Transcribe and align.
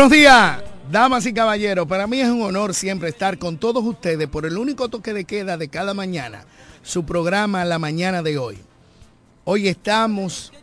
Buenos 0.00 0.16
días, 0.16 0.62
damas 0.90 1.26
y 1.26 1.34
caballeros. 1.34 1.86
Para 1.86 2.06
mí 2.06 2.20
es 2.20 2.28
un 2.30 2.40
honor 2.40 2.72
siempre 2.72 3.10
estar 3.10 3.36
con 3.36 3.58
todos 3.58 3.84
ustedes 3.84 4.28
por 4.28 4.46
el 4.46 4.56
único 4.56 4.88
toque 4.88 5.12
de 5.12 5.26
queda 5.26 5.58
de 5.58 5.68
cada 5.68 5.92
mañana, 5.92 6.46
su 6.82 7.04
programa 7.04 7.66
La 7.66 7.78
Mañana 7.78 8.22
de 8.22 8.38
hoy. 8.38 8.56
Hoy 9.44 9.68
estamos 9.68 10.54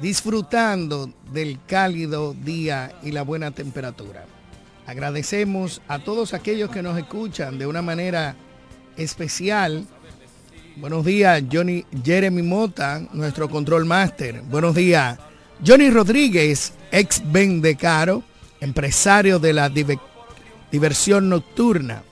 disfrutando 0.00 1.10
del 1.30 1.58
cálido 1.66 2.32
día 2.32 2.92
y 3.02 3.12
la 3.12 3.20
buena 3.20 3.50
temperatura. 3.50 4.24
Agradecemos 4.86 5.82
a 5.86 5.98
todos 5.98 6.32
aquellos 6.32 6.70
que 6.70 6.82
nos 6.82 6.96
escuchan 6.96 7.58
de 7.58 7.66
una 7.66 7.82
manera 7.82 8.36
especial. 8.96 9.86
Buenos 10.76 11.04
días, 11.04 11.42
Johnny 11.52 11.84
Jeremy 12.02 12.40
Mota, 12.40 13.02
nuestro 13.12 13.50
control 13.50 13.84
master. 13.84 14.40
Buenos 14.48 14.74
días, 14.74 15.18
Johnny 15.62 15.90
Rodríguez, 15.90 16.72
ex 16.90 17.22
de 17.30 17.76
Caro, 17.76 18.22
empresario 18.60 19.38
de 19.38 19.52
la 19.52 19.70
diversión 20.70 21.28
nocturna. 21.28 22.02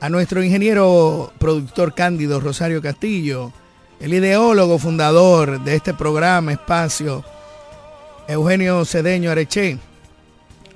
A 0.00 0.08
nuestro 0.08 0.42
ingeniero 0.42 1.32
productor 1.38 1.94
Cándido 1.94 2.40
Rosario 2.40 2.82
Castillo, 2.82 3.52
el 3.98 4.12
ideólogo 4.12 4.78
fundador 4.78 5.62
de 5.64 5.74
este 5.74 5.94
programa 5.94 6.52
Espacio, 6.52 7.24
Eugenio 8.28 8.84
Cedeño 8.84 9.30
Areche, 9.30 9.78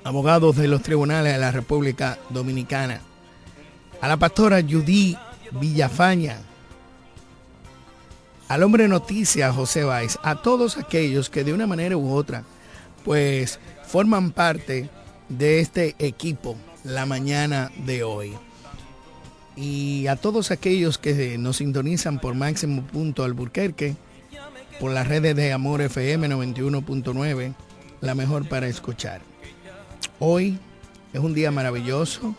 abogados 0.03 0.55
de 0.55 0.67
los 0.67 0.81
tribunales 0.81 1.33
de 1.33 1.39
la 1.39 1.51
República 1.51 2.17
Dominicana. 2.29 3.01
A 4.01 4.07
la 4.07 4.17
pastora 4.17 4.61
Judy 4.61 5.15
Villafaña, 5.51 6.39
al 8.47 8.63
hombre 8.63 8.87
noticia 8.87 9.53
José 9.53 9.83
Báez, 9.83 10.17
a 10.23 10.41
todos 10.41 10.77
aquellos 10.77 11.29
que 11.29 11.43
de 11.43 11.53
una 11.53 11.67
manera 11.67 11.95
u 11.95 12.13
otra, 12.13 12.43
pues 13.05 13.59
forman 13.91 14.31
parte 14.31 14.89
de 15.27 15.59
este 15.59 15.95
equipo 15.99 16.55
la 16.85 17.05
mañana 17.05 17.69
de 17.85 18.03
hoy. 18.03 18.31
Y 19.57 20.07
a 20.07 20.15
todos 20.15 20.49
aquellos 20.49 20.97
que 20.97 21.37
nos 21.37 21.57
sintonizan 21.57 22.21
por 22.21 22.33
Máximo 22.33 22.83
Punto 22.83 23.25
Alburquerque, 23.25 23.97
por 24.79 24.91
las 24.91 25.09
redes 25.09 25.35
de 25.35 25.51
Amor 25.51 25.81
FM 25.81 26.29
91.9, 26.29 27.53
la 27.99 28.15
mejor 28.15 28.47
para 28.47 28.69
escuchar. 28.69 29.21
Hoy 30.19 30.57
es 31.11 31.19
un 31.19 31.33
día 31.33 31.51
maravilloso, 31.51 32.33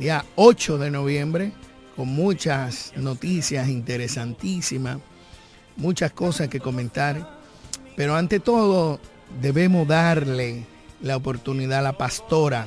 día 0.00 0.24
8 0.34 0.78
de 0.78 0.90
noviembre, 0.90 1.52
con 1.94 2.08
muchas 2.08 2.92
noticias 2.96 3.68
interesantísimas, 3.68 4.98
muchas 5.76 6.10
cosas 6.10 6.48
que 6.48 6.58
comentar, 6.58 7.38
pero 7.94 8.16
ante 8.16 8.40
todo 8.40 8.98
debemos 9.40 9.86
darle 9.86 10.66
la 11.00 11.16
oportunidad 11.16 11.80
a 11.80 11.82
la 11.82 11.92
pastora 11.92 12.66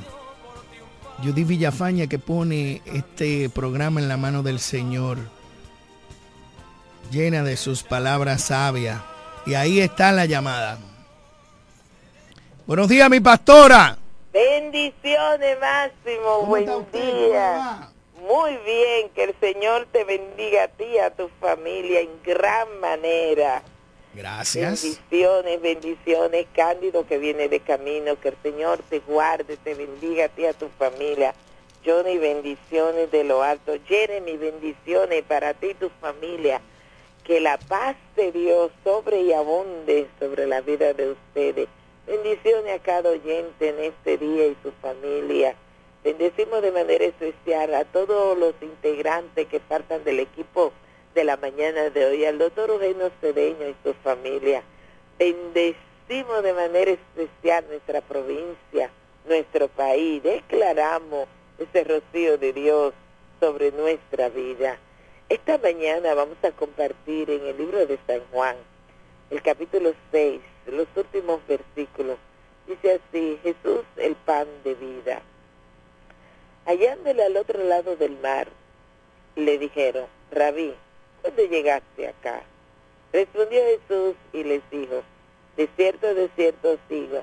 Judy 1.22 1.44
Villafaña 1.44 2.08
que 2.08 2.18
pone 2.18 2.82
este 2.84 3.48
programa 3.48 4.00
en 4.00 4.08
la 4.08 4.16
mano 4.16 4.42
del 4.42 4.58
Señor, 4.58 5.18
llena 7.12 7.44
de 7.44 7.56
sus 7.56 7.84
palabras 7.84 8.42
sabias. 8.42 9.00
Y 9.46 9.54
ahí 9.54 9.80
está 9.80 10.10
la 10.12 10.26
llamada. 10.26 10.78
Buenos 12.66 12.88
días, 12.88 13.08
mi 13.08 13.20
pastora. 13.20 13.98
Bendiciones, 14.32 15.58
Máximo. 15.60 16.46
Buen 16.46 16.66
día. 16.92 17.88
Muy 18.20 18.56
bien, 18.64 19.10
que 19.14 19.24
el 19.24 19.34
Señor 19.40 19.86
te 19.92 20.04
bendiga 20.04 20.64
a 20.64 20.68
ti 20.68 20.84
y 20.84 20.98
a 20.98 21.10
tu 21.10 21.28
familia 21.40 22.00
en 22.00 22.10
gran 22.24 22.80
manera. 22.80 23.62
Gracias. 24.14 24.82
Bendiciones, 24.82 25.62
bendiciones, 25.62 26.46
Cándido 26.54 27.06
que 27.06 27.18
viene 27.18 27.48
de 27.48 27.60
camino, 27.60 28.20
que 28.20 28.28
el 28.28 28.36
Señor 28.42 28.80
te 28.90 29.00
guarde, 29.00 29.56
te 29.56 29.74
bendiga 29.74 30.26
a 30.26 30.28
ti 30.28 30.44
a 30.44 30.52
tu 30.52 30.68
familia. 30.78 31.34
Johnny, 31.84 32.18
bendiciones 32.18 33.10
de 33.10 33.24
lo 33.24 33.42
alto. 33.42 33.72
Jeremy, 33.86 34.36
bendiciones 34.36 35.22
para 35.24 35.54
ti 35.54 35.68
y 35.68 35.74
tu 35.74 35.90
familia. 36.00 36.60
Que 37.24 37.40
la 37.40 37.56
paz 37.56 37.96
de 38.16 38.32
Dios 38.32 38.70
sobre 38.84 39.22
y 39.22 39.32
abunde 39.32 40.06
sobre 40.18 40.46
la 40.46 40.60
vida 40.60 40.92
de 40.92 41.10
ustedes. 41.10 41.68
Bendiciones 42.06 42.80
a 42.80 42.82
cada 42.82 43.10
oyente 43.10 43.68
en 43.68 43.80
este 43.80 44.18
día 44.18 44.46
y 44.46 44.56
su 44.62 44.72
familia. 44.82 45.54
Bendecimos 46.04 46.62
de 46.62 46.72
manera 46.72 47.04
especial 47.04 47.74
a 47.74 47.84
todos 47.84 48.36
los 48.36 48.54
integrantes 48.60 49.46
que 49.46 49.60
partan 49.60 50.04
del 50.04 50.20
equipo 50.20 50.72
de 51.14 51.24
la 51.24 51.36
mañana 51.36 51.90
de 51.90 52.06
hoy, 52.06 52.24
al 52.24 52.38
doctor 52.38 52.70
Eugenio 52.70 53.10
Cedeño 53.20 53.68
y 53.68 53.76
su 53.82 53.92
familia. 53.94 54.62
Bendecimos 55.18 56.42
de 56.42 56.52
manera 56.54 56.90
especial 56.90 57.66
nuestra 57.68 58.00
provincia, 58.00 58.90
nuestro 59.26 59.68
país. 59.68 60.22
Declaramos 60.22 61.28
ese 61.58 61.84
rocío 61.84 62.38
de 62.38 62.52
Dios 62.52 62.94
sobre 63.40 63.72
nuestra 63.72 64.30
vida. 64.30 64.78
Esta 65.28 65.58
mañana 65.58 66.14
vamos 66.14 66.38
a 66.42 66.50
compartir 66.52 67.30
en 67.30 67.46
el 67.46 67.58
libro 67.58 67.86
de 67.86 67.98
San 68.06 68.20
Juan, 68.32 68.56
el 69.30 69.42
capítulo 69.42 69.92
6, 70.10 70.40
los 70.66 70.86
últimos 70.96 71.40
versículos. 71.46 72.18
Dice 72.66 73.00
así, 73.00 73.38
Jesús 73.42 73.82
el 73.96 74.14
pan 74.14 74.46
de 74.64 74.74
vida. 74.74 75.20
Hallándole 76.64 77.24
al 77.24 77.36
otro 77.36 77.62
lado 77.64 77.96
del 77.96 78.16
mar, 78.20 78.48
le 79.36 79.58
dijeron, 79.58 80.06
Rabí, 80.30 80.74
¿Cuándo 81.22 81.44
llegaste 81.44 82.08
acá? 82.08 82.42
Respondió 83.12 83.60
Jesús 83.62 84.16
y 84.32 84.42
les 84.42 84.60
dijo, 84.70 85.02
de 85.56 85.68
cierto, 85.76 86.14
de 86.14 86.28
cierto 86.34 86.72
os 86.72 86.80
digo, 86.88 87.22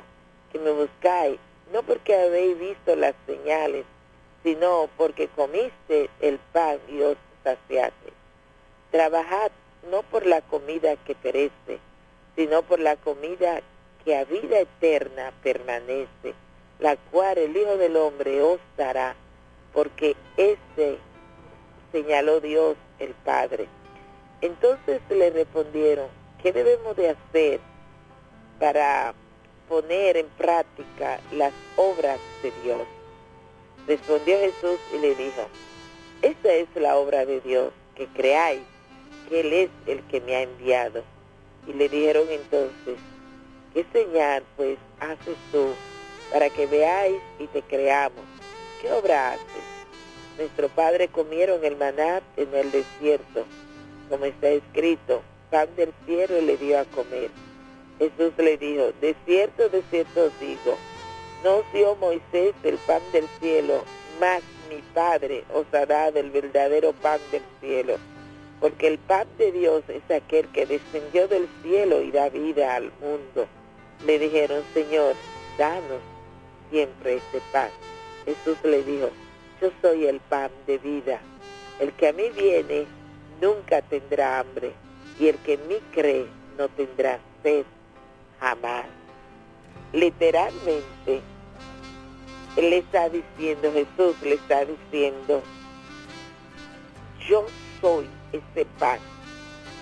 que 0.54 0.60
me 0.60 0.72
buscáis, 0.72 1.38
no 1.74 1.84
porque 1.84 2.16
habéis 2.16 2.58
visto 2.58 2.96
las 2.96 3.14
señales, 3.26 3.86
sino 4.42 4.90
porque 4.96 5.28
comiste 5.28 6.10
el 6.22 6.40
pan 6.54 6.80
y 6.88 7.02
os 7.02 7.18
saciaste. 7.44 8.14
Trabajad 8.92 9.52
no 9.92 10.04
por 10.04 10.26
la 10.26 10.42
comida 10.42 10.96
que 10.96 11.16
perece, 11.16 11.80
sino 12.38 12.62
por 12.62 12.80
la 12.80 12.96
comida 12.96 13.62
que 14.06 14.16
a 14.16 14.24
vida 14.24 14.60
eterna 14.60 15.34
permanece, 15.44 16.36
la 16.80 16.96
cual 17.12 17.38
el 17.38 17.58
Hijo 17.58 17.76
del 17.76 17.98
Hombre 17.98 18.42
os 18.42 18.60
dará, 18.78 19.16
porque 19.74 20.16
ese 20.38 20.98
señaló 21.92 22.40
Dios 22.40 22.78
el 23.00 23.14
Padre. 23.14 23.68
Entonces 24.42 25.02
le 25.10 25.30
respondieron, 25.32 26.08
¿qué 26.42 26.54
debemos 26.54 26.96
de 26.96 27.10
hacer 27.10 27.60
para 28.58 29.14
poner 29.68 30.16
en 30.16 30.28
práctica 30.30 31.20
las 31.34 31.52
obras 31.76 32.20
de 32.42 32.54
Dios? 32.64 32.82
Respondió 33.86 34.38
Jesús 34.40 34.80
y 34.94 35.00
le 35.00 35.16
dijo, 35.16 35.42
esta 36.22 36.54
es 36.54 36.68
la 36.76 36.96
obra 36.96 37.26
de 37.26 37.42
Dios, 37.42 37.74
que 37.96 38.08
creáis 38.08 38.62
que 39.28 39.42
Él 39.42 39.52
es 39.52 39.70
el 39.88 40.02
que 40.08 40.22
me 40.22 40.38
ha 40.38 40.42
enviado. 40.44 41.04
Y 41.68 41.74
le 41.74 41.90
dijeron 41.90 42.26
entonces, 42.30 42.98
¿qué 43.74 43.86
señal 43.92 44.44
pues 44.56 44.78
haces 45.02 45.36
tú 45.52 45.74
para 46.32 46.50
que 46.50 46.66
veáis 46.66 47.22
y 47.40 47.48
te 47.48 47.62
creamos? 47.62 48.24
¿Qué 48.82 48.90
obra 48.94 49.32
haces? 49.32 49.70
Nuestro 50.38 50.70
Padre 50.70 51.10
comieron 51.10 51.66
el 51.66 51.76
maná 51.76 52.22
en 52.38 52.56
el 52.56 52.72
desierto 52.72 53.46
como 54.10 54.26
está 54.26 54.50
escrito, 54.50 55.22
pan 55.52 55.70
del 55.76 55.94
cielo 56.06 56.42
le 56.42 56.58
dio 56.58 56.80
a 56.80 56.86
comer. 56.86 57.30
Jesús 58.00 58.34
le 58.38 58.58
dijo, 58.58 58.92
de 59.02 59.16
cierto, 59.26 59.70
de 59.70 59.84
cierto 59.90 60.26
os 60.26 60.40
digo, 60.40 60.78
no 61.44 61.64
dio 61.74 61.96
Moisés 61.96 62.54
el 62.64 62.78
pan 62.80 63.02
del 63.12 63.28
cielo, 63.40 63.84
mas 64.20 64.42
mi 64.70 64.82
Padre 64.94 65.44
os 65.54 65.66
hará 65.74 66.12
del 66.12 66.32
verdadero 66.32 66.94
pan 66.94 67.20
del 67.32 67.44
cielo. 67.60 67.98
Porque 68.60 68.88
el 68.88 68.98
pan 68.98 69.28
de 69.38 69.52
Dios 69.52 69.84
es 69.88 70.04
aquel 70.14 70.48
que 70.50 70.66
descendió 70.66 71.28
del 71.28 71.48
cielo 71.64 72.02
y 72.02 72.12
da 72.12 72.30
vida 72.30 72.76
al 72.76 72.92
mundo. 73.02 73.48
Le 74.06 74.20
dijeron, 74.20 74.64
Señor, 74.74 75.16
danos 75.58 76.02
siempre 76.70 77.18
este 77.18 77.42
pan. 77.52 77.70
Jesús 78.26 78.58
le 78.64 78.84
dijo, 78.84 79.10
yo 79.62 79.72
soy 79.82 80.08
el 80.08 80.20
pan 80.20 80.52
de 80.68 80.78
vida. 80.78 81.22
El 81.80 81.94
que 81.94 82.10
a 82.10 82.14
mí 82.14 82.30
viene 82.36 82.86
nunca 83.42 83.82
tendrá 83.82 84.40
hambre, 84.40 84.74
y 85.20 85.28
el 85.28 85.38
que 85.40 85.54
en 85.54 85.68
mí 85.68 85.76
cree 85.92 86.28
no 86.58 86.68
tendrá 86.70 87.20
sed 87.44 87.66
jamás. 88.40 88.86
Literalmente, 89.94 91.22
le 92.58 92.78
está 92.78 93.10
diciendo, 93.10 93.72
Jesús 93.72 94.16
le 94.22 94.36
está 94.36 94.66
diciendo, 94.66 95.42
yo 97.28 97.46
soy 97.82 98.08
ese 98.32 98.66
pan 98.78 99.00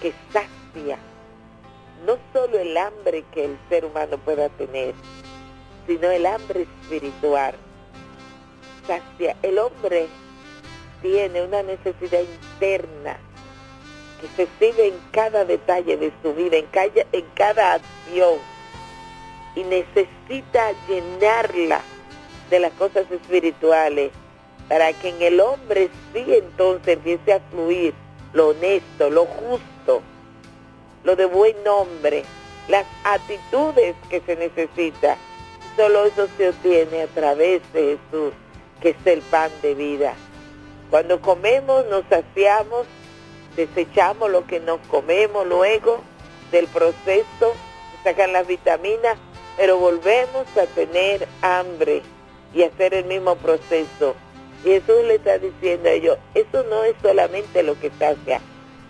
que 0.01 0.13
sacia 0.31 0.97
no 2.05 2.17
solo 2.31 2.59
el 2.59 2.77
hambre 2.77 3.25
que 3.33 3.45
el 3.45 3.57
ser 3.69 3.85
humano 3.85 4.17
pueda 4.19 4.49
tener, 4.49 4.93
sino 5.87 6.09
el 6.11 6.25
hambre 6.25 6.67
espiritual. 6.81 7.55
Sacia, 8.85 9.35
el 9.41 9.57
hombre 9.57 10.07
tiene 11.01 11.43
una 11.43 11.63
necesidad 11.63 12.21
interna 12.21 13.17
que 14.21 14.27
se 14.35 14.47
sigue 14.59 14.87
en 14.87 14.99
cada 15.11 15.45
detalle 15.45 15.97
de 15.97 16.11
su 16.21 16.33
vida, 16.33 16.57
en 16.57 16.65
cada, 16.67 17.05
en 17.11 17.25
cada 17.35 17.73
acción, 17.73 18.39
y 19.55 19.63
necesita 19.63 20.71
llenarla 20.87 21.81
de 22.49 22.59
las 22.59 22.71
cosas 22.73 23.09
espirituales, 23.11 24.11
para 24.67 24.91
que 24.93 25.09
en 25.09 25.21
el 25.21 25.39
hombre 25.39 25.89
sí 26.13 26.25
entonces 26.27 26.95
empiece 26.95 27.33
a 27.33 27.39
fluir 27.51 27.93
lo 28.33 28.49
honesto, 28.49 29.09
lo 29.09 29.25
justo, 29.25 30.01
lo 31.03 31.15
de 31.15 31.25
buen 31.25 31.55
nombre, 31.63 32.23
las 32.67 32.85
actitudes 33.03 33.95
que 34.09 34.21
se 34.21 34.35
necesita. 34.35 35.17
Solo 35.75 36.05
eso 36.05 36.27
se 36.37 36.49
obtiene 36.49 37.03
a 37.03 37.07
través 37.07 37.61
de 37.73 37.97
Jesús, 38.11 38.33
que 38.81 38.89
es 38.89 38.97
el 39.05 39.21
pan 39.21 39.51
de 39.61 39.75
vida. 39.75 40.13
Cuando 40.89 41.21
comemos 41.21 41.85
nos 41.87 42.03
saciamos, 42.09 42.85
desechamos 43.57 44.29
lo 44.29 44.45
que 44.47 44.61
nos 44.61 44.79
comemos 44.87 45.45
luego 45.45 45.99
del 46.51 46.67
proceso, 46.67 47.53
sacan 48.03 48.31
las 48.31 48.47
vitaminas, 48.47 49.17
pero 49.57 49.77
volvemos 49.77 50.45
a 50.55 50.67
tener 50.67 51.27
hambre 51.41 52.03
y 52.53 52.63
hacer 52.63 52.93
el 52.93 53.05
mismo 53.05 53.35
proceso. 53.35 54.15
Y 54.63 54.69
Jesús 54.69 55.03
le 55.05 55.15
está 55.15 55.39
diciendo 55.39 55.89
a 55.89 55.91
ellos, 55.91 56.17
eso 56.35 56.63
no 56.69 56.83
es 56.83 56.95
solamente 57.01 57.63
lo 57.63 57.77
que 57.79 57.91
sacia. 57.99 58.39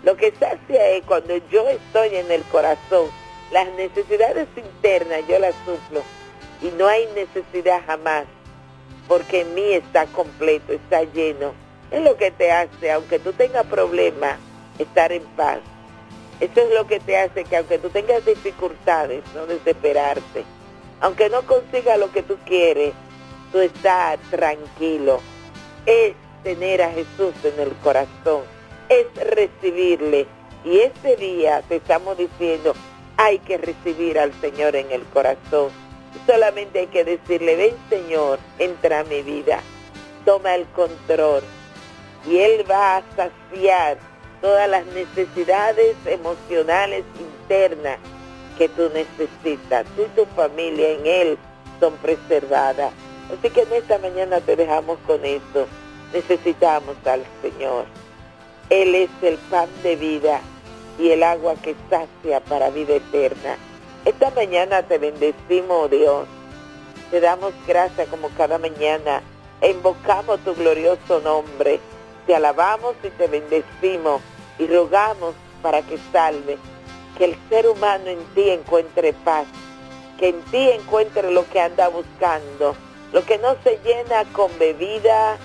Lo 0.04 0.16
que 0.16 0.32
sacia 0.38 0.88
es 0.90 1.02
cuando 1.04 1.36
yo 1.50 1.68
estoy 1.68 2.14
en 2.14 2.30
el 2.30 2.42
corazón, 2.44 3.08
las 3.50 3.68
necesidades 3.72 4.46
internas 4.56 5.22
yo 5.26 5.38
las 5.38 5.54
suplo 5.64 6.02
y 6.60 6.66
no 6.76 6.86
hay 6.86 7.06
necesidad 7.14 7.80
jamás, 7.86 8.26
porque 9.08 9.40
en 9.40 9.54
mí 9.54 9.72
está 9.72 10.06
completo, 10.06 10.72
está 10.72 11.02
lleno. 11.04 11.52
Es 11.90 12.02
lo 12.02 12.16
que 12.16 12.30
te 12.30 12.52
hace, 12.52 12.92
aunque 12.92 13.18
tú 13.18 13.32
tengas 13.32 13.66
problemas, 13.66 14.38
estar 14.78 15.12
en 15.12 15.22
paz. 15.36 15.58
Eso 16.40 16.60
es 16.60 16.74
lo 16.74 16.86
que 16.86 17.00
te 17.00 17.16
hace 17.16 17.44
que 17.44 17.56
aunque 17.56 17.78
tú 17.78 17.90
tengas 17.90 18.24
dificultades, 18.24 19.24
no 19.34 19.46
desesperarte. 19.46 20.44
Aunque 21.00 21.28
no 21.28 21.42
consigas 21.42 21.98
lo 21.98 22.12
que 22.12 22.22
tú 22.22 22.36
quieres, 22.46 22.92
tú 23.52 23.58
estás 23.58 24.18
tranquilo. 24.30 25.20
Es 25.86 26.14
tener 26.42 26.82
a 26.82 26.90
Jesús 26.90 27.34
en 27.44 27.60
el 27.60 27.72
corazón, 27.82 28.42
es 28.88 29.06
recibirle. 29.14 30.26
Y 30.64 30.78
este 30.80 31.16
día 31.16 31.62
te 31.68 31.76
estamos 31.76 32.16
diciendo, 32.16 32.74
hay 33.16 33.38
que 33.40 33.58
recibir 33.58 34.18
al 34.18 34.32
Señor 34.40 34.76
en 34.76 34.90
el 34.92 35.02
corazón. 35.06 35.70
Solamente 36.26 36.80
hay 36.80 36.86
que 36.88 37.04
decirle, 37.04 37.56
ven 37.56 37.76
Señor, 37.88 38.38
entra 38.58 39.00
a 39.00 39.04
mi 39.04 39.22
vida, 39.22 39.60
toma 40.24 40.54
el 40.54 40.66
control. 40.68 41.42
Y 42.26 42.38
Él 42.38 42.64
va 42.70 42.98
a 42.98 43.02
saciar 43.16 43.98
todas 44.40 44.68
las 44.68 44.86
necesidades 44.86 45.96
emocionales 46.06 47.04
internas 47.18 47.98
que 48.56 48.68
tú 48.68 48.90
necesitas. 48.92 49.86
Tú 49.96 50.02
y 50.02 50.16
tu 50.16 50.26
familia 50.34 50.90
en 50.90 51.06
Él 51.06 51.38
son 51.80 51.94
preservadas. 51.98 52.92
Así 53.32 53.50
que 53.50 53.62
en 53.62 53.72
esta 53.72 53.98
mañana 53.98 54.40
te 54.40 54.56
dejamos 54.56 54.98
con 55.06 55.24
esto. 55.24 55.66
Necesitamos 56.12 56.96
al 57.04 57.22
Señor. 57.42 57.84
Él 58.70 58.94
es 58.94 59.10
el 59.22 59.36
pan 59.50 59.68
de 59.82 59.96
vida 59.96 60.40
y 60.98 61.10
el 61.10 61.22
agua 61.22 61.54
que 61.62 61.74
sacia 61.88 62.40
para 62.40 62.70
vida 62.70 62.96
eterna. 62.96 63.56
Esta 64.04 64.30
mañana 64.30 64.82
te 64.82 64.98
bendecimos, 64.98 65.84
oh 65.84 65.88
Dios. 65.88 66.26
Te 67.10 67.20
damos 67.20 67.52
gracias 67.66 68.08
como 68.08 68.28
cada 68.30 68.58
mañana. 68.58 69.22
Invocamos 69.62 70.40
tu 70.40 70.54
glorioso 70.54 71.20
nombre. 71.20 71.80
Te 72.28 72.36
alabamos 72.36 72.94
y 73.02 73.08
te 73.08 73.26
bendecimos 73.26 74.20
y 74.58 74.66
rogamos 74.66 75.34
para 75.62 75.80
que 75.80 75.96
salve. 76.12 76.58
Que 77.16 77.24
el 77.24 77.36
ser 77.48 77.66
humano 77.66 78.04
en 78.06 78.22
ti 78.34 78.50
encuentre 78.50 79.14
paz. 79.14 79.46
Que 80.18 80.28
en 80.28 80.42
ti 80.42 80.68
encuentre 80.68 81.32
lo 81.32 81.48
que 81.48 81.58
anda 81.58 81.88
buscando. 81.88 82.76
Lo 83.14 83.24
que 83.24 83.38
no 83.38 83.56
se 83.64 83.80
llena 83.82 84.26
con 84.34 84.50
bebida, 84.58 85.38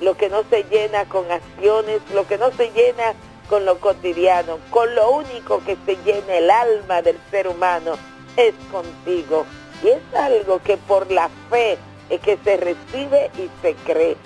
lo 0.00 0.16
que 0.16 0.28
no 0.28 0.42
se 0.50 0.64
llena 0.64 1.04
con 1.04 1.30
acciones, 1.30 2.00
lo 2.12 2.26
que 2.26 2.38
no 2.38 2.50
se 2.50 2.72
llena 2.72 3.14
con 3.48 3.64
lo 3.64 3.78
cotidiano, 3.78 4.58
con 4.70 4.96
lo 4.96 5.08
único 5.12 5.62
que 5.64 5.76
se 5.86 5.96
llena 6.04 6.38
el 6.38 6.50
alma 6.50 7.02
del 7.02 7.20
ser 7.30 7.46
humano 7.46 7.92
es 8.36 8.52
contigo. 8.72 9.46
Y 9.84 9.90
es 9.90 10.14
algo 10.18 10.60
que 10.60 10.76
por 10.76 11.08
la 11.08 11.30
fe 11.50 11.78
es 12.10 12.20
que 12.20 12.36
se 12.42 12.56
recibe 12.56 13.30
y 13.38 13.48
se 13.62 13.76
cree. 13.84 14.16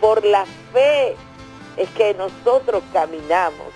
Por 0.00 0.24
la 0.24 0.46
fe 0.72 1.16
es 1.76 1.88
que 1.90 2.14
nosotros 2.14 2.82
caminamos. 2.92 3.68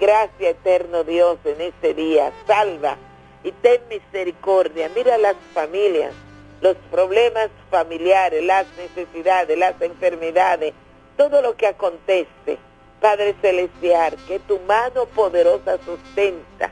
Gracias 0.00 0.50
eterno 0.50 1.04
Dios 1.04 1.38
en 1.44 1.60
este 1.60 1.94
día. 1.94 2.32
Salva 2.46 2.96
y 3.42 3.52
ten 3.52 3.80
misericordia. 3.88 4.90
Mira 4.94 5.18
las 5.18 5.36
familias, 5.54 6.12
los 6.60 6.76
problemas 6.90 7.48
familiares, 7.70 8.44
las 8.44 8.66
necesidades, 8.76 9.58
las 9.58 9.80
enfermedades, 9.80 10.74
todo 11.16 11.42
lo 11.42 11.56
que 11.56 11.66
acontece 11.66 12.58
Padre 13.00 13.34
Celestial, 13.40 14.16
que 14.26 14.40
tu 14.40 14.58
mano 14.60 15.06
poderosa 15.06 15.78
sustenta, 15.84 16.70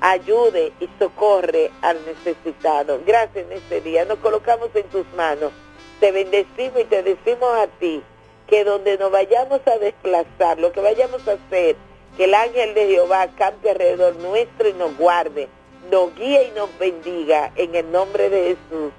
ayude 0.00 0.72
y 0.80 0.88
socorre 0.98 1.70
al 1.80 1.98
necesitado. 2.04 3.00
Gracias 3.06 3.46
en 3.46 3.52
este 3.52 3.80
día. 3.80 4.04
Nos 4.04 4.18
colocamos 4.18 4.68
en 4.74 4.84
tus 4.88 5.06
manos. 5.14 5.52
Te 6.00 6.12
bendecimos 6.12 6.80
y 6.80 6.84
te 6.84 7.02
decimos 7.02 7.50
a 7.58 7.66
ti 7.78 8.02
que 8.48 8.64
donde 8.64 8.98
nos 8.98 9.10
vayamos 9.10 9.60
a 9.66 9.78
desplazar, 9.78 10.58
lo 10.58 10.72
que 10.72 10.80
vayamos 10.80 11.26
a 11.28 11.32
hacer, 11.32 11.76
que 12.16 12.24
el 12.24 12.34
ángel 12.34 12.74
de 12.74 12.86
Jehová 12.86 13.28
campe 13.36 13.70
alrededor 13.70 14.16
nuestro 14.16 14.68
y 14.68 14.72
nos 14.74 14.96
guarde, 14.96 15.48
nos 15.90 16.14
guíe 16.16 16.48
y 16.48 16.58
nos 16.58 16.70
bendiga. 16.78 17.52
En 17.56 17.74
el 17.74 17.90
nombre 17.90 18.30
de 18.30 18.42
Jesús. 18.42 18.92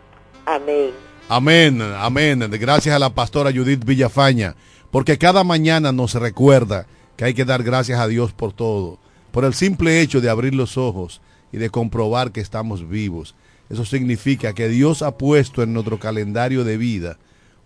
Amén. 0.45 0.91
Amén, 1.29 1.81
amén. 1.81 2.39
Gracias 2.51 2.95
a 2.95 2.99
la 2.99 3.09
pastora 3.09 3.51
Judith 3.51 3.83
Villafaña 3.83 4.55
porque 4.91 5.17
cada 5.17 5.43
mañana 5.43 5.91
nos 5.91 6.13
recuerda 6.13 6.87
que 7.15 7.25
hay 7.25 7.33
que 7.33 7.45
dar 7.45 7.63
gracias 7.63 7.99
a 7.99 8.07
Dios 8.07 8.31
por 8.31 8.53
todo, 8.53 8.97
por 9.31 9.43
el 9.43 9.53
simple 9.53 10.01
hecho 10.01 10.21
de 10.21 10.29
abrir 10.29 10.55
los 10.55 10.77
ojos 10.77 11.21
y 11.51 11.57
de 11.57 11.69
comprobar 11.69 12.31
que 12.31 12.41
estamos 12.41 12.87
vivos. 12.87 13.35
Eso 13.69 13.83
significa 13.83 14.53
que 14.53 14.69
Dios 14.69 15.01
ha 15.01 15.17
puesto 15.17 15.61
en 15.61 15.73
nuestro 15.73 15.99
calendario 15.99 16.63
de 16.63 16.77
vida 16.77 17.17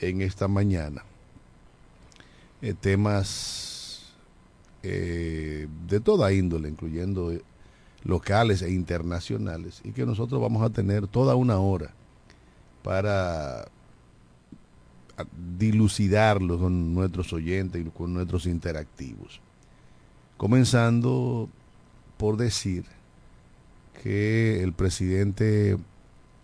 en 0.00 0.22
esta 0.22 0.48
mañana. 0.48 1.02
Eh, 2.62 2.74
temas 2.74 4.14
eh, 4.82 5.68
de 5.88 6.00
toda 6.00 6.32
índole, 6.32 6.68
incluyendo 6.68 7.32
eh, 7.32 7.42
locales 8.04 8.62
e 8.62 8.70
internacionales, 8.70 9.80
y 9.84 9.92
que 9.92 10.06
nosotros 10.06 10.40
vamos 10.40 10.62
a 10.62 10.70
tener 10.70 11.06
toda 11.06 11.34
una 11.34 11.58
hora 11.58 11.92
para 12.82 13.68
dilucidarlo 15.58 16.58
con 16.58 16.94
nuestros 16.94 17.32
oyentes 17.32 17.84
y 17.84 17.90
con 17.90 18.12
nuestros 18.14 18.46
interactivos. 18.46 19.40
Comenzando 20.36 21.48
por 22.16 22.36
decir 22.36 22.84
que 24.02 24.62
el 24.62 24.72
presidente 24.72 25.78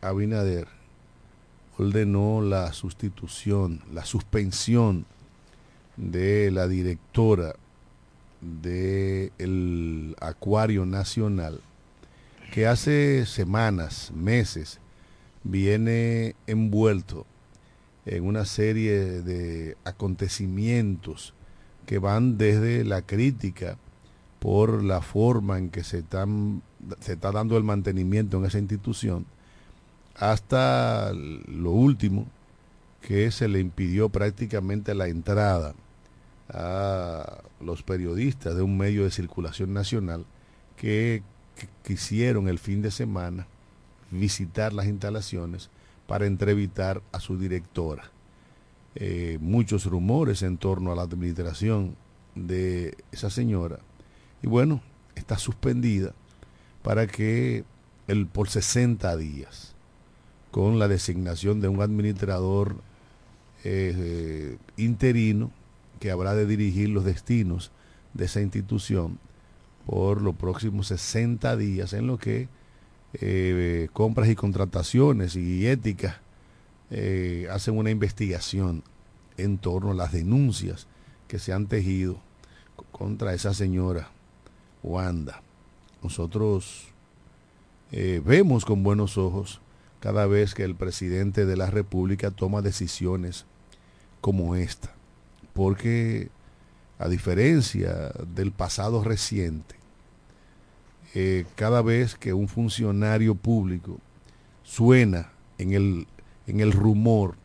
Abinader 0.00 0.66
ordenó 1.82 2.40
la 2.40 2.72
sustitución, 2.72 3.82
la 3.92 4.04
suspensión 4.04 5.04
de 5.96 6.50
la 6.50 6.68
directora 6.68 7.54
del 8.40 10.16
Acuario 10.20 10.86
Nacional, 10.86 11.60
que 12.52 12.66
hace 12.66 13.26
semanas, 13.26 14.12
meses, 14.14 14.78
viene 15.44 16.34
envuelto 16.46 17.26
en 18.06 18.24
una 18.24 18.44
serie 18.44 19.22
de 19.22 19.76
acontecimientos 19.84 21.34
que 21.86 21.98
van 21.98 22.38
desde 22.38 22.84
la 22.84 23.02
crítica 23.02 23.76
por 24.38 24.82
la 24.82 25.02
forma 25.02 25.58
en 25.58 25.70
que 25.70 25.84
se, 25.84 25.98
está 25.98 27.32
dando 27.32 27.56
el 27.56 27.64
mantenimiento 27.64 28.38
en 28.38 28.44
esa 28.44 28.58
institución, 28.58 29.24
hasta 30.16 31.12
lo 31.12 31.70
último, 31.70 32.26
que 33.00 33.30
se 33.30 33.48
le 33.48 33.60
impidió 33.60 34.08
prácticamente 34.08 34.94
la 34.94 35.08
entrada 35.08 35.74
a 36.48 37.42
los 37.60 37.82
periodistas 37.82 38.54
de 38.54 38.62
un 38.62 38.76
medio 38.76 39.04
de 39.04 39.10
circulación 39.10 39.72
nacional 39.72 40.24
que, 40.76 41.22
quisieron 41.84 42.48
el 42.48 42.58
fin 42.58 42.82
de 42.82 42.90
semana 42.90 43.46
visitar 44.10 44.72
las 44.72 44.86
instalaciones 44.86 45.70
para 46.08 46.26
entrevistar 46.26 47.02
a 47.12 47.20
su 47.20 47.38
directora. 47.38 48.10
Eh, 48.94 49.38
muchos 49.40 49.84
rumores 49.86 50.42
en 50.42 50.56
torno 50.56 50.90
a 50.90 50.96
la 50.96 51.02
administración 51.02 51.94
de 52.34 52.96
esa 53.12 53.30
señora. 53.30 53.78
Y 54.42 54.48
bueno, 54.48 54.82
está 55.14 55.38
suspendida 55.38 56.14
para 56.82 57.06
que 57.06 57.64
el, 58.08 58.26
por 58.26 58.48
60 58.48 59.16
días, 59.16 59.71
con 60.52 60.78
la 60.78 60.86
designación 60.86 61.60
de 61.60 61.68
un 61.68 61.80
administrador 61.80 62.76
eh, 63.64 64.58
interino 64.76 65.50
que 65.98 66.10
habrá 66.10 66.34
de 66.34 66.46
dirigir 66.46 66.90
los 66.90 67.04
destinos 67.04 67.72
de 68.12 68.26
esa 68.26 68.42
institución 68.42 69.18
por 69.86 70.20
los 70.20 70.36
próximos 70.36 70.88
60 70.88 71.56
días 71.56 71.94
en 71.94 72.06
lo 72.06 72.18
que 72.18 72.48
eh, 73.14 73.88
compras 73.94 74.28
y 74.28 74.34
contrataciones 74.34 75.36
y 75.36 75.66
ética 75.66 76.20
eh, 76.90 77.48
hacen 77.50 77.78
una 77.78 77.90
investigación 77.90 78.84
en 79.38 79.56
torno 79.56 79.92
a 79.92 79.94
las 79.94 80.12
denuncias 80.12 80.86
que 81.28 81.38
se 81.38 81.54
han 81.54 81.66
tejido 81.66 82.20
contra 82.92 83.32
esa 83.32 83.54
señora 83.54 84.10
Wanda. 84.82 85.40
Nosotros 86.02 86.88
vemos 87.90 88.64
con 88.64 88.82
buenos 88.82 89.18
ojos 89.18 89.60
cada 90.02 90.26
vez 90.26 90.54
que 90.54 90.64
el 90.64 90.74
presidente 90.74 91.46
de 91.46 91.56
la 91.56 91.70
República 91.70 92.32
toma 92.32 92.60
decisiones 92.60 93.46
como 94.20 94.56
esta, 94.56 94.92
porque 95.52 96.28
a 96.98 97.08
diferencia 97.08 98.10
del 98.34 98.50
pasado 98.50 99.04
reciente, 99.04 99.76
eh, 101.14 101.46
cada 101.54 101.82
vez 101.82 102.16
que 102.16 102.32
un 102.32 102.48
funcionario 102.48 103.36
público 103.36 104.00
suena 104.64 105.30
en 105.58 105.72
el, 105.72 106.08
en 106.48 106.58
el 106.58 106.72
rumor, 106.72 107.36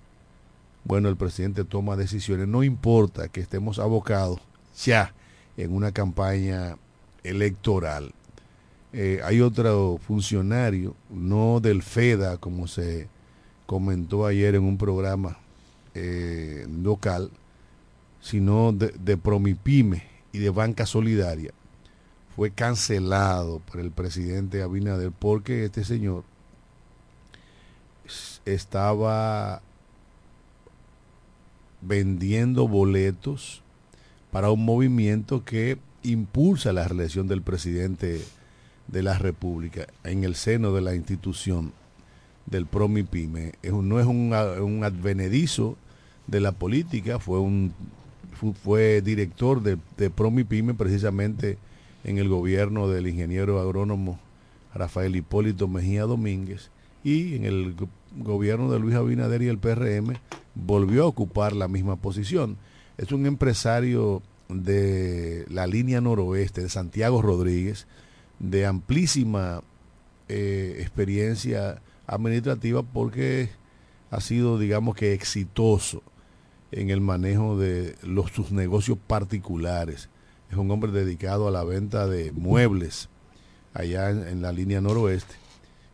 bueno, 0.83 1.09
el 1.09 1.15
presidente 1.15 1.63
toma 1.63 1.95
decisiones, 1.95 2.47
no 2.47 2.63
importa 2.63 3.27
que 3.27 3.39
estemos 3.39 3.77
abocados 3.77 4.39
ya 4.83 5.13
en 5.57 5.75
una 5.75 5.91
campaña 5.91 6.75
electoral. 7.23 8.15
Eh, 8.99 9.21
hay 9.23 9.41
otro 9.41 9.99
funcionario, 9.99 10.95
no 11.11 11.59
del 11.59 11.83
FEDA, 11.83 12.37
como 12.37 12.65
se 12.65 13.07
comentó 13.67 14.25
ayer 14.25 14.55
en 14.55 14.63
un 14.63 14.79
programa 14.79 15.37
eh, 15.93 16.65
local, 16.81 17.29
sino 18.21 18.73
de, 18.73 18.87
de 18.87 19.15
Promipyme 19.15 20.01
y 20.31 20.39
de 20.39 20.49
Banca 20.49 20.87
Solidaria, 20.87 21.51
fue 22.35 22.49
cancelado 22.49 23.59
por 23.59 23.81
el 23.81 23.91
presidente 23.91 24.63
Abinader 24.63 25.11
porque 25.11 25.65
este 25.65 25.83
señor 25.83 26.23
estaba 28.45 29.61
vendiendo 31.81 32.67
boletos 32.67 33.61
para 34.31 34.49
un 34.49 34.65
movimiento 34.65 35.45
que 35.45 35.77
impulsa 36.01 36.73
la 36.73 36.87
reelección 36.87 37.27
del 37.27 37.43
presidente 37.43 38.25
de 38.87 39.03
la 39.03 39.17
República 39.17 39.87
en 40.03 40.23
el 40.23 40.35
seno 40.35 40.73
de 40.73 40.81
la 40.81 40.95
institución 40.95 41.73
del 42.45 42.65
PROMIPYME. 42.65 43.53
no 43.83 43.99
es 43.99 44.05
un, 44.05 44.33
un 44.33 44.83
advenedizo 44.83 45.77
de 46.27 46.39
la 46.39 46.51
política, 46.53 47.19
fue 47.19 47.39
un 47.39 47.73
fue, 48.63 49.01
director 49.01 49.61
de, 49.61 49.77
de 49.97 50.09
PROMIPYME 50.09 50.73
precisamente 50.75 51.57
en 52.03 52.17
el 52.17 52.29
gobierno 52.29 52.87
del 52.87 53.07
ingeniero 53.07 53.59
agrónomo 53.59 54.19
Rafael 54.73 55.15
Hipólito 55.15 55.67
Mejía 55.67 56.03
Domínguez 56.03 56.69
y 57.03 57.35
en 57.35 57.45
el 57.45 57.75
gobierno 58.17 58.71
de 58.71 58.79
Luis 58.79 58.95
Abinader 58.95 59.41
y 59.41 59.47
el 59.47 59.57
PRM 59.57 60.13
volvió 60.55 61.03
a 61.03 61.07
ocupar 61.07 61.53
la 61.53 61.67
misma 61.67 61.95
posición. 61.95 62.57
Es 62.97 63.11
un 63.11 63.25
empresario 63.25 64.21
de 64.49 65.45
la 65.49 65.67
línea 65.67 66.01
noroeste 66.01 66.61
de 66.61 66.69
Santiago 66.69 67.21
Rodríguez, 67.21 67.87
de 68.39 68.65
amplísima 68.65 69.61
eh, 70.29 70.77
experiencia 70.79 71.81
administrativa 72.05 72.83
porque 72.83 73.49
ha 74.11 74.21
sido, 74.21 74.57
digamos 74.57 74.95
que, 74.95 75.13
exitoso 75.13 76.01
en 76.71 76.89
el 76.89 77.01
manejo 77.01 77.57
de 77.57 77.95
sus 78.33 78.51
negocios 78.51 78.97
particulares. 79.07 80.09
Es 80.49 80.57
un 80.57 80.71
hombre 80.71 80.91
dedicado 80.91 81.47
a 81.47 81.51
la 81.51 81.63
venta 81.63 82.07
de 82.07 82.31
muebles 82.31 83.09
allá 83.73 84.09
en, 84.09 84.41
la 84.41 84.51
línea 84.51 84.81
noroeste 84.81 85.35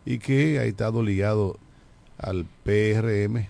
y 0.05 0.19
que 0.19 0.59
ha 0.59 0.65
estado 0.65 1.03
ligado 1.03 1.57
al 2.17 2.45
PRM 2.63 3.47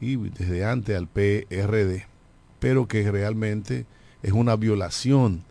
y 0.00 0.16
desde 0.16 0.64
antes 0.64 0.96
al 0.96 1.08
PRD, 1.08 2.06
pero 2.58 2.86
que 2.86 3.10
realmente 3.10 3.86
es 4.22 4.32
una 4.32 4.56
violación 4.56 5.44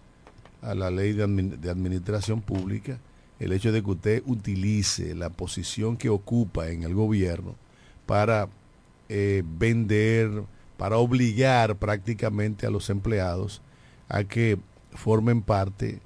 a 0.61 0.75
la 0.75 0.91
ley 0.91 1.13
de, 1.13 1.23
administración 1.23 2.41
pública 2.41 2.99
el 3.39 3.53
hecho 3.53 3.71
de 3.71 3.81
que 3.81 3.91
usted 3.91 4.23
utilice 4.25 5.15
la 5.15 5.29
posición 5.29 5.95
que 5.95 6.09
ocupa 6.09 6.69
en 6.69 6.83
el 6.83 6.93
gobierno 6.93 7.55
para 8.05 8.49
eh, 9.07 9.43
vender, 9.45 10.43
para 10.77 10.97
obligar 10.97 11.77
prácticamente 11.77 12.67
a 12.67 12.69
los 12.69 12.89
empleados 12.89 13.61
a 14.09 14.23
que 14.25 14.59
formen 14.91 15.41
parte 15.41 16.01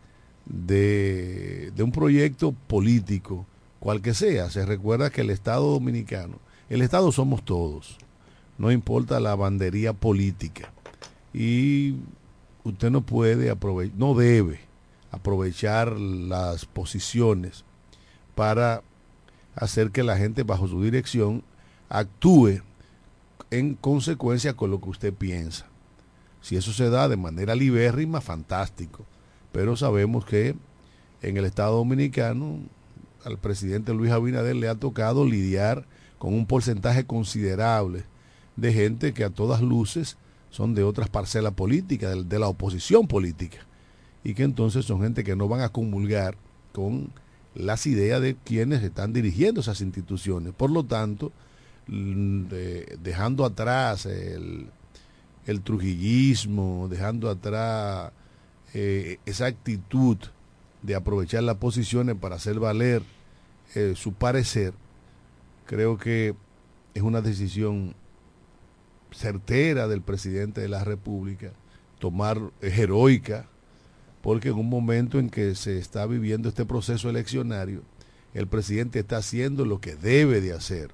de, 0.45 1.73
un 1.79 1.91
proyecto 1.91 2.53
político, 2.67 3.45
cual 3.79 4.01
que 4.01 4.13
sea. 4.13 4.49
Se 4.49 4.65
recuerda 4.65 5.09
que 5.09 5.21
el 5.21 5.29
Estado 5.29 5.71
dominicano, 5.71 6.37
el 6.69 6.81
Estado 6.81 7.11
somos 7.11 7.43
todos, 7.43 7.97
no 8.57 8.71
importa 8.71 9.19
la 9.19 9.35
bandería 9.35 9.93
política. 9.93 10.71
Y 11.33 11.95
usted 12.63 12.89
no 12.91 13.01
puede 13.01 13.49
aprovechar, 13.49 13.97
no 13.97 14.13
debe 14.15 14.59
aprovechar 15.11 15.91
las 15.99 16.65
posiciones 16.65 17.63
para 18.35 18.81
hacer 19.55 19.91
que 19.91 20.03
la 20.03 20.17
gente 20.17 20.43
bajo 20.43 20.67
su 20.67 20.81
dirección 20.81 21.43
actúe 21.89 22.61
en 23.51 23.75
consecuencia 23.75 24.53
con 24.53 24.71
lo 24.71 24.81
que 24.81 24.89
usted 24.89 25.13
piensa. 25.13 25.67
Si 26.41 26.55
eso 26.55 26.73
se 26.73 26.89
da 26.89 27.07
de 27.07 27.17
manera 27.17 27.55
libérrima, 27.55 28.19
fantástico. 28.19 29.05
Pero 29.51 29.75
sabemos 29.75 30.25
que 30.25 30.55
en 31.21 31.37
el 31.37 31.45
Estado 31.45 31.77
Dominicano 31.77 32.59
al 33.23 33.37
presidente 33.37 33.93
Luis 33.93 34.11
Abinader 34.11 34.55
le 34.55 34.67
ha 34.67 34.75
tocado 34.75 35.25
lidiar 35.25 35.85
con 36.17 36.33
un 36.33 36.45
porcentaje 36.45 37.05
considerable 37.05 38.03
de 38.55 38.73
gente 38.73 39.13
que 39.13 39.23
a 39.23 39.29
todas 39.29 39.61
luces 39.61 40.17
son 40.53 40.75
de 40.75 40.83
otras 40.83 41.09
parcelas 41.09 41.53
políticas, 41.53 42.29
de, 42.29 42.39
la 42.39 42.47
oposición 42.47 43.07
política, 43.07 43.65
y 44.23 44.35
que 44.35 44.43
entonces 44.43 44.85
son 44.85 45.01
gente 45.01 45.23
que 45.23 45.35
no 45.35 45.47
van 45.47 45.61
a 45.61 45.69
comulgar 45.69 46.37
con 46.73 47.11
las 47.55 47.87
ideas 47.87 48.21
de 48.21 48.35
quienes 48.35 48.83
están 48.83 49.13
dirigiendo 49.13 49.61
esas 49.61 49.81
instituciones. 49.81 50.53
Por 50.53 50.69
lo 50.69 50.83
tanto, 50.83 51.31
dejando 51.87 53.45
atrás 53.45 54.05
el, 54.05 54.67
el 55.47 55.61
trujillismo, 55.61 56.87
dejando 56.87 57.31
atrás 57.31 58.11
eh, 58.75 59.17
esa 59.25 59.47
actitud 59.47 60.17
de 60.83 60.93
aprovechar 60.93 61.41
las 61.41 61.57
posiciones 61.57 62.15
para 62.15 62.35
hacer 62.35 62.59
valer 62.59 63.01
eh, 63.73 63.93
su 63.95 64.13
parecer, 64.13 64.75
creo 65.65 65.97
que 65.97 66.35
es 66.93 67.01
una 67.01 67.21
decisión 67.21 67.95
certera 69.13 69.87
del 69.87 70.01
presidente 70.01 70.61
de 70.61 70.69
la 70.69 70.83
República, 70.83 71.51
tomar 71.99 72.39
heroica, 72.61 73.47
porque 74.21 74.49
en 74.49 74.55
un 74.55 74.69
momento 74.69 75.19
en 75.19 75.29
que 75.29 75.55
se 75.55 75.77
está 75.77 76.05
viviendo 76.05 76.49
este 76.49 76.65
proceso 76.65 77.09
eleccionario, 77.09 77.81
el 78.33 78.47
presidente 78.47 78.99
está 78.99 79.17
haciendo 79.17 79.65
lo 79.65 79.79
que 79.79 79.95
debe 79.95 80.41
de 80.41 80.53
hacer, 80.53 80.91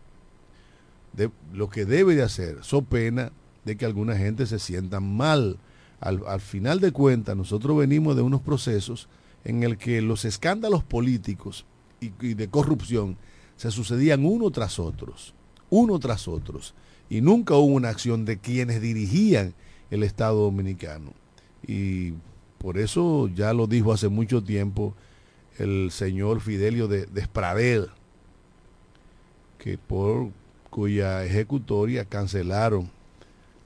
de, 1.14 1.30
lo 1.54 1.70
que 1.70 1.86
debe 1.86 2.16
de 2.16 2.24
hacer, 2.24 2.58
so 2.62 2.82
pena 2.82 3.32
de 3.66 3.78
que 3.78 3.86
alguna 3.86 4.16
gente 4.16 4.46
se 4.46 4.60
sienta 4.60 5.00
mal. 5.00 5.58
Al, 6.00 6.40
final 6.40 6.80
de 6.80 6.92
cuentas, 6.92 7.36
nosotros 7.36 7.78
venimos 7.78 8.16
de 8.16 8.22
unos 8.22 8.42
procesos 8.42 9.10
en 9.44 9.64
el 9.64 9.78
que 9.78 10.02
los 10.02 10.24
escándalos 10.26 10.84
políticos 10.84 11.66
y, 12.00 12.10
de 12.34 12.48
corrupción 12.50 13.18
se 13.58 13.70
sucedían 13.70 14.26
uno 14.26 14.50
tras 14.50 14.80
otros, 14.80 15.34
uno 15.70 16.00
tras 16.00 16.30
otros, 16.30 16.74
y 17.10 17.22
nunca 17.22 17.56
hubo 17.56 17.74
una 17.74 17.90
acción 17.90 18.26
de 18.26 18.38
quienes 18.38 18.82
dirigían 18.82 19.54
el 19.90 20.04
Estado 20.04 20.44
dominicano. 20.44 21.14
Y 21.66 22.14
por 22.58 22.78
eso 22.78 23.28
ya 23.28 23.54
lo 23.54 23.68
dijo 23.68 23.92
hace 23.92 24.10
mucho 24.10 24.44
tiempo 24.44 24.94
el 25.58 25.92
señor 25.92 26.40
Fidelio 26.42 26.88
de, 26.88 27.06
de 27.06 27.90
que 29.58 29.78
por 29.78 30.30
cuya 30.70 31.26
ejecutoria 31.26 32.06
cancelaron 32.06 32.90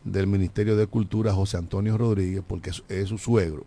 del 0.04 0.28
Ministerio 0.28 0.76
de 0.76 0.88
Cultura, 0.88 1.34
José 1.34 1.58
Antonio 1.58 1.98
Rodríguez, 1.98 2.44
porque 2.46 2.72
es, 2.90 3.08
su 3.08 3.18
suegro, 3.18 3.66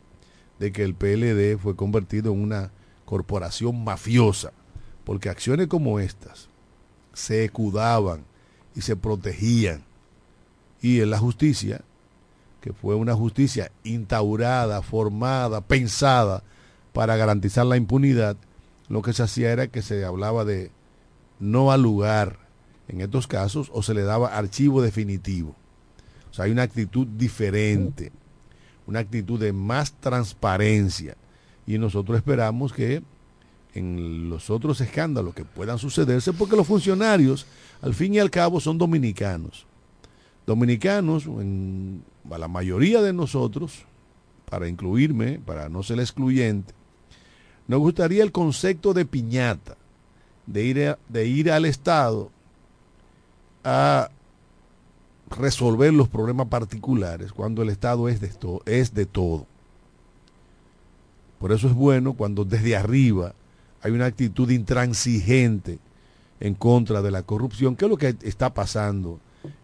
de 0.59 0.73
que 0.73 0.83
el 0.83 0.95
PLD 0.95 1.59
fue 1.59 1.77
convertido 1.77 2.33
en 2.33 2.43
una 2.43 2.71
corporación 3.05 3.85
mafiosa, 3.85 4.53
porque 5.05 5.29
acciones 5.29 5.69
como 5.69 6.01
estas 6.01 6.49
se 7.13 7.45
escudaban 7.45 8.25
y 8.77 8.83
se 8.83 8.95
protegían. 8.95 9.83
Y 10.81 11.01
en 11.01 11.11
la 11.11 11.19
justicia, 11.19 11.81
que 12.61 12.73
fue 12.73 12.95
una 12.95 13.15
justicia 13.15 13.73
instaurada, 13.83 14.83
formada, 14.83 15.63
pensada 15.63 16.43
para 16.93 17.17
garantizar 17.17 17.67
la 17.67 17.77
impunidad, 17.77 18.37
lo 18.89 19.03
que 19.03 19.13
se 19.13 19.23
hacía 19.23 19.51
era 19.51 19.67
que 19.67 19.83
se 19.83 20.05
hablaba 20.05 20.45
de 20.45 20.71
no 21.41 21.73
al 21.73 21.83
lugar 21.83 22.39
en 22.89 23.01
estos 23.01 23.27
casos 23.27 23.71
o 23.73 23.83
se 23.83 23.95
le 23.95 24.03
daba 24.03 24.37
archivo 24.37 24.83
definitivo. 24.83 25.57
O 26.31 26.35
sea, 26.35 26.45
hay 26.45 26.53
una 26.53 26.63
actitud 26.63 27.07
diferente, 27.07 28.13
una 28.87 29.01
actitud 29.01 29.41
de 29.41 29.53
más 29.53 29.93
transparencia. 29.95 31.17
Y 31.67 31.79
nosotros 31.79 32.19
esperamos 32.19 32.73
que 32.73 33.03
en 33.77 34.31
los 34.31 34.49
otros 34.49 34.81
escándalos 34.81 35.35
que 35.35 35.45
puedan 35.45 35.79
sucederse, 35.79 36.33
porque 36.33 36.57
los 36.57 36.67
funcionarios, 36.67 37.47
al 37.83 37.95
fin 37.95 38.15
y 38.15 38.19
al 38.19 38.31
cabo, 38.31 38.59
son 38.59 38.79
dominicanos. 38.79 39.67
Dominicanos, 40.47 41.27
en, 41.27 42.03
a 42.31 42.39
la 42.39 42.49
mayoría 42.49 43.03
de 43.03 43.13
nosotros, 43.13 43.85
para 44.49 44.69
incluirme, 44.69 45.41
para 45.41 45.69
no 45.69 45.83
ser 45.83 46.01
excluyente, 46.01 46.73
nos 47.69 47.81
gustaría 47.81 48.23
el 48.23 48.33
concepto 48.33 48.95
de 48.95 49.05
piñata, 49.05 49.77
de 50.47 50.65
ir, 50.65 50.99
de 51.09 51.27
ir 51.27 51.51
al 51.51 51.67
Estado 51.67 52.31
a 53.63 54.09
resolver 55.29 55.93
los 55.93 56.09
problemas 56.09 56.47
particulares 56.47 57.33
cuando 57.33 57.63
el 57.63 57.69
Estado 57.69 58.09
es 58.09 58.21
de, 58.21 58.31
es 58.67 58.95
de 58.95 59.05
todo. 59.05 59.47
Por 61.39 61.53
eso 61.53 61.67
es 61.67 61.75
bueno 61.75 62.15
cuando 62.15 62.45
desde 62.45 62.77
arriba 62.77 63.35
hay 63.83 63.93
una 63.93 64.07
actitud 64.07 64.51
intransigente 64.51 65.79
en 66.41 66.55
contra 66.55 67.03
de 67.03 67.11
la 67.11 67.23
corrupción, 67.23 67.77
que 67.77 67.85
es 67.85 67.91
lo 67.91 67.97
que 67.97 68.17
está 68.23 68.53
pasando 68.53 69.21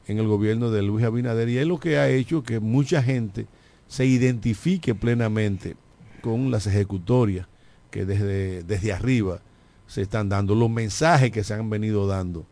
en 0.06 0.18
el 0.18 0.26
gobierno 0.26 0.70
de 0.70 0.82
Luis 0.82 1.04
Abinader 1.04 1.48
y 1.48 1.58
es 1.58 1.66
lo 1.66 1.78
que 1.78 1.98
ha 1.98 2.08
hecho 2.08 2.42
que 2.42 2.60
mucha 2.60 3.02
gente 3.02 3.46
se 3.88 4.06
identifique 4.06 4.94
plenamente 4.94 5.76
con 6.22 6.50
las 6.50 6.66
ejecutorias 6.66 7.46
que 7.90 8.04
desde, 8.06 8.62
desde 8.62 8.92
arriba 8.92 9.40
se 9.86 10.02
están 10.02 10.28
dando, 10.28 10.54
los 10.54 10.70
mensajes 10.70 11.30
que 11.30 11.44
se 11.44 11.52
han 11.52 11.68
venido 11.68 12.06
dando 12.06 12.46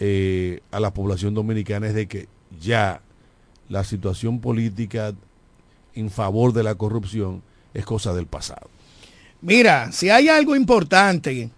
eh, 0.00 0.60
a 0.70 0.80
la 0.80 0.92
población 0.92 1.32
dominicana 1.32 1.86
es 1.86 1.94
de 1.94 2.06
que 2.06 2.28
ya 2.60 3.00
la 3.68 3.84
situación 3.84 4.40
política 4.40 5.14
en 5.94 6.10
favor 6.10 6.52
de 6.52 6.62
la 6.62 6.74
corrupción 6.74 7.42
es 7.72 7.84
cosa 7.84 8.12
del 8.12 8.26
pasado. 8.26 8.68
Mira, 9.44 9.92
si 9.92 10.08
hay 10.08 10.28
algo 10.28 10.56
importante, 10.56 11.50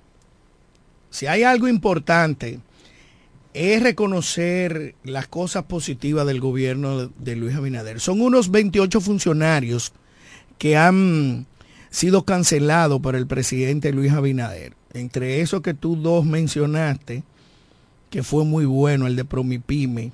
si 1.08 1.28
hay 1.28 1.44
algo 1.44 1.68
importante, 1.68 2.58
es 3.54 3.80
reconocer 3.80 4.96
las 5.04 5.28
cosas 5.28 5.66
positivas 5.66 6.26
del 6.26 6.40
gobierno 6.40 7.06
de 7.06 7.36
Luis 7.36 7.54
Abinader. 7.54 8.00
Son 8.00 8.20
unos 8.20 8.50
28 8.50 9.00
funcionarios 9.00 9.92
que 10.58 10.76
han 10.76 11.46
sido 11.88 12.24
cancelados 12.24 13.00
por 13.00 13.14
el 13.14 13.28
presidente 13.28 13.92
Luis 13.92 14.10
Abinader. 14.10 14.74
Entre 14.92 15.40
esos 15.40 15.62
que 15.62 15.72
tú 15.72 15.94
dos 15.94 16.24
mencionaste, 16.26 17.22
que 18.10 18.24
fue 18.24 18.44
muy 18.44 18.64
bueno, 18.64 19.06
el 19.06 19.14
de 19.14 19.24
Promipime, 19.24 20.10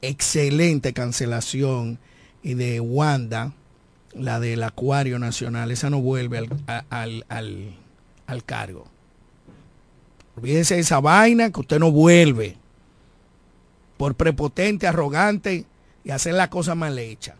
excelente 0.00 0.94
cancelación, 0.94 1.98
y 2.42 2.54
de 2.54 2.80
Wanda, 2.80 3.52
la 4.12 4.40
del 4.40 4.62
Acuario 4.62 5.18
Nacional, 5.18 5.70
esa 5.70 5.90
no 5.90 6.00
vuelve 6.00 6.48
al, 6.66 7.24
al, 7.28 8.44
cargo. 8.44 8.86
Olvídese 10.36 10.76
de 10.76 10.80
esa 10.80 11.00
vaina 11.00 11.50
que 11.50 11.60
usted 11.60 11.78
no 11.78 11.90
vuelve 11.90 12.56
por 13.96 14.14
prepotente, 14.14 14.86
arrogante 14.86 15.66
y 16.04 16.10
hacer 16.10 16.34
la 16.34 16.50
cosa 16.50 16.74
mal 16.74 16.98
hecha. 16.98 17.36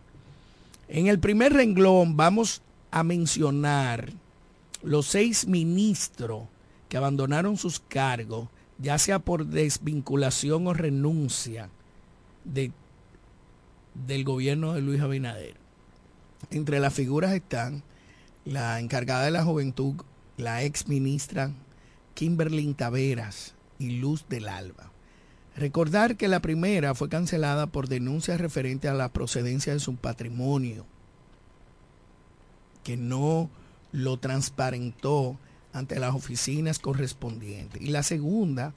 En 0.87 1.07
el 1.07 1.19
primer 1.19 1.53
renglón 1.53 2.17
vamos 2.17 2.61
a 2.91 3.03
mencionar 3.03 4.09
los 4.83 5.07
seis 5.07 5.47
ministros 5.47 6.43
que 6.89 6.97
abandonaron 6.97 7.57
sus 7.57 7.79
cargos 7.79 8.47
ya 8.81 8.97
sea 8.97 9.19
por 9.19 9.45
desvinculación 9.45 10.67
o 10.67 10.73
renuncia 10.73 11.69
de, 12.43 12.71
del 14.07 14.23
gobierno 14.23 14.73
de 14.73 14.81
Luis 14.81 15.01
Abinader. 15.01 15.60
Entre 16.49 16.79
las 16.79 16.93
figuras 16.93 17.33
están 17.33 17.83
la 18.45 18.79
encargada 18.79 19.25
de 19.25 19.31
la 19.31 19.43
juventud, 19.43 19.95
la 20.37 20.63
ex 20.63 20.87
ministra 20.87 21.53
Kimberly 22.15 22.73
Taveras 22.73 23.53
y 23.79 23.99
Luz 23.99 24.25
del 24.27 24.47
Alba. 24.47 24.91
Recordar 25.55 26.17
que 26.17 26.27
la 26.27 26.41
primera 26.41 26.95
fue 26.95 27.09
cancelada 27.09 27.67
por 27.67 27.87
denuncias 27.87 28.39
referentes 28.39 28.89
a 28.89 28.95
la 28.95 29.11
procedencia 29.11 29.73
de 29.73 29.79
su 29.79 29.95
patrimonio, 29.95 30.85
que 32.83 32.97
no 32.97 33.49
lo 33.91 34.17
transparentó 34.17 35.37
ante 35.73 35.99
las 35.99 36.15
oficinas 36.15 36.79
correspondientes. 36.79 37.81
Y 37.81 37.87
la 37.87 38.03
segunda 38.03 38.73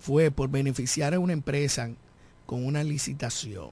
fue 0.00 0.30
por 0.30 0.50
beneficiar 0.50 1.14
a 1.14 1.20
una 1.20 1.32
empresa 1.32 1.90
con 2.46 2.64
una 2.64 2.82
licitación. 2.82 3.70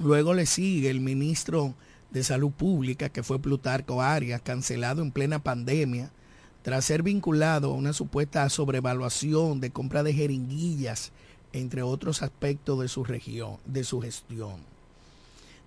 Luego 0.00 0.34
le 0.34 0.46
sigue 0.46 0.90
el 0.90 1.00
ministro 1.00 1.74
de 2.12 2.22
Salud 2.22 2.50
Pública, 2.50 3.08
que 3.08 3.22
fue 3.22 3.40
Plutarco 3.40 4.02
Arias, 4.02 4.42
cancelado 4.42 5.02
en 5.02 5.10
plena 5.10 5.42
pandemia, 5.42 6.10
tras 6.62 6.84
ser 6.84 7.02
vinculado 7.02 7.72
a 7.72 7.74
una 7.74 7.92
supuesta 7.92 8.48
sobrevaluación 8.48 9.60
de 9.60 9.70
compra 9.70 10.02
de 10.02 10.12
jeringuillas, 10.12 11.12
entre 11.52 11.82
otros 11.82 12.22
aspectos 12.22 12.80
de 12.80 12.88
su 12.88 13.04
región, 13.04 13.56
de 13.64 13.84
su 13.84 14.00
gestión. 14.00 14.60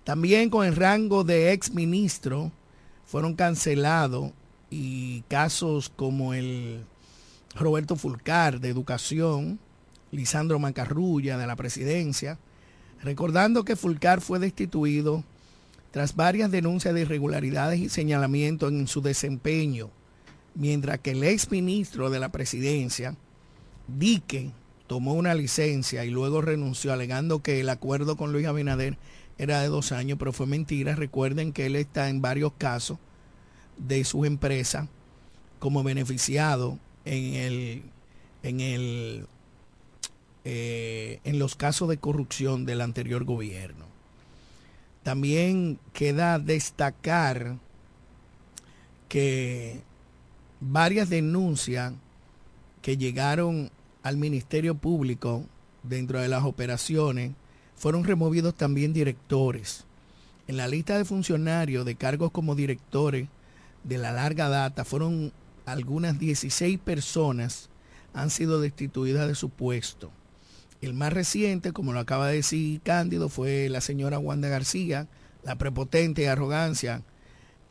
También 0.04 0.50
con 0.50 0.64
el 0.64 0.76
rango 0.76 1.24
de 1.24 1.52
ex 1.52 1.72
ministro 1.72 2.52
fueron 3.06 3.34
cancelados 3.34 4.32
y 4.70 5.22
casos 5.22 5.90
como 5.94 6.32
el 6.32 6.84
Roberto 7.54 7.96
Fulcar 7.96 8.60
de 8.60 8.68
Educación, 8.68 9.58
Lisandro 10.12 10.58
Macarrulla 10.58 11.38
de 11.38 11.46
la 11.46 11.56
Presidencia, 11.56 12.38
recordando 13.02 13.64
que 13.64 13.76
Fulcar 13.76 14.20
fue 14.20 14.38
destituido 14.38 15.24
tras 15.96 16.14
varias 16.14 16.50
denuncias 16.50 16.92
de 16.92 17.00
irregularidades 17.00 17.80
y 17.80 17.88
señalamientos 17.88 18.70
en 18.70 18.86
su 18.86 19.00
desempeño, 19.00 19.88
mientras 20.54 20.98
que 20.98 21.12
el 21.12 21.24
ex 21.24 21.50
ministro 21.50 22.10
de 22.10 22.20
la 22.20 22.28
Presidencia, 22.28 23.16
Dique, 23.88 24.50
tomó 24.88 25.14
una 25.14 25.32
licencia 25.32 26.04
y 26.04 26.10
luego 26.10 26.42
renunció 26.42 26.92
alegando 26.92 27.42
que 27.42 27.60
el 27.60 27.70
acuerdo 27.70 28.18
con 28.18 28.30
Luis 28.30 28.46
Abinader 28.46 28.98
era 29.38 29.62
de 29.62 29.68
dos 29.68 29.90
años, 29.90 30.18
pero 30.18 30.34
fue 30.34 30.46
mentira. 30.46 30.94
Recuerden 30.96 31.54
que 31.54 31.64
él 31.64 31.76
está 31.76 32.10
en 32.10 32.20
varios 32.20 32.52
casos 32.58 32.98
de 33.78 34.04
su 34.04 34.26
empresa 34.26 34.88
como 35.60 35.82
beneficiado 35.82 36.78
en 37.06 37.34
el 37.36 37.82
en 38.42 38.60
el 38.60 39.26
eh, 40.44 41.20
en 41.24 41.38
los 41.38 41.56
casos 41.56 41.88
de 41.88 41.96
corrupción 41.96 42.66
del 42.66 42.82
anterior 42.82 43.24
gobierno. 43.24 43.95
También 45.06 45.78
queda 45.92 46.40
destacar 46.40 47.58
que 49.08 49.80
varias 50.58 51.08
denuncias 51.08 51.92
que 52.82 52.96
llegaron 52.96 53.70
al 54.02 54.16
Ministerio 54.16 54.74
Público 54.74 55.44
dentro 55.84 56.18
de 56.18 56.26
las 56.26 56.42
operaciones 56.42 57.30
fueron 57.76 58.02
removidos 58.02 58.56
también 58.56 58.92
directores. 58.92 59.84
En 60.48 60.56
la 60.56 60.66
lista 60.66 60.98
de 60.98 61.04
funcionarios 61.04 61.86
de 61.86 61.94
cargos 61.94 62.32
como 62.32 62.56
directores 62.56 63.28
de 63.84 63.98
la 63.98 64.10
larga 64.10 64.48
data, 64.48 64.84
fueron 64.84 65.32
algunas 65.66 66.18
16 66.18 66.80
personas 66.80 67.70
han 68.12 68.30
sido 68.30 68.60
destituidas 68.60 69.28
de 69.28 69.36
su 69.36 69.50
puesto. 69.50 70.10
El 70.80 70.94
más 70.94 71.12
reciente, 71.12 71.72
como 71.72 71.92
lo 71.92 72.00
acaba 72.00 72.28
de 72.28 72.36
decir 72.36 72.80
Cándido, 72.82 73.28
fue 73.28 73.68
la 73.68 73.80
señora 73.80 74.18
Wanda 74.18 74.48
García, 74.48 75.08
la 75.42 75.56
prepotente 75.56 76.28
arrogancia 76.28 77.02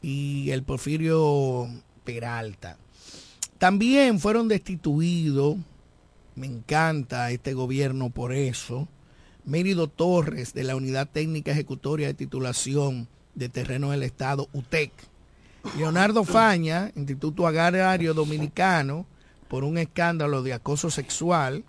y 0.02 0.50
el 0.52 0.64
Porfirio 0.64 1.68
Peralta. 2.04 2.78
También 3.58 4.20
fueron 4.20 4.48
destituidos, 4.48 5.58
me 6.36 6.48
encanta 6.48 7.32
este 7.32 7.54
gobierno 7.54 8.10
por 8.10 8.34
eso, 8.34 8.88
Mérido 9.46 9.88
Torres 9.88 10.54
de 10.54 10.64
la 10.64 10.76
Unidad 10.76 11.08
Técnica 11.08 11.52
Ejecutoria 11.52 12.08
de 12.08 12.14
Titulación 12.16 13.08
de 13.36 13.50
Terreno 13.50 13.92
del 13.92 14.04
Estado, 14.04 14.50
UTEC 14.54 14.92
Leonardo 15.78 16.24
Faña, 16.24 16.92
Instituto 16.96 17.48
Agrario 17.48 18.14
Dominicano, 18.14 19.06
por 19.50 19.64
un 19.64 19.78
escándalo 19.78 20.42
de 20.42 20.54
acoso 20.54 20.90
sexual. 20.90 21.66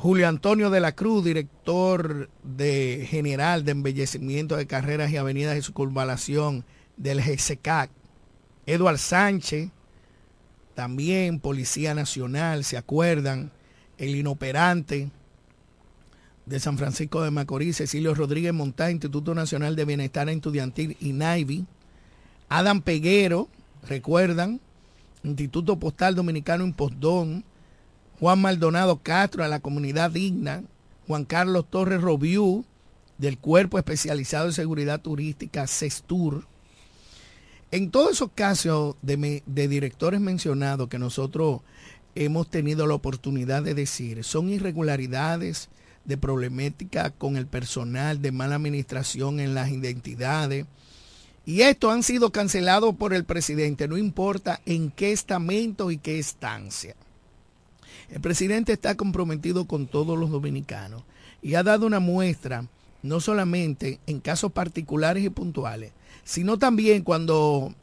Julio 0.00 0.28
Antonio 0.28 0.70
de 0.70 0.80
la 0.80 0.92
Cruz, 0.92 1.26
director 1.26 2.30
de 2.42 3.06
general 3.06 3.66
de 3.66 3.72
embellecimiento 3.72 4.56
de 4.56 4.66
carreras 4.66 5.10
y 5.10 5.18
avenidas 5.18 5.54
de 5.54 5.60
circunvalación 5.60 6.64
del 6.96 7.20
GSCAC. 7.20 7.90
Eduard 8.64 8.96
Sánchez, 8.96 9.68
también 10.74 11.38
Policía 11.38 11.94
Nacional, 11.94 12.64
¿se 12.64 12.78
acuerdan? 12.78 13.52
El 13.98 14.16
inoperante 14.16 15.10
de 16.46 16.60
San 16.60 16.78
Francisco 16.78 17.20
de 17.20 17.30
Macorís, 17.30 17.76
Cecilio 17.76 18.14
Rodríguez 18.14 18.54
Montá, 18.54 18.90
Instituto 18.90 19.34
Nacional 19.34 19.76
de 19.76 19.84
Bienestar 19.84 20.30
Estudiantil 20.30 20.96
y 20.98 21.12
NAIVI, 21.12 21.66
Adam 22.48 22.80
Peguero, 22.80 23.50
recuerdan, 23.86 24.60
Instituto 25.24 25.78
Postal 25.78 26.14
Dominicano 26.14 26.64
en 26.64 26.72
Postdón, 26.72 27.44
Juan 28.20 28.38
Maldonado 28.38 29.00
Castro 29.02 29.42
a 29.42 29.48
la 29.48 29.60
comunidad 29.60 30.10
digna, 30.10 30.62
Juan 31.06 31.24
Carlos 31.24 31.64
Torres 31.70 32.02
Robiú, 32.02 32.66
del 33.16 33.38
Cuerpo 33.38 33.78
Especializado 33.78 34.44
en 34.44 34.52
Seguridad 34.52 35.00
Turística, 35.00 35.66
CESTUR. 35.66 36.46
En 37.70 37.90
todos 37.90 38.12
esos 38.12 38.30
casos 38.34 38.96
de, 39.00 39.42
directores 39.46 40.20
mencionados 40.20 40.90
que 40.90 40.98
nosotros 40.98 41.62
hemos 42.14 42.50
tenido 42.50 42.86
la 42.86 42.92
oportunidad 42.92 43.62
de 43.62 43.72
decir, 43.72 44.22
son 44.22 44.50
irregularidades 44.50 45.70
de 46.04 46.18
problemática 46.18 47.08
con 47.10 47.38
el 47.38 47.46
personal, 47.46 48.20
de 48.20 48.32
mala 48.32 48.56
administración 48.56 49.40
en 49.40 49.54
las 49.54 49.70
identidades. 49.70 50.66
Y 51.46 51.62
estos 51.62 51.94
han 51.94 52.02
sido 52.02 52.32
cancelados 52.32 52.94
por 52.96 53.14
el 53.14 53.24
presidente, 53.24 53.88
no 53.88 53.96
importa 53.96 54.60
en 54.66 54.90
qué 54.90 55.12
estamento 55.12 55.90
y 55.90 55.96
qué 55.96 56.18
estancia. 56.18 56.94
El 58.10 58.20
presidente 58.20 58.72
está 58.72 58.96
comprometido 58.96 59.66
con 59.66 59.86
todos 59.86 60.18
los 60.18 60.30
dominicanos 60.30 61.04
y 61.42 61.54
ha 61.54 61.62
dado 61.62 61.86
una 61.86 62.00
muestra 62.00 62.66
no 63.02 63.20
solamente 63.20 64.00
en 64.06 64.20
casos 64.20 64.52
particulares 64.52 65.24
y 65.24 65.30
puntuales, 65.30 65.92
sino 66.24 66.58
también 66.58 67.02
cuando 67.02 67.74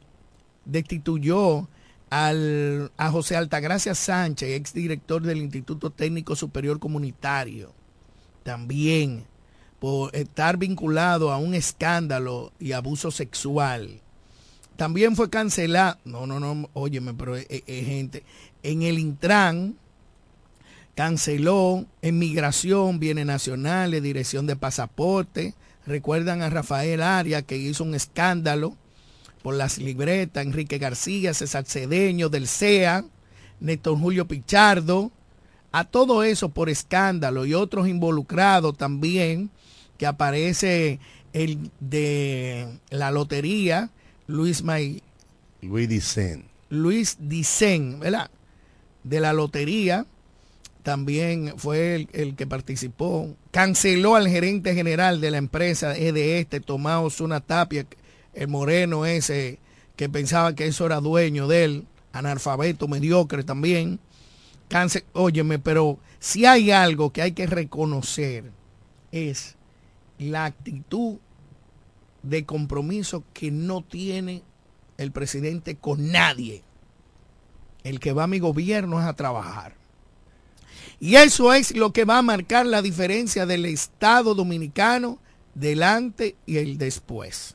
destituyó 0.64 1.66
al, 2.10 2.92
a 2.96 3.10
José 3.10 3.36
Altagracia 3.36 3.94
Sánchez, 3.94 4.50
exdirector 4.50 5.22
del 5.22 5.38
Instituto 5.38 5.90
Técnico 5.90 6.36
Superior 6.36 6.78
Comunitario, 6.78 7.72
también 8.42 9.24
por 9.80 10.14
estar 10.14 10.56
vinculado 10.56 11.32
a 11.32 11.38
un 11.38 11.54
escándalo 11.54 12.52
y 12.58 12.72
abuso 12.72 13.10
sexual. 13.10 14.00
También 14.76 15.16
fue 15.16 15.30
cancelado, 15.30 15.98
no, 16.04 16.26
no, 16.26 16.38
no, 16.38 16.68
óyeme, 16.74 17.14
pero 17.14 17.36
es, 17.36 17.46
gente, 17.66 18.24
en 18.62 18.82
el 18.82 18.98
Intran 18.98 19.76
canceló 20.98 21.86
en 22.02 22.18
migración, 22.18 22.98
bienes 22.98 23.24
nacionales, 23.24 24.02
dirección 24.02 24.48
de 24.48 24.56
pasaporte. 24.56 25.54
Recuerdan 25.86 26.42
a 26.42 26.50
Rafael 26.50 27.02
Arias 27.02 27.44
que 27.44 27.56
hizo 27.56 27.84
un 27.84 27.94
escándalo 27.94 28.74
por 29.44 29.54
las 29.54 29.78
libretas, 29.78 30.44
Enrique 30.44 30.78
García, 30.78 31.34
César 31.34 31.66
Cedeño 31.66 32.30
del 32.30 32.48
CEA, 32.48 33.04
Néstor 33.60 33.96
Julio 33.96 34.26
Pichardo, 34.26 35.12
a 35.70 35.84
todo 35.84 36.24
eso 36.24 36.48
por 36.48 36.68
escándalo 36.68 37.46
y 37.46 37.54
otros 37.54 37.86
involucrados 37.86 38.76
también, 38.76 39.50
que 39.98 40.06
aparece 40.08 40.98
el 41.32 41.70
de 41.78 42.66
la 42.90 43.12
lotería, 43.12 43.90
Luis 44.26 44.64
May. 44.64 45.00
Luis 45.62 45.88
Dicen. 45.88 46.46
Luis 46.70 47.18
Dicen, 47.20 48.00
¿verdad? 48.00 48.32
De 49.04 49.20
la 49.20 49.32
lotería, 49.32 50.04
también 50.88 51.52
fue 51.58 51.96
el, 51.96 52.08
el, 52.14 52.34
que 52.34 52.46
participó. 52.46 53.36
Canceló 53.50 54.16
al 54.16 54.26
gerente 54.26 54.72
general 54.72 55.20
de 55.20 55.30
la 55.30 55.36
empresa 55.36 55.90
de 55.90 56.40
este, 56.40 56.60
Tomás 56.60 57.02
Osuna 57.04 57.40
Tapia, 57.40 57.84
el 58.32 58.48
moreno 58.48 59.04
ese 59.04 59.58
que 59.96 60.08
pensaba 60.08 60.54
que 60.54 60.66
eso 60.66 60.86
era 60.86 61.02
dueño 61.02 61.46
de 61.46 61.64
él, 61.64 61.86
analfabeto, 62.14 62.88
mediocre 62.88 63.44
también. 63.44 64.00
Cáncer, 64.68 65.04
óyeme, 65.12 65.58
pero 65.58 65.98
si 66.20 66.46
hay 66.46 66.70
algo 66.70 67.12
que 67.12 67.20
hay 67.20 67.32
que 67.32 67.46
reconocer 67.46 68.50
es 69.12 69.56
la 70.18 70.46
actitud 70.46 71.18
de 72.22 72.46
compromiso 72.46 73.24
que 73.34 73.50
no 73.50 73.82
tiene 73.82 74.42
el 74.96 75.12
presidente 75.12 75.76
con 75.76 76.12
nadie. 76.12 76.62
El 77.84 78.00
que 78.00 78.14
va 78.14 78.24
a 78.24 78.26
mi 78.26 78.38
gobierno 78.38 78.98
es 78.98 79.06
a 79.06 79.12
trabajar. 79.12 79.76
Y 81.00 81.16
eso 81.16 81.52
es 81.52 81.74
lo 81.76 81.92
que 81.92 82.04
va 82.04 82.18
a 82.18 82.22
marcar 82.22 82.66
la 82.66 82.82
diferencia 82.82 83.46
del 83.46 83.66
Estado 83.66 84.34
dominicano 84.34 85.18
delante 85.54 86.36
y 86.46 86.58
el 86.58 86.78
después. 86.78 87.54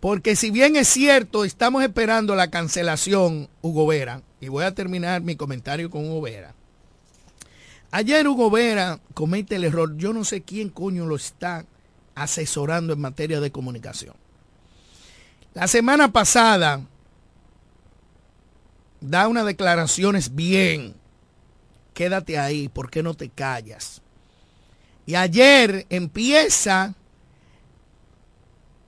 Porque 0.00 0.36
si 0.36 0.50
bien 0.50 0.76
es 0.76 0.88
cierto, 0.88 1.44
estamos 1.44 1.82
esperando 1.82 2.36
la 2.36 2.50
cancelación, 2.50 3.48
Hugo 3.62 3.86
Vera, 3.86 4.22
y 4.40 4.48
voy 4.48 4.64
a 4.64 4.74
terminar 4.74 5.22
mi 5.22 5.34
comentario 5.34 5.90
con 5.90 6.04
Hugo 6.04 6.22
Vera. 6.22 6.54
Ayer 7.90 8.28
Hugo 8.28 8.50
Vera 8.50 9.00
comete 9.14 9.56
el 9.56 9.64
error, 9.64 9.96
yo 9.96 10.12
no 10.12 10.24
sé 10.24 10.42
quién 10.42 10.68
coño 10.68 11.06
lo 11.06 11.16
está 11.16 11.64
asesorando 12.14 12.92
en 12.92 13.00
materia 13.00 13.40
de 13.40 13.50
comunicación. 13.50 14.14
La 15.54 15.66
semana 15.66 16.12
pasada 16.12 16.82
da 19.00 19.28
unas 19.28 19.46
declaraciones 19.46 20.34
bien. 20.34 20.94
Quédate 21.98 22.38
ahí, 22.38 22.68
¿por 22.68 22.90
qué 22.92 23.02
no 23.02 23.14
te 23.14 23.28
callas? 23.28 24.02
Y 25.04 25.16
ayer 25.16 25.84
empieza 25.90 26.94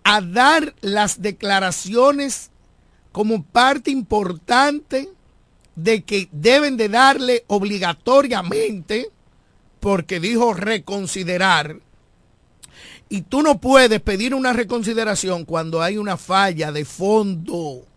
a 0.04 0.20
dar 0.20 0.76
las 0.80 1.20
declaraciones 1.20 2.52
como 3.10 3.42
parte 3.42 3.90
importante 3.90 5.08
de 5.74 6.04
que 6.04 6.28
deben 6.30 6.76
de 6.76 6.88
darle 6.88 7.42
obligatoriamente, 7.48 9.10
porque 9.80 10.20
dijo 10.20 10.54
reconsiderar, 10.54 11.80
y 13.08 13.22
tú 13.22 13.42
no 13.42 13.60
puedes 13.60 14.00
pedir 14.02 14.36
una 14.36 14.52
reconsideración 14.52 15.44
cuando 15.46 15.82
hay 15.82 15.98
una 15.98 16.16
falla 16.16 16.70
de 16.70 16.84
fondo 16.84 17.88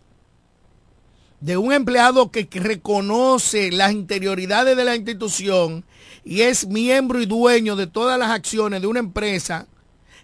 de 1.40 1.56
un 1.56 1.72
empleado 1.72 2.30
que 2.30 2.48
reconoce 2.52 3.70
las 3.70 3.92
interioridades 3.92 4.76
de 4.76 4.84
la 4.84 4.96
institución 4.96 5.84
y 6.24 6.40
es 6.42 6.66
miembro 6.66 7.20
y 7.20 7.26
dueño 7.26 7.76
de 7.76 7.86
todas 7.86 8.18
las 8.18 8.30
acciones 8.30 8.80
de 8.80 8.86
una 8.86 9.00
empresa 9.00 9.66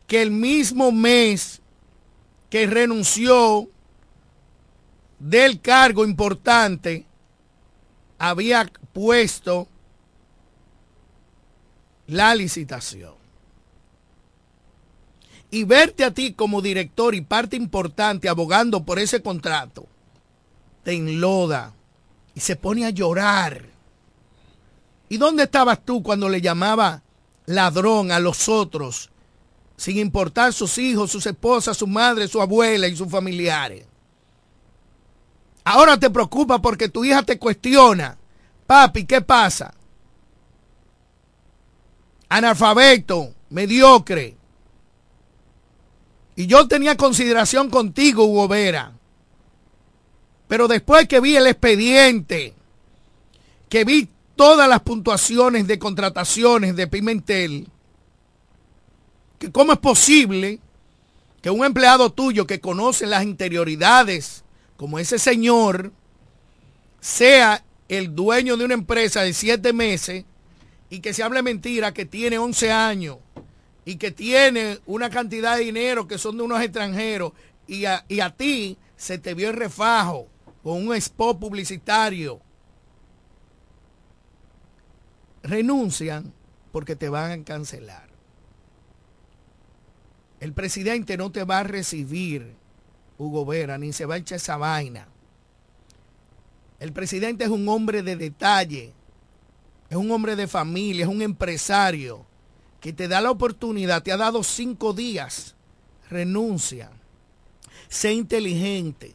que 0.07 0.23
el 0.23 0.31
mismo 0.31 0.92
mes 0.92 1.61
que 2.49 2.66
renunció 2.66 3.68
del 5.18 5.61
cargo 5.61 6.05
importante 6.05 7.07
había 8.18 8.70
puesto 8.92 9.68
la 12.07 12.35
licitación. 12.35 13.14
Y 15.53 15.64
verte 15.64 16.05
a 16.05 16.12
ti 16.12 16.33
como 16.33 16.62
director 16.62 17.14
y 17.14 17.20
parte 17.20 17.57
importante 17.57 18.29
abogando 18.29 18.85
por 18.85 18.99
ese 18.99 19.23
contrato, 19.23 19.87
te 20.83 20.93
enloda 20.93 21.75
y 22.35 22.40
se 22.40 22.57
pone 22.57 22.87
a 22.87 22.90
llorar. 22.90 23.66
¿Y 25.09 25.16
dónde 25.16 25.45
estabas 25.45 25.85
tú 25.85 26.03
cuando 26.03 26.29
le 26.29 26.40
llamaba 26.40 27.03
ladrón 27.47 28.12
a 28.12 28.21
los 28.21 28.49
otros 28.49 29.11
sin 29.81 29.97
importar 29.97 30.53
sus 30.53 30.77
hijos, 30.77 31.11
sus 31.11 31.25
esposas, 31.25 31.75
su 31.75 31.87
madre, 31.87 32.29
su 32.29 32.43
abuela 32.43 32.87
y 32.87 32.95
sus 32.95 33.09
familiares. 33.09 33.87
Ahora 35.64 35.99
te 35.99 36.11
preocupa 36.11 36.61
porque 36.61 36.90
tu 36.90 37.03
hija 37.03 37.23
te 37.23 37.38
cuestiona. 37.38 38.19
Papi, 38.66 39.07
¿qué 39.07 39.23
pasa? 39.23 39.73
Analfabeto, 42.29 43.33
mediocre. 43.49 44.37
Y 46.37 46.47
yo 46.47 46.69
tenía 46.69 46.95
consideración 46.99 47.71
contigo, 47.71 48.25
Hugo 48.25 48.49
Vera. 48.49 48.93
Pero 50.51 50.67
después 50.67 51.07
que 51.07 51.21
vi 51.21 51.37
el 51.37 51.47
expediente, 51.47 52.55
que 53.69 53.85
vi 53.85 54.09
todas 54.35 54.69
las 54.69 54.81
puntuaciones 54.81 55.69
de 55.69 55.79
contrataciones 55.79 56.75
de 56.75 56.89
Pimentel, 56.89 57.69
que 59.39 59.53
cómo 59.53 59.73
es 59.73 59.79
posible 59.79 60.59
que 61.41 61.51
un 61.51 61.65
empleado 61.65 62.11
tuyo 62.11 62.49
que 62.49 62.59
conoce 62.59 63.07
las 63.07 63.23
interioridades, 63.23 64.43
como 64.77 64.99
ese 64.99 65.21
señor, 65.21 65.93
sea 66.99 67.63
el 67.89 68.17
dueño 68.17 68.57
de 68.57 68.65
una 68.65 68.75
empresa 68.75 69.23
de 69.23 69.33
siete 69.35 69.73
meses 69.73 70.25
y 70.91 70.99
que 70.99 71.15
se 71.15 71.23
hable 71.23 71.43
mentira 71.43 71.95
que 71.95 72.07
tiene 72.07 72.39
11 72.39 72.73
años 72.73 73.19
y 73.85 73.99
que 73.99 74.11
tiene 74.11 74.81
una 74.87 75.11
cantidad 75.11 75.57
de 75.57 75.63
dinero 75.67 76.09
que 76.09 76.19
son 76.19 76.39
de 76.39 76.43
unos 76.43 76.61
extranjeros 76.61 77.35
y 77.69 77.85
a, 77.85 78.05
y 78.09 78.19
a 78.19 78.31
ti 78.31 78.77
se 78.97 79.19
te 79.19 79.35
vio 79.35 79.51
el 79.51 79.55
refajo 79.55 80.27
con 80.62 80.87
un 80.87 80.94
spot 80.94 81.38
publicitario. 81.38 82.40
Renuncian 85.42 86.33
porque 86.73 86.96
te 86.96 87.09
van 87.09 87.31
a 87.40 87.44
cancelar. 87.44 88.09
El 90.38 90.53
presidente 90.53 91.16
no 91.16 91.31
te 91.31 91.44
va 91.44 91.59
a 91.59 91.64
recibir, 91.64 92.55
Hugo 93.18 93.44
Vera, 93.44 93.77
ni 93.77 93.92
se 93.92 94.07
va 94.07 94.14
a 94.14 94.18
echar 94.18 94.37
esa 94.37 94.57
vaina. 94.57 95.09
El 96.79 96.92
presidente 96.92 97.44
es 97.44 97.51
un 97.51 97.68
hombre 97.68 98.03
de 98.03 98.16
detalle, 98.16 98.94
es 99.90 99.96
un 99.96 100.11
hombre 100.11 100.37
de 100.37 100.49
familia, 100.49 101.05
es 101.05 101.11
un 101.11 101.20
empresario 101.20 102.25
que 102.81 102.94
te 102.94 103.07
da 103.07 103.20
la 103.20 103.31
oportunidad, 103.31 104.03
te 104.03 104.12
ha 104.12 104.16
dado 104.16 104.42
cinco 104.42 104.94
días, 104.94 105.55
renuncia. 106.09 106.90
Sé 107.88 108.14
inteligente, 108.14 109.14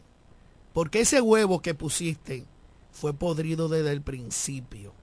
porque 0.76 1.00
ese 1.00 1.22
huevo 1.22 1.62
que 1.62 1.74
pusiste 1.74 2.44
fue 2.92 3.14
podrido 3.14 3.70
desde 3.70 3.94
el 3.94 4.02
principio. 4.02 4.94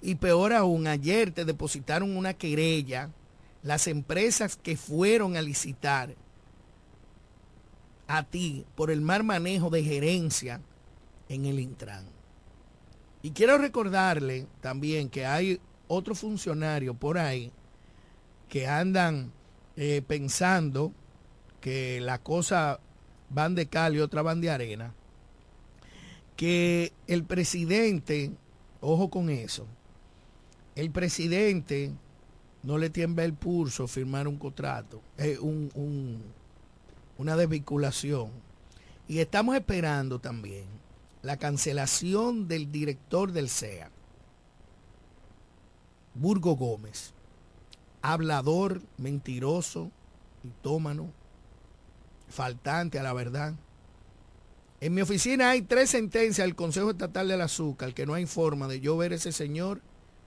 Y 0.00 0.16
peor 0.16 0.52
aún, 0.52 0.88
ayer 0.88 1.30
te 1.30 1.44
depositaron 1.44 2.16
una 2.16 2.34
querella 2.34 3.10
las 3.62 3.86
empresas 3.86 4.56
que 4.56 4.76
fueron 4.76 5.36
a 5.36 5.42
licitar 5.42 6.16
a 8.08 8.24
ti 8.24 8.66
por 8.74 8.90
el 8.90 9.00
mal 9.00 9.22
manejo 9.22 9.70
de 9.70 9.84
gerencia 9.84 10.60
en 11.28 11.46
el 11.46 11.60
Intran. 11.60 12.04
Y 13.22 13.30
quiero 13.30 13.58
recordarle 13.58 14.48
también 14.60 15.08
que 15.08 15.24
hay 15.24 15.60
otro 15.86 16.16
funcionario 16.16 16.94
por 16.94 17.16
ahí 17.16 17.52
que 18.48 18.66
andan 18.66 19.30
eh, 19.76 20.02
pensando 20.04 20.92
que 21.60 22.00
la 22.00 22.18
cosa 22.18 22.80
van 23.32 23.54
de 23.54 23.66
cal 23.66 23.96
y 23.96 24.00
otra 24.00 24.22
van 24.22 24.40
de 24.40 24.50
arena, 24.50 24.94
que 26.36 26.92
el 27.06 27.24
presidente, 27.24 28.32
ojo 28.80 29.10
con 29.10 29.30
eso, 29.30 29.66
el 30.74 30.90
presidente 30.90 31.92
no 32.62 32.78
le 32.78 32.90
tiembla 32.90 33.24
el 33.24 33.34
pulso 33.34 33.86
firmar 33.86 34.28
un 34.28 34.38
contrato, 34.38 35.02
eh, 35.18 35.38
una 37.18 37.36
desvinculación. 37.36 38.30
Y 39.08 39.18
estamos 39.18 39.56
esperando 39.56 40.20
también 40.20 40.64
la 41.22 41.36
cancelación 41.36 42.48
del 42.48 42.70
director 42.72 43.32
del 43.32 43.48
CEA, 43.48 43.90
Burgo 46.14 46.56
Gómez, 46.56 47.12
hablador, 48.00 48.82
mentiroso, 48.98 49.90
mitómano, 50.42 51.12
faltante 52.32 52.98
a 52.98 53.02
la 53.02 53.12
verdad. 53.12 53.54
En 54.80 54.94
mi 54.94 55.02
oficina 55.02 55.50
hay 55.50 55.62
tres 55.62 55.90
sentencias 55.90 56.44
del 56.44 56.56
Consejo 56.56 56.90
Estatal 56.90 57.28
del 57.28 57.42
Azúcar 57.42 57.94
que 57.94 58.06
no 58.06 58.14
hay 58.14 58.26
forma 58.26 58.66
de 58.66 58.80
yo 58.80 58.96
ver 58.96 59.12
a 59.12 59.16
ese 59.16 59.30
señor, 59.30 59.80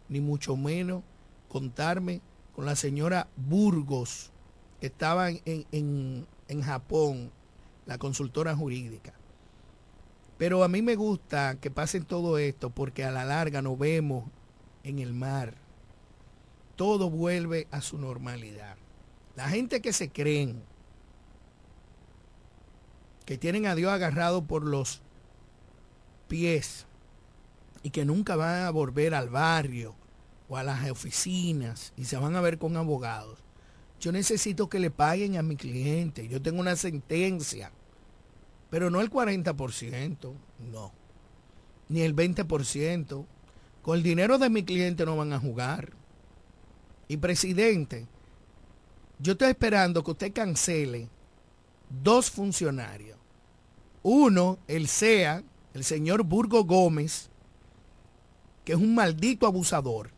ni 0.08 0.22
mucho 0.22 0.56
menos 0.56 1.04
contarme 1.50 2.22
con 2.56 2.66
la 2.66 2.76
señora 2.76 3.28
Burgos, 3.36 4.32
que 4.80 4.88
estaba 4.88 5.30
en, 5.30 6.26
en 6.48 6.62
Japón, 6.62 7.32
la 7.86 7.98
consultora 7.98 8.56
jurídica. 8.56 9.14
Pero 10.38 10.64
a 10.64 10.68
mí 10.68 10.82
me 10.82 10.96
gusta 10.96 11.58
que 11.60 11.72
pasen 11.72 12.06
todo 12.06 12.38
esto 12.38 12.70
porque 12.70 13.04
a 13.04 13.12
la 13.12 13.26
larga 13.26 13.62
nos 13.62 13.78
vemos 13.78 14.26
en 14.84 15.00
el 15.00 15.14
mar. 15.14 15.56
Todo 16.76 17.10
vuelve 17.10 17.68
a 17.72 17.82
su 17.82 17.98
normalidad. 17.98 18.76
La 19.36 19.50
gente 19.50 19.82
que 19.82 19.92
se 19.94 20.10
creen, 20.10 20.62
que 23.26 23.38
tienen 23.38 23.66
a 23.66 23.76
Dios 23.76 23.92
agarrado 23.92 24.46
por 24.46 24.64
los 24.64 25.02
pies 26.28 26.86
y 27.84 27.90
que 27.90 28.06
nunca 28.06 28.36
van 28.36 28.64
a 28.64 28.70
volver 28.72 29.14
al 29.14 29.30
barrio 29.30 29.96
o 30.50 30.58
a 30.58 30.64
las 30.64 30.90
oficinas 30.90 31.94
y 31.98 32.06
se 32.06 32.18
van 32.18 32.36
a 32.36 32.42
ver 32.42 32.58
con 32.58 32.78
abogados. 32.78 33.40
Yo 34.00 34.12
necesito 34.12 34.70
que 34.70 34.80
le 34.80 34.92
paguen 34.92 35.38
a 35.38 35.44
mi 35.44 35.56
cliente. 35.56 36.28
Yo 36.28 36.42
tengo 36.42 36.60
una 36.60 36.76
sentencia 36.76 37.72
pero 38.76 38.90
no 38.90 39.00
el 39.00 39.10
40%, 39.10 40.34
no. 40.72 40.92
Ni 41.88 42.02
el 42.02 42.14
20%. 42.14 43.26
Con 43.82 43.98
el 43.98 44.04
dinero 44.04 44.38
de 44.38 44.50
mi 44.50 44.66
cliente 44.66 45.06
no 45.06 45.16
van 45.16 45.32
a 45.32 45.40
jugar. 45.40 45.94
Y 47.08 47.16
presidente, 47.16 48.08
yo 49.20 49.32
estoy 49.32 49.52
esperando 49.52 50.04
que 50.04 50.12
usted 50.12 50.34
cancele 50.34 51.08
dos 51.90 52.30
funcionarios. 52.32 53.18
Uno, 54.04 54.60
el 54.68 54.88
SEA, 54.88 55.44
el 55.74 55.84
señor 55.84 56.24
Burgo 56.24 56.64
Gómez, 56.64 57.30
que 58.64 58.74
es 58.74 58.78
un 58.78 58.96
maldito 58.96 59.46
abusador, 59.46 60.12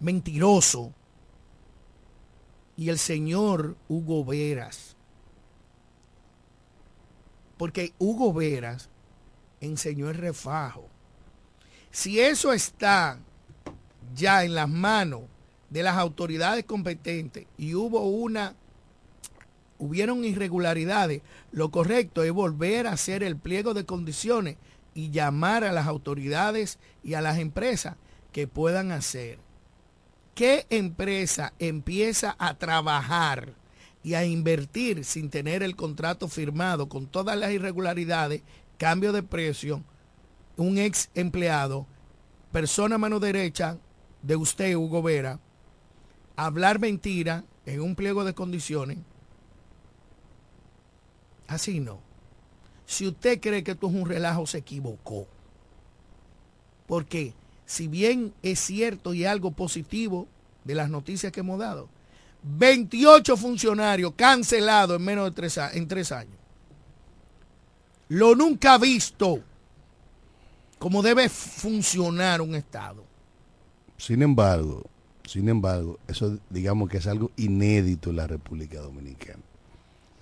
mentiroso, 0.00 0.92
y 2.76 2.90
el 2.90 2.98
señor 2.98 3.76
Hugo 3.88 4.24
Veras, 4.24 4.96
porque 7.56 7.94
Hugo 7.98 8.32
Veras 8.32 8.90
enseñó 9.60 10.10
el 10.10 10.16
refajo. 10.16 10.88
Si 11.90 12.20
eso 12.20 12.52
está 12.52 13.18
ya 14.14 14.44
en 14.44 14.54
las 14.54 14.68
manos 14.68 15.22
de 15.70 15.82
las 15.82 15.96
autoridades 15.96 16.64
competentes 16.64 17.46
y 17.56 17.74
hubo 17.74 18.02
una, 18.02 18.54
hubieron 19.78 20.24
irregularidades, 20.24 21.22
lo 21.52 21.70
correcto 21.70 22.22
es 22.22 22.32
volver 22.32 22.86
a 22.86 22.92
hacer 22.92 23.22
el 23.22 23.36
pliego 23.36 23.74
de 23.74 23.84
condiciones 23.84 24.56
y 24.94 25.10
llamar 25.10 25.64
a 25.64 25.72
las 25.72 25.86
autoridades 25.86 26.78
y 27.02 27.14
a 27.14 27.20
las 27.20 27.38
empresas 27.38 27.96
que 28.32 28.46
puedan 28.48 28.92
hacer. 28.92 29.38
¿Qué 30.34 30.66
empresa 30.70 31.52
empieza 31.58 32.36
a 32.38 32.54
trabajar? 32.54 33.54
y 34.06 34.14
a 34.14 34.24
invertir 34.24 35.04
sin 35.04 35.30
tener 35.30 35.64
el 35.64 35.74
contrato 35.74 36.28
firmado 36.28 36.88
con 36.88 37.08
todas 37.08 37.36
las 37.36 37.50
irregularidades, 37.50 38.42
cambio 38.78 39.10
de 39.10 39.24
precio, 39.24 39.82
un 40.56 40.78
ex 40.78 41.10
empleado, 41.16 41.88
persona 42.52 42.98
mano 42.98 43.18
derecha 43.18 43.78
de 44.22 44.36
usted, 44.36 44.76
Hugo 44.76 45.02
Vera, 45.02 45.40
hablar 46.36 46.78
mentira 46.78 47.42
en 47.64 47.80
un 47.80 47.96
pliego 47.96 48.22
de 48.22 48.32
condiciones. 48.32 48.98
Así 51.48 51.80
no. 51.80 52.00
Si 52.86 53.06
usted 53.06 53.40
cree 53.40 53.64
que 53.64 53.72
esto 53.72 53.88
es 53.88 53.94
un 53.94 54.08
relajo, 54.08 54.46
se 54.46 54.58
equivocó. 54.58 55.26
Porque 56.86 57.34
si 57.64 57.88
bien 57.88 58.32
es 58.42 58.60
cierto 58.60 59.12
y 59.12 59.24
algo 59.24 59.50
positivo 59.50 60.28
de 60.64 60.74
las 60.74 60.88
noticias 60.88 61.32
que 61.32 61.40
hemos 61.40 61.58
dado, 61.58 61.88
28 62.42 63.36
funcionarios 63.36 64.12
cancelados 64.14 64.96
en 64.96 65.04
menos 65.04 65.24
de 65.26 65.32
tres, 65.32 66.12
años. 66.12 66.36
Lo 68.08 68.36
nunca 68.36 68.78
visto 68.78 69.40
como 70.78 71.02
debe 71.02 71.28
funcionar 71.28 72.40
un 72.40 72.54
Estado. 72.54 73.04
Sin 73.96 74.22
embargo, 74.22 74.84
sin 75.24 75.48
embargo, 75.48 75.98
eso 76.06 76.38
digamos 76.50 76.88
que 76.88 76.98
es 76.98 77.06
algo 77.08 77.32
inédito 77.36 78.10
en 78.10 78.16
la 78.16 78.26
República 78.28 78.80
Dominicana. 78.80 79.42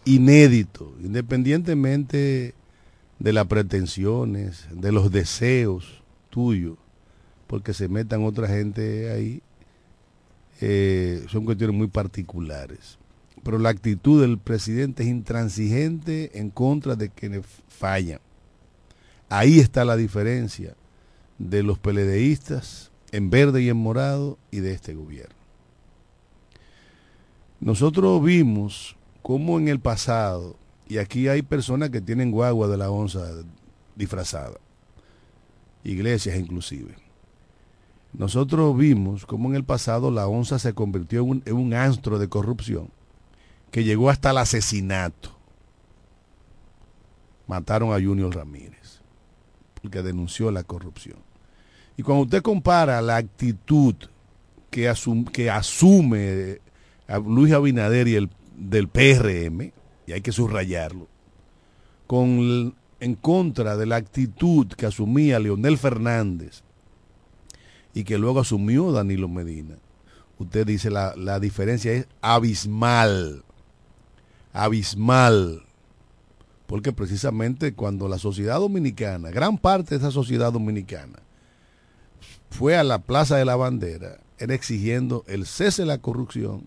Inédito, 0.05 0.95
independientemente 1.03 2.55
de 3.19 3.33
las 3.33 3.47
pretensiones, 3.47 4.67
de 4.71 4.93
los 4.93 5.11
deseos 5.11 6.03
tuyos, 6.31 6.77
porque 7.47 7.73
se 7.73 7.89
metan 7.89 8.25
otra 8.25 8.49
gente 8.49 9.11
ahí 9.11 9.43
eh, 10.61 11.25
son 11.29 11.45
cuestiones 11.45 11.77
muy 11.77 11.89
particulares. 11.89 12.99
Pero 13.43 13.59
la 13.59 13.69
actitud 13.69 14.21
del 14.21 14.39
presidente 14.39 15.03
es 15.03 15.09
intransigente 15.09 16.39
en 16.39 16.51
contra 16.51 16.97
de 16.97 17.11
quienes 17.11 17.45
fallan. 17.69 18.21
Ahí 19.29 19.59
está 19.59 19.85
la 19.85 19.97
diferencia 19.97 20.75
de 21.39 21.63
los 21.63 21.79
peledeístas 21.79 22.91
en 23.13 23.31
verde 23.31 23.63
y 23.63 23.69
en 23.69 23.77
morado 23.77 24.39
y 24.51 24.61
de 24.61 24.73
este 24.73 24.95
gobierno. 24.95 25.35
Nosotros 27.61 28.23
vimos 28.25 28.97
cómo 29.25 29.59
en 29.59 29.69
el 29.69 29.81
pasado, 29.81 30.55
y 30.87 30.99
aquí 30.99 31.29
hay 31.29 31.41
personas 31.41 31.89
que 31.89 32.03
tienen 32.03 32.31
guagua 32.31 32.69
de 32.69 32.77
la 32.77 32.91
onza 32.91 33.27
disfrazada, 33.97 34.59
iglesias 35.83 36.39
inclusive, 36.39 36.95
nosotros 38.13 38.77
vimos 38.77 39.25
cómo 39.27 39.49
en 39.49 39.57
el 39.57 39.65
pasado 39.65 40.11
la 40.13 40.29
ONSA 40.29 40.61
se 40.61 40.73
convirtió 40.73 41.23
en 41.23 41.57
un, 41.57 41.75
astro 41.75 42.21
de 42.21 42.29
corrupción 42.29 42.91
que 43.73 43.83
llegó 43.83 44.09
hasta 44.09 44.31
el 44.31 44.39
asesinato. 44.39 45.31
Mataron 47.49 47.93
a 47.93 47.95
Junior 47.95 48.33
Ramírez 48.33 49.01
porque 49.83 50.03
denunció 50.03 50.53
la 50.53 50.63
corrupción. 50.63 51.19
Y 51.97 52.05
cuando 52.05 52.23
usted 52.23 52.43
compara 52.43 53.03
la 53.03 53.17
actitud 53.17 53.97
que, 54.71 54.89
asume 54.89 56.61
a 57.09 57.19
Luis 57.19 57.53
Abinader 57.53 58.07
y 58.07 58.15
el 58.15 58.31
del 58.57 58.89
PRM, 58.89 59.73
y 60.07 60.13
hay 60.13 60.21
que 60.21 60.33
subrayarlo, 60.33 61.09
con 62.07 62.75
en 63.01 63.15
contra 63.17 63.77
de 63.77 63.87
la 63.87 63.97
actitud 63.97 64.67
que 64.69 64.87
asumía 64.87 65.39
Leonel 65.39 65.77
Fernández 65.77 66.63
y 67.93 68.05
que 68.05 68.17
luego 68.17 68.41
asumió 68.41 68.93
Danilo 68.93 69.29
Medina. 69.29 69.77
Usted 70.39 70.67
dice 70.67 70.91
la, 70.91 71.15
la 71.17 71.39
diferencia 71.39 71.93
es 71.93 72.09
abismal, 72.23 73.45
abismal, 74.53 75.65
porque 76.67 76.93
precisamente 76.93 77.75
cuando 77.75 78.09
la 78.09 78.19
sociedad 78.19 78.59
dominicana, 78.59 79.31
gran 79.31 79.59
parte 79.59 79.91
de 79.91 79.97
esa 79.99 80.11
sociedad 80.11 80.53
dominicana, 80.53 81.19
fue 82.51 82.77
a 82.77 82.85
la 82.85 83.01
Plaza 83.01 83.37
de 83.37 83.45
la 83.45 83.57
Bandera 83.57 84.19
era 84.39 84.55
exigiendo 84.55 85.25
el 85.27 85.47
cese 85.47 85.83
de 85.83 85.87
la 85.87 85.99
corrupción, 85.99 86.67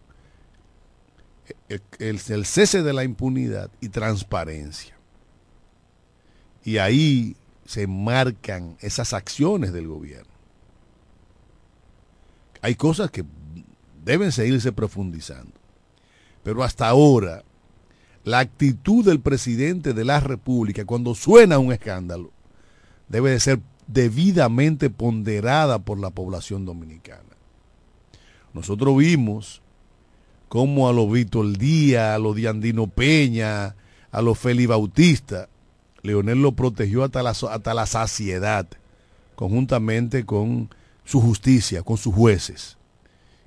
el, 1.99 2.45
cese 2.45 2.83
de 2.83 2.93
la 2.93 3.03
impunidad 3.03 3.69
y 3.81 3.89
transparencia. 3.89 4.95
Y 6.63 6.77
ahí 6.77 7.36
se 7.65 7.88
marcan 7.88 8.77
esas 8.81 9.13
acciones 9.13 9.73
del 9.73 9.88
gobierno. 9.88 10.31
Hay 12.62 12.75
cosas 12.75 13.12
que 13.12 13.23
deben 14.03 14.31
seguirse 14.31 14.71
profundizando. 14.71 15.51
Pero 16.43 16.63
hasta 16.63 16.88
ahora, 16.88 17.43
la 18.23 18.39
actitud 18.39 19.05
del 19.05 19.19
presidente 19.19 19.93
de 19.93 20.05
la 20.05 20.19
República 20.19 20.86
cuando 20.86 21.15
suena 21.15 21.60
un 21.60 21.71
escándalo 21.71 22.31
debe 23.07 23.31
de 23.31 23.39
ser 23.39 23.60
debidamente 23.88 24.89
ponderada 24.89 25.79
por 25.79 25.99
la 25.99 26.10
población 26.10 26.65
dominicana. 26.65 27.23
Nosotros 28.53 28.97
vimos 28.97 29.62
cómo 30.49 30.88
a 30.88 30.93
los 30.93 31.12
Víctor 31.12 31.57
Díaz, 31.57 32.15
a 32.15 32.19
los 32.19 32.36
Diandino 32.36 32.88
Peña, 32.88 33.75
a 34.12 34.21
los 34.21 34.38
Feli 34.38 34.65
Bautista, 34.65 35.49
Leonel 36.01 36.41
lo 36.41 36.53
protegió 36.53 37.03
hasta 37.03 37.23
la, 37.23 37.31
hasta 37.31 37.73
la 37.73 37.86
saciedad, 37.86 38.67
conjuntamente 39.36 40.25
con 40.25 40.69
su 41.03 41.21
justicia, 41.21 41.83
con 41.83 41.97
sus 41.97 42.13
jueces. 42.13 42.77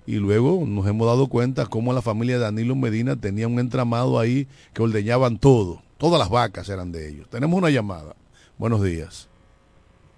Y 0.07 0.17
luego 0.17 0.65
nos 0.67 0.87
hemos 0.87 1.07
dado 1.07 1.29
cuenta 1.29 1.67
cómo 1.67 1.93
la 1.93 2.03
familia 2.03 2.37
de 2.37 2.43
Danilo 2.43 2.75
Medina 2.75 3.17
tenía 3.17 3.47
un 3.47 3.59
entramado 3.59 4.19
ahí 4.19 4.49
que 4.73 4.83
ordeñaban 4.83 5.39
todo. 5.39 5.83
Todas 5.99 6.19
las 6.19 6.31
vacas 6.31 6.69
eran 6.69 6.91
de 6.91 7.09
ellos. 7.09 7.29
Tenemos 7.29 7.57
una 7.57 7.71
llamada. 7.71 8.17
Buenos 8.59 8.83
días. 8.83 9.29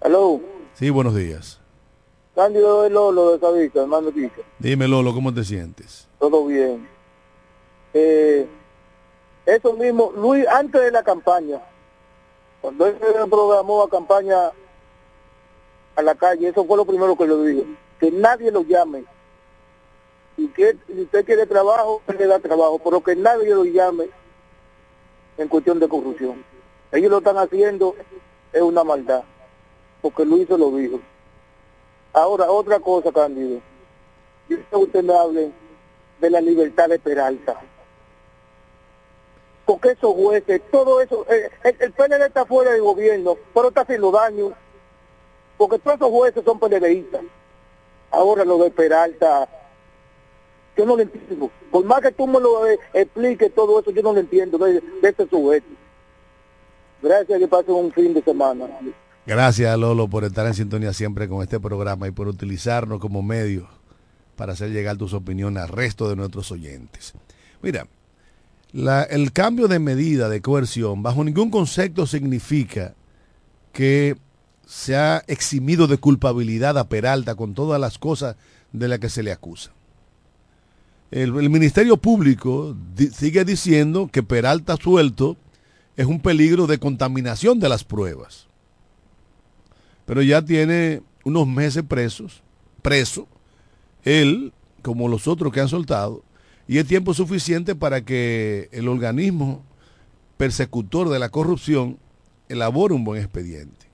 Hello. 0.01 0.41
Sí, 0.73 0.89
buenos 0.89 1.15
días. 1.15 1.59
Cándido 2.35 2.83
de 2.83 2.89
Lolo 2.89 3.33
de 3.33 3.39
Cabita, 3.39 3.81
hermano 3.81 4.11
Quique. 4.11 4.41
Dime, 4.57 4.87
Lolo, 4.87 5.13
¿cómo 5.13 5.33
te 5.33 5.43
sientes? 5.43 6.07
Todo 6.23 6.45
bien. 6.45 6.87
Eh, 7.93 8.47
eso 9.45 9.73
mismo, 9.73 10.13
Luis, 10.15 10.47
antes 10.47 10.81
de 10.81 10.89
la 10.89 11.03
campaña, 11.03 11.59
cuando 12.61 12.87
él 12.87 12.95
programó 13.29 13.83
la 13.83 13.89
campaña 13.91 14.51
a 15.97 16.01
la 16.01 16.15
calle, 16.15 16.47
eso 16.47 16.63
fue 16.63 16.77
lo 16.77 16.85
primero 16.85 17.17
que 17.17 17.27
le 17.27 17.45
dije, 17.45 17.65
que 17.99 18.09
nadie 18.09 18.51
lo 18.51 18.61
llame. 18.61 19.03
Y 20.37 20.47
que 20.47 20.77
si 20.87 21.01
usted 21.01 21.25
quiere 21.25 21.45
trabajo, 21.45 22.01
le 22.17 22.25
da 22.25 22.39
trabajo, 22.39 22.79
pero 22.81 23.03
que 23.03 23.17
nadie 23.17 23.53
lo 23.53 23.65
llame 23.65 24.07
en 25.37 25.49
cuestión 25.49 25.77
de 25.77 25.89
corrupción. 25.89 26.41
Ellos 26.93 27.11
lo 27.11 27.17
están 27.17 27.37
haciendo, 27.37 27.97
es 28.53 28.61
una 28.61 28.85
maldad, 28.85 29.25
porque 30.01 30.23
Luis 30.23 30.47
se 30.47 30.57
lo 30.57 30.71
dijo. 30.71 31.01
Ahora, 32.13 32.49
otra 32.49 32.79
cosa, 32.79 33.11
Cándido. 33.11 33.59
Yo 34.47 34.57
que 34.69 34.75
usted 34.77 35.03
me 35.03 35.13
hable 35.13 35.51
de 36.23 36.29
la 36.29 36.39
libertad 36.39 36.87
de 36.87 36.99
Peralta. 36.99 37.59
Porque 39.65 39.89
esos 39.89 40.13
jueces, 40.13 40.61
todo 40.71 41.01
eso, 41.01 41.25
eh, 41.29 41.49
el, 41.65 41.93
el 41.97 42.21
está 42.21 42.45
fuera 42.45 42.71
del 42.71 42.81
gobierno, 42.81 43.35
pero 43.53 43.67
está 43.67 43.81
haciendo 43.81 44.09
daño. 44.09 44.53
Porque 45.57 45.79
todos 45.79 45.97
esos 45.97 46.09
jueces 46.09 46.43
son 46.45 46.59
PNListas. 46.59 47.21
Ahora 48.09 48.45
lo 48.45 48.57
de 48.57 48.71
Peralta, 48.71 49.49
yo 50.77 50.85
no 50.85 50.95
lo 50.95 51.01
entiendo. 51.01 51.51
Por 51.69 51.83
más 51.83 51.99
que 52.01 52.11
tú 52.11 52.25
me 52.25 52.39
lo 52.39 52.67
eh, 52.67 52.79
expliques 52.93 53.53
todo 53.53 53.81
eso, 53.81 53.91
yo 53.91 54.01
no 54.01 54.13
lo 54.13 54.19
entiendo 54.21 54.57
de, 54.57 54.79
de 54.79 55.09
ese 55.09 55.27
sujeto. 55.27 55.67
Gracias, 57.01 57.37
que 57.37 57.47
pasen 57.49 57.75
un 57.75 57.91
fin 57.91 58.13
de 58.13 58.23
semana. 58.23 58.65
Gracias, 59.25 59.77
Lolo, 59.77 60.07
por 60.07 60.23
estar 60.23 60.47
en 60.47 60.53
sintonía 60.53 60.93
siempre 60.93 61.27
con 61.27 61.41
este 61.41 61.59
programa 61.59 62.07
y 62.07 62.11
por 62.11 62.29
utilizarnos 62.29 62.99
como 62.99 63.21
medio 63.21 63.67
para 64.35 64.53
hacer 64.53 64.71
llegar 64.71 64.97
tus 64.97 65.13
opiniones 65.13 65.63
al 65.63 65.69
resto 65.69 66.09
de 66.09 66.15
nuestros 66.15 66.51
oyentes. 66.51 67.13
Mira, 67.61 67.87
el 68.73 69.31
cambio 69.31 69.67
de 69.67 69.79
medida 69.79 70.29
de 70.29 70.41
coerción 70.41 71.03
bajo 71.03 71.23
ningún 71.23 71.51
concepto 71.51 72.07
significa 72.07 72.95
que 73.71 74.17
se 74.65 74.95
ha 74.95 75.23
eximido 75.27 75.87
de 75.87 75.97
culpabilidad 75.97 76.77
a 76.77 76.87
Peralta 76.87 77.35
con 77.35 77.53
todas 77.53 77.79
las 77.79 77.97
cosas 77.97 78.35
de 78.71 78.87
las 78.87 78.99
que 78.99 79.09
se 79.09 79.23
le 79.23 79.31
acusa. 79.31 79.71
El, 81.11 81.31
Ministerio 81.31 81.97
Público 81.97 82.75
sigue 83.13 83.45
diciendo 83.45 84.09
que 84.11 84.23
Peralta 84.23 84.77
suelto 84.77 85.37
es 85.95 86.07
un 86.07 86.19
peligro 86.19 86.65
de 86.65 86.79
contaminación 86.79 87.59
de 87.59 87.69
las 87.69 87.83
pruebas. 87.83 88.47
Pero 90.05 90.23
ya 90.23 90.43
tiene 90.43 91.03
unos 91.23 91.47
meses 91.47 91.83
presos, 91.83 92.41
preso, 92.81 93.27
él, 94.03 94.53
como 94.81 95.07
los 95.07 95.27
otros 95.27 95.51
que 95.53 95.61
han 95.61 95.69
soltado, 95.69 96.23
y 96.67 96.77
es 96.77 96.87
tiempo 96.87 97.13
suficiente 97.13 97.75
para 97.75 98.01
que 98.01 98.69
el 98.71 98.87
organismo 98.87 99.63
persecutor 100.37 101.09
de 101.09 101.19
la 101.19 101.29
corrupción 101.29 101.97
elabore 102.49 102.93
un 102.93 103.03
buen 103.03 103.21
expediente. 103.21 103.87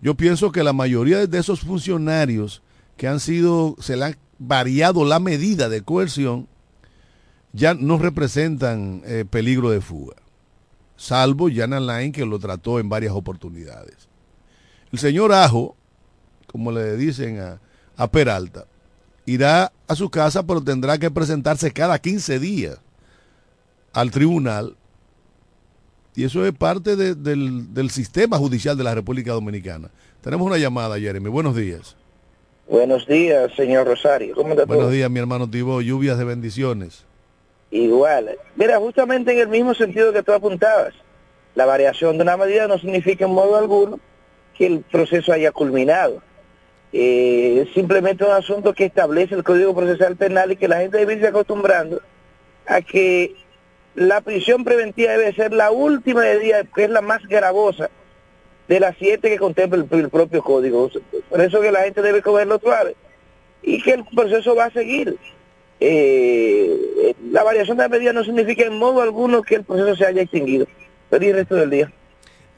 Yo 0.00 0.14
pienso 0.14 0.52
que 0.52 0.62
la 0.62 0.72
mayoría 0.72 1.26
de 1.26 1.38
esos 1.38 1.60
funcionarios 1.60 2.62
que 2.96 3.08
han 3.08 3.20
sido, 3.20 3.76
se 3.78 3.96
le 3.96 4.04
han 4.04 4.16
variado 4.38 5.04
la 5.04 5.18
medida 5.18 5.68
de 5.68 5.82
coerción, 5.82 6.48
ya 7.52 7.74
no 7.74 7.98
representan 7.98 9.02
eh, 9.04 9.24
peligro 9.28 9.70
de 9.70 9.80
fuga, 9.80 10.16
salvo 10.96 11.48
Jan 11.52 11.72
Alain 11.72 12.12
que 12.12 12.26
lo 12.26 12.38
trató 12.38 12.78
en 12.78 12.88
varias 12.88 13.14
oportunidades. 13.14 14.08
El 14.92 14.98
señor 14.98 15.32
Ajo, 15.32 15.76
como 16.46 16.72
le 16.72 16.96
dicen 16.96 17.40
a, 17.40 17.60
a 17.96 18.10
Peralta, 18.10 18.66
irá 19.28 19.72
a 19.86 19.94
su 19.94 20.08
casa, 20.08 20.46
pero 20.46 20.62
tendrá 20.62 20.96
que 20.96 21.10
presentarse 21.10 21.70
cada 21.70 21.98
15 21.98 22.38
días 22.38 22.80
al 23.92 24.10
tribunal. 24.10 24.74
Y 26.16 26.24
eso 26.24 26.46
es 26.46 26.52
parte 26.52 26.96
de, 26.96 27.14
del, 27.14 27.74
del, 27.74 27.90
sistema 27.90 28.38
judicial 28.38 28.76
de 28.78 28.84
la 28.84 28.94
República 28.94 29.32
Dominicana. 29.32 29.90
Tenemos 30.22 30.46
una 30.46 30.56
llamada, 30.56 30.98
Jeremy. 30.98 31.28
Buenos 31.28 31.54
días. 31.54 31.94
Buenos 32.68 33.06
días, 33.06 33.52
señor 33.54 33.86
Rosario. 33.86 34.34
¿Cómo 34.34 34.56
te 34.56 34.64
Buenos 34.64 34.90
días, 34.90 35.10
mi 35.10 35.20
hermano 35.20 35.48
Tibo. 35.48 35.82
Lluvias 35.82 36.16
de 36.16 36.24
bendiciones. 36.24 37.04
Igual. 37.70 38.30
Mira, 38.56 38.78
justamente 38.78 39.32
en 39.32 39.40
el 39.40 39.48
mismo 39.48 39.74
sentido 39.74 40.10
que 40.10 40.22
tú 40.22 40.32
apuntabas. 40.32 40.94
La 41.54 41.66
variación 41.66 42.16
de 42.16 42.22
una 42.22 42.38
medida 42.38 42.66
no 42.66 42.78
significa 42.78 43.26
en 43.26 43.32
modo 43.32 43.56
alguno 43.56 44.00
que 44.56 44.66
el 44.66 44.80
proceso 44.80 45.32
haya 45.32 45.52
culminado 45.52 46.22
eh, 46.92 47.68
simplemente 47.74 48.24
un 48.24 48.30
asunto 48.30 48.72
que 48.72 48.86
establece 48.86 49.34
el 49.34 49.44
Código 49.44 49.74
Procesal 49.74 50.16
Penal 50.16 50.52
y 50.52 50.56
que 50.56 50.68
la 50.68 50.78
gente 50.78 50.98
debe 50.98 51.14
irse 51.14 51.28
acostumbrando 51.28 52.00
a 52.66 52.80
que 52.80 53.34
la 53.94 54.20
prisión 54.20 54.64
preventiva 54.64 55.12
debe 55.12 55.34
ser 55.34 55.52
la 55.52 55.70
última 55.70 56.20
medida, 56.20 56.64
que 56.64 56.84
es 56.84 56.90
la 56.90 57.00
más 57.00 57.26
gravosa 57.26 57.90
de 58.68 58.80
las 58.80 58.96
siete 58.98 59.30
que 59.30 59.38
contempla 59.38 59.84
el, 59.90 59.98
el, 59.98 60.10
propio 60.10 60.42
código. 60.42 60.90
Por 61.28 61.40
eso 61.40 61.60
que 61.60 61.72
la 61.72 61.82
gente 61.82 62.02
debe 62.02 62.22
cogerlo 62.22 62.58
suave 62.58 62.94
y 63.62 63.82
que 63.82 63.92
el 63.92 64.04
proceso 64.04 64.54
va 64.54 64.66
a 64.66 64.70
seguir. 64.70 65.16
Eh, 65.80 67.14
la 67.30 67.42
variación 67.42 67.76
de 67.76 67.84
la 67.84 67.88
medida 67.88 68.12
no 68.12 68.24
significa 68.24 68.64
en 68.64 68.78
modo 68.78 69.00
alguno 69.00 69.42
que 69.42 69.56
el 69.56 69.64
proceso 69.64 69.96
se 69.96 70.06
haya 70.06 70.22
extinguido. 70.22 70.66
Feliz 71.10 71.34
resto 71.34 71.54
del 71.54 71.70
día. 71.70 71.92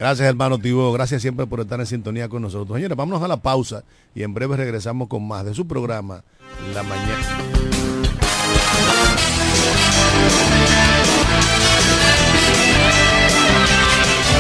Gracias, 0.01 0.27
hermano 0.27 0.59
Tibo. 0.59 0.91
Gracias 0.95 1.21
siempre 1.21 1.47
por 1.47 1.61
estar 1.61 1.79
en 1.79 1.85
sintonía 1.85 2.27
con 2.27 2.41
nosotros. 2.41 2.75
Señores, 2.75 2.97
vámonos 2.97 3.23
a 3.23 3.29
la 3.29 3.37
pausa 3.37 3.85
y 4.15 4.23
en 4.23 4.33
breve 4.33 4.57
regresamos 4.57 5.09
con 5.09 5.29
más 5.29 5.45
de 5.45 5.53
su 5.53 5.69
programa 5.69 6.25
La 6.73 6.83
Mañana. 6.83 7.19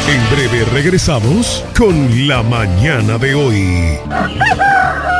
En 0.09 0.35
breve 0.35 0.65
regresamos 0.73 1.63
con 1.77 2.27
La 2.27 2.43
Mañana 2.43 3.19
de 3.19 3.35
hoy. 3.35 3.99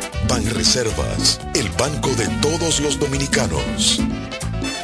Ban 0.31 0.49
Reservas, 0.51 1.41
el 1.55 1.67
banco 1.71 2.07
de 2.15 2.25
todos 2.41 2.79
los 2.79 2.97
dominicanos. 2.97 3.99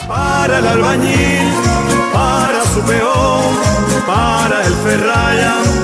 Para 0.07 0.59
el 0.59 0.67
albañil, 0.67 1.51
para 2.13 2.63
su 2.73 2.81
peón, 2.81 3.55
para 4.05 4.65
el 4.65 4.73
ferraya. 4.75 5.77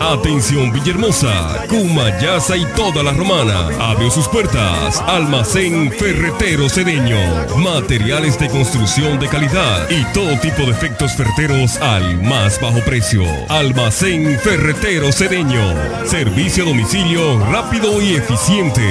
Atención 0.00 0.72
Villahermosa, 0.72 1.64
Cumayasa 1.68 2.56
y 2.56 2.66
toda 2.76 3.02
la 3.02 3.12
romana. 3.12 3.68
Abrió 3.80 4.10
sus 4.10 4.28
puertas. 4.28 5.00
Almacén 5.06 5.90
Ferretero 5.92 6.68
Cedeño. 6.68 7.16
Materiales 7.56 8.38
de 8.38 8.48
construcción 8.50 9.18
de 9.18 9.28
calidad 9.28 9.88
y 9.88 10.04
todo 10.12 10.38
tipo 10.40 10.62
de 10.62 10.72
efectos 10.72 11.12
ferreteros 11.12 11.76
al 11.76 12.20
más 12.22 12.60
bajo 12.60 12.80
precio. 12.80 13.22
Almacén 13.48 14.38
Ferretero 14.40 15.10
Cedeño. 15.12 15.62
Servicio 16.04 16.64
a 16.64 16.66
domicilio 16.66 17.38
rápido 17.46 18.02
y 18.02 18.16
eficiente. 18.16 18.82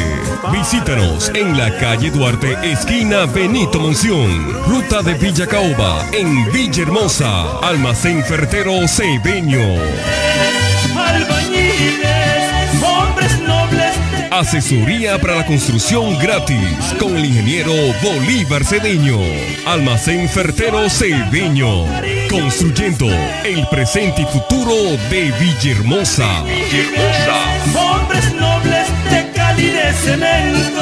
Visítanos 0.51 1.29
en 1.35 1.57
la 1.57 1.77
calle 1.77 2.09
Duarte, 2.09 2.57
esquina 2.63 3.25
Benito 3.25 3.79
Ruta 3.93 5.01
de 5.03 5.15
Villa 5.15 5.45
Caoba, 5.45 6.05
en 6.13 6.49
Villahermosa. 6.53 7.59
Almacén 7.59 8.23
Ferretero 8.23 8.87
Cedeño. 8.87 9.59
Albañiles, 10.95 12.81
hombres 12.81 13.37
nobles. 13.41 13.93
Asesoría 14.31 15.19
para 15.19 15.35
la 15.35 15.45
construcción 15.45 16.17
gratis 16.19 16.95
con 16.97 17.17
el 17.17 17.25
ingeniero 17.25 17.73
Bolívar 18.01 18.63
Cedeño. 18.63 19.19
Almacén 19.65 20.29
Fertero 20.29 20.89
Cedeño. 20.89 21.85
Construyendo 22.29 23.07
el 23.43 23.67
presente 23.67 24.21
y 24.21 24.25
futuro 24.25 24.73
de 25.09 25.33
Villahermosa. 25.37 26.43
Villahermosa. 26.43 27.77
Hombres 27.77 28.33
nobles 28.35 28.87
de 29.09 29.31
Cali 29.33 29.67
de 29.67 29.93
cemento. 29.95 30.81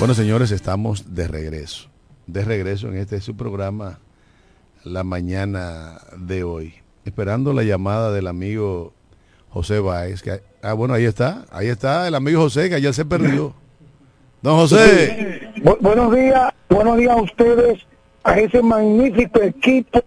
Bueno, 0.00 0.14
señores, 0.14 0.50
estamos 0.50 1.14
de 1.14 1.28
regreso. 1.28 1.88
De 2.26 2.42
regreso 2.44 2.88
en 2.88 2.96
este 2.96 3.20
su 3.20 3.36
programa, 3.36 3.98
la 4.82 5.04
mañana 5.04 6.00
de 6.16 6.42
hoy. 6.42 6.74
Esperando 7.04 7.52
la 7.52 7.62
llamada 7.64 8.10
del 8.12 8.26
amigo 8.26 8.92
José 9.50 9.78
Báez. 9.80 10.22
Que, 10.22 10.40
ah, 10.62 10.72
bueno, 10.72 10.94
ahí 10.94 11.04
está. 11.04 11.44
Ahí 11.50 11.68
está 11.68 12.08
el 12.08 12.14
amigo 12.14 12.40
José, 12.40 12.68
que 12.70 12.76
ayer 12.76 12.94
se 12.94 13.04
perdió. 13.04 13.52
Don 14.42 14.56
José. 14.56 15.50
Bu- 15.56 15.78
buenos 15.80 16.14
días, 16.14 16.50
buenos 16.70 16.96
días 16.96 17.12
a 17.12 17.20
ustedes, 17.20 17.80
a 18.24 18.38
ese 18.38 18.62
magnífico 18.62 19.42
equipo 19.42 20.00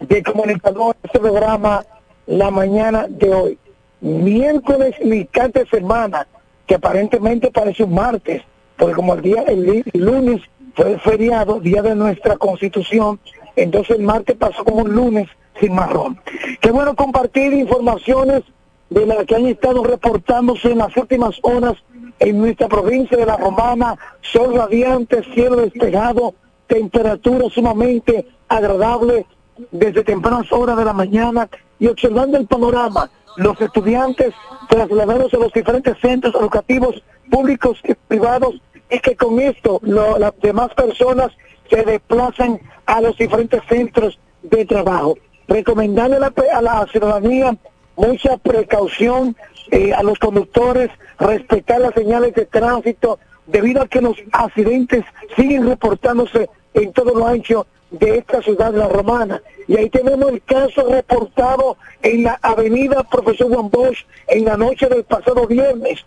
de 0.00 0.22
comunicadores 0.22 1.00
de 1.02 1.06
este 1.08 1.18
programa 1.18 1.84
la 2.26 2.50
mañana 2.50 3.06
de 3.08 3.34
hoy. 3.34 3.58
Miércoles 4.00 4.94
mitad 5.04 5.50
de 5.50 5.66
semana, 5.66 6.26
que 6.66 6.76
aparentemente 6.76 7.50
parece 7.50 7.84
un 7.84 7.94
martes, 7.94 8.42
porque 8.78 8.94
como 8.94 9.14
el 9.14 9.22
día, 9.22 9.42
el, 9.42 9.84
lunes 9.92 10.40
fue 10.74 10.98
feriado, 10.98 11.60
día 11.60 11.82
de 11.82 11.94
nuestra 11.94 12.36
constitución, 12.36 13.18
entonces 13.56 13.96
el 13.96 14.04
martes 14.04 14.36
pasó 14.36 14.64
como 14.64 14.82
un 14.82 14.94
lunes 14.94 15.28
sin 15.60 15.74
marrón. 15.74 16.20
Qué 16.60 16.70
bueno 16.70 16.94
compartir 16.94 17.52
informaciones 17.52 18.44
de 18.88 19.04
las 19.04 19.26
que 19.26 19.34
han 19.34 19.46
estado 19.46 19.82
reportándose 19.82 20.70
en 20.70 20.78
las 20.78 20.96
últimas 20.96 21.38
horas 21.42 21.74
en 22.20 22.38
nuestra 22.38 22.68
provincia 22.68 23.16
de 23.16 23.26
La 23.26 23.36
Romana, 23.36 23.96
sol 24.22 24.54
radiante, 24.54 25.22
cielo 25.34 25.56
despejado, 25.56 26.34
temperatura 26.66 27.48
sumamente 27.50 28.26
agradable 28.48 29.26
desde 29.72 30.04
tempranas 30.04 30.50
horas 30.52 30.76
de 30.76 30.84
la 30.84 30.92
mañana 30.92 31.48
y 31.78 31.88
observando 31.88 32.38
el 32.38 32.46
panorama, 32.46 33.10
los 33.36 33.60
estudiantes 33.60 34.34
trasladados 34.68 35.32
a 35.34 35.38
los 35.38 35.52
diferentes 35.52 35.96
centros 36.00 36.34
educativos 36.34 37.02
públicos 37.30 37.78
y 37.84 37.94
privados 37.94 38.60
y 38.90 38.98
que 39.00 39.16
con 39.16 39.40
esto 39.40 39.80
las 39.82 40.32
demás 40.40 40.72
personas 40.74 41.32
se 41.70 41.82
desplazan 41.82 42.60
a 42.86 43.00
los 43.00 43.16
diferentes 43.18 43.60
centros 43.68 44.18
de 44.42 44.64
trabajo. 44.64 45.16
Recomendarle 45.46 46.16
a 46.16 46.20
la, 46.20 46.30
pe- 46.30 46.50
a 46.50 46.62
la 46.62 46.86
ciudadanía 46.90 47.56
mucha 47.96 48.36
precaución 48.38 49.36
eh, 49.70 49.92
a 49.92 50.02
los 50.02 50.18
conductores, 50.18 50.90
respetar 51.18 51.80
las 51.80 51.94
señales 51.94 52.34
de 52.34 52.46
tránsito, 52.46 53.18
debido 53.46 53.82
a 53.82 53.88
que 53.88 54.00
los 54.00 54.16
accidentes 54.32 55.04
siguen 55.36 55.66
reportándose 55.66 56.48
en 56.74 56.92
todo 56.92 57.14
lo 57.14 57.26
ancho 57.26 57.66
de 57.90 58.18
esta 58.18 58.42
ciudad 58.42 58.72
la 58.74 58.88
Romana. 58.88 59.42
Y 59.66 59.76
ahí 59.76 59.88
tenemos 59.90 60.30
el 60.30 60.42
caso 60.42 60.86
reportado 60.88 61.76
en 62.02 62.24
la 62.24 62.38
avenida 62.42 63.02
Profesor 63.04 63.48
Juan 63.52 63.70
Bosch 63.70 64.04
en 64.28 64.44
la 64.44 64.56
noche 64.56 64.86
del 64.88 65.04
pasado 65.04 65.46
viernes. 65.46 66.04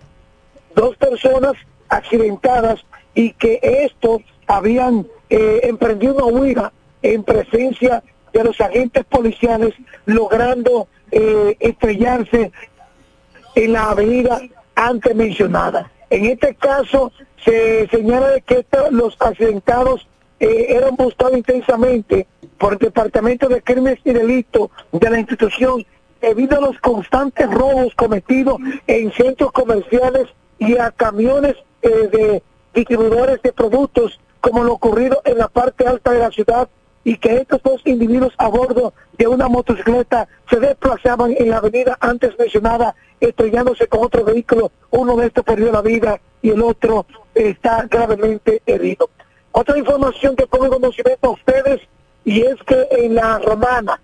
Dos 0.75 0.95
personas 0.97 1.53
accidentadas 1.89 2.79
y 3.13 3.33
que 3.33 3.59
esto 3.61 4.21
habían 4.47 5.07
eh, 5.29 5.61
emprendido 5.63 6.25
una 6.25 6.39
huida 6.39 6.73
en 7.01 7.23
presencia 7.23 8.03
de 8.33 8.43
los 8.43 8.61
agentes 8.61 9.03
policiales, 9.05 9.73
logrando 10.05 10.87
eh, 11.11 11.57
estrellarse 11.59 12.51
en 13.55 13.73
la 13.73 13.89
avenida 13.89 14.41
antes 14.75 15.13
mencionada. 15.15 15.91
En 16.09 16.25
este 16.25 16.55
caso 16.55 17.11
se 17.43 17.87
señala 17.89 18.39
que 18.41 18.59
estos- 18.59 18.91
los 18.91 19.17
accidentados 19.19 20.07
eh, 20.41 20.75
eran 20.75 20.95
buscados 20.95 21.37
intensamente 21.37 22.25
por 22.57 22.73
el 22.73 22.79
Departamento 22.79 23.47
de 23.47 23.61
Crímenes 23.61 23.99
y 24.03 24.11
Delitos 24.11 24.71
de 24.91 25.09
la 25.09 25.19
institución 25.19 25.85
debido 26.19 26.57
a 26.57 26.61
los 26.61 26.79
constantes 26.79 27.47
robos 27.51 27.93
cometidos 27.95 28.57
en 28.87 29.11
centros 29.11 29.51
comerciales 29.51 30.29
y 30.57 30.77
a 30.79 30.89
camiones 30.89 31.55
eh, 31.83 31.89
de 32.11 32.43
distribuidores 32.73 33.39
de 33.43 33.53
productos 33.53 34.19
como 34.39 34.63
lo 34.63 34.73
ocurrido 34.73 35.21
en 35.25 35.37
la 35.37 35.47
parte 35.47 35.87
alta 35.87 36.11
de 36.11 36.19
la 36.19 36.31
ciudad 36.31 36.67
y 37.03 37.17
que 37.17 37.35
estos 37.35 37.61
dos 37.61 37.81
individuos 37.85 38.33
a 38.39 38.47
bordo 38.47 38.95
de 39.19 39.27
una 39.27 39.47
motocicleta 39.47 40.27
se 40.49 40.59
desplazaban 40.59 41.35
en 41.37 41.51
la 41.51 41.57
avenida 41.57 41.99
antes 42.01 42.37
mencionada 42.39 42.95
estrellándose 43.19 43.85
con 43.87 44.05
otro 44.05 44.23
vehículo, 44.23 44.71
uno 44.89 45.15
de 45.17 45.27
estos 45.27 45.45
perdió 45.45 45.71
la 45.71 45.81
vida 45.81 46.19
y 46.41 46.49
el 46.49 46.63
otro 46.63 47.05
está 47.35 47.85
gravemente 47.87 48.63
herido. 48.65 49.11
Otra 49.51 49.77
información 49.77 50.35
que 50.35 50.47
pongo 50.47 50.65
en 50.65 50.71
conocimiento 50.71 51.27
a 51.27 51.31
ustedes 51.31 51.81
y 52.23 52.41
es 52.41 52.55
que 52.65 52.87
en 52.91 53.15
la 53.15 53.39
romana 53.39 53.99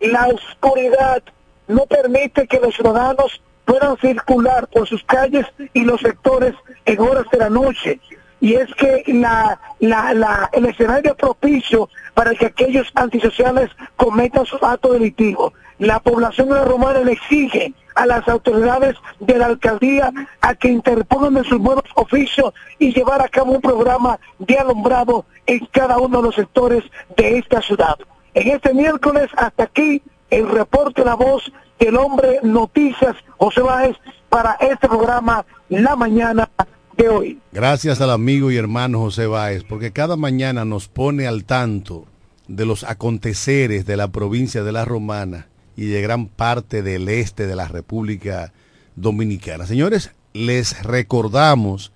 la 0.00 0.28
oscuridad 0.28 1.22
no 1.68 1.86
permite 1.86 2.46
que 2.46 2.60
los 2.60 2.74
ciudadanos 2.74 3.40
puedan 3.64 3.96
circular 3.98 4.66
por 4.68 4.88
sus 4.88 5.02
calles 5.04 5.46
y 5.72 5.84
los 5.84 6.00
sectores 6.00 6.54
en 6.84 7.00
horas 7.00 7.26
de 7.30 7.38
la 7.38 7.50
noche. 7.50 8.00
Y 8.40 8.54
es 8.54 8.74
que 8.74 9.04
la, 9.06 9.60
la, 9.78 10.12
la, 10.14 10.50
el 10.52 10.66
escenario 10.66 11.14
propicio 11.14 11.88
para 12.14 12.34
que 12.34 12.46
aquellos 12.46 12.90
antisociales 12.94 13.70
cometan 13.96 14.44
sus 14.46 14.60
actos 14.62 14.94
delictivos. 14.94 15.52
La 15.78 16.00
población 16.00 16.48
de 16.48 16.54
la 16.54 16.64
Romana 16.64 17.00
le 17.00 17.12
exige 17.12 17.72
a 17.94 18.06
las 18.06 18.26
autoridades 18.28 18.96
de 19.20 19.38
la 19.38 19.46
alcaldía 19.46 20.12
a 20.40 20.54
que 20.54 20.68
interpongan 20.68 21.36
en 21.36 21.44
sus 21.44 21.58
buenos 21.58 21.84
oficios 21.94 22.52
y 22.78 22.92
llevar 22.92 23.22
a 23.22 23.28
cabo 23.28 23.52
un 23.52 23.60
programa 23.60 24.18
de 24.38 24.58
alumbrado 24.58 25.24
en 25.46 25.66
cada 25.66 25.98
uno 25.98 26.18
de 26.18 26.24
los 26.24 26.34
sectores 26.34 26.84
de 27.16 27.38
esta 27.38 27.60
ciudad. 27.62 27.96
En 28.34 28.48
este 28.48 28.72
miércoles 28.74 29.28
hasta 29.36 29.64
aquí 29.64 30.02
el 30.30 30.48
reporte 30.48 31.04
La 31.04 31.14
Voz 31.14 31.52
del 31.78 31.96
Hombre 31.96 32.40
Noticias 32.42 33.16
José 33.38 33.60
Báez 33.60 33.96
para 34.28 34.54
este 34.54 34.88
programa 34.88 35.44
La 35.68 35.96
Mañana 35.96 36.48
de 36.96 37.08
hoy. 37.08 37.38
Gracias 37.52 38.00
al 38.00 38.10
amigo 38.10 38.50
y 38.50 38.56
hermano 38.56 39.00
José 39.00 39.26
Báez, 39.26 39.64
porque 39.64 39.92
cada 39.92 40.16
mañana 40.16 40.64
nos 40.64 40.88
pone 40.88 41.26
al 41.26 41.44
tanto 41.44 42.06
de 42.48 42.64
los 42.66 42.84
aconteceres 42.84 43.86
de 43.86 43.96
la 43.96 44.08
provincia 44.08 44.62
de 44.62 44.72
La 44.72 44.84
Romana 44.84 45.48
y 45.76 45.86
de 45.86 46.02
gran 46.02 46.26
parte 46.26 46.82
del 46.82 47.08
este 47.08 47.46
de 47.46 47.56
la 47.56 47.68
República 47.68 48.52
Dominicana. 48.96 49.66
Señores, 49.66 50.12
les 50.32 50.82
recordamos 50.82 51.92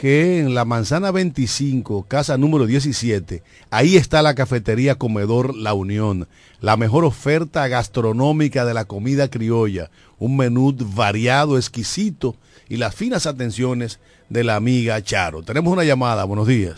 que 0.00 0.38
en 0.38 0.54
la 0.54 0.64
manzana 0.64 1.10
25, 1.10 2.06
casa 2.08 2.38
número 2.38 2.64
17, 2.64 3.42
ahí 3.70 3.96
está 3.96 4.22
la 4.22 4.34
cafetería 4.34 4.94
Comedor 4.94 5.54
La 5.54 5.74
Unión, 5.74 6.26
la 6.62 6.78
mejor 6.78 7.04
oferta 7.04 7.68
gastronómica 7.68 8.64
de 8.64 8.72
la 8.72 8.86
comida 8.86 9.28
criolla, 9.28 9.90
un 10.18 10.38
menú 10.38 10.74
variado, 10.74 11.58
exquisito 11.58 12.34
y 12.66 12.78
las 12.78 12.94
finas 12.94 13.26
atenciones 13.26 14.00
de 14.30 14.42
la 14.42 14.56
amiga 14.56 15.02
Charo. 15.02 15.42
Tenemos 15.42 15.70
una 15.70 15.84
llamada, 15.84 16.24
buenos 16.24 16.46
días. 16.46 16.76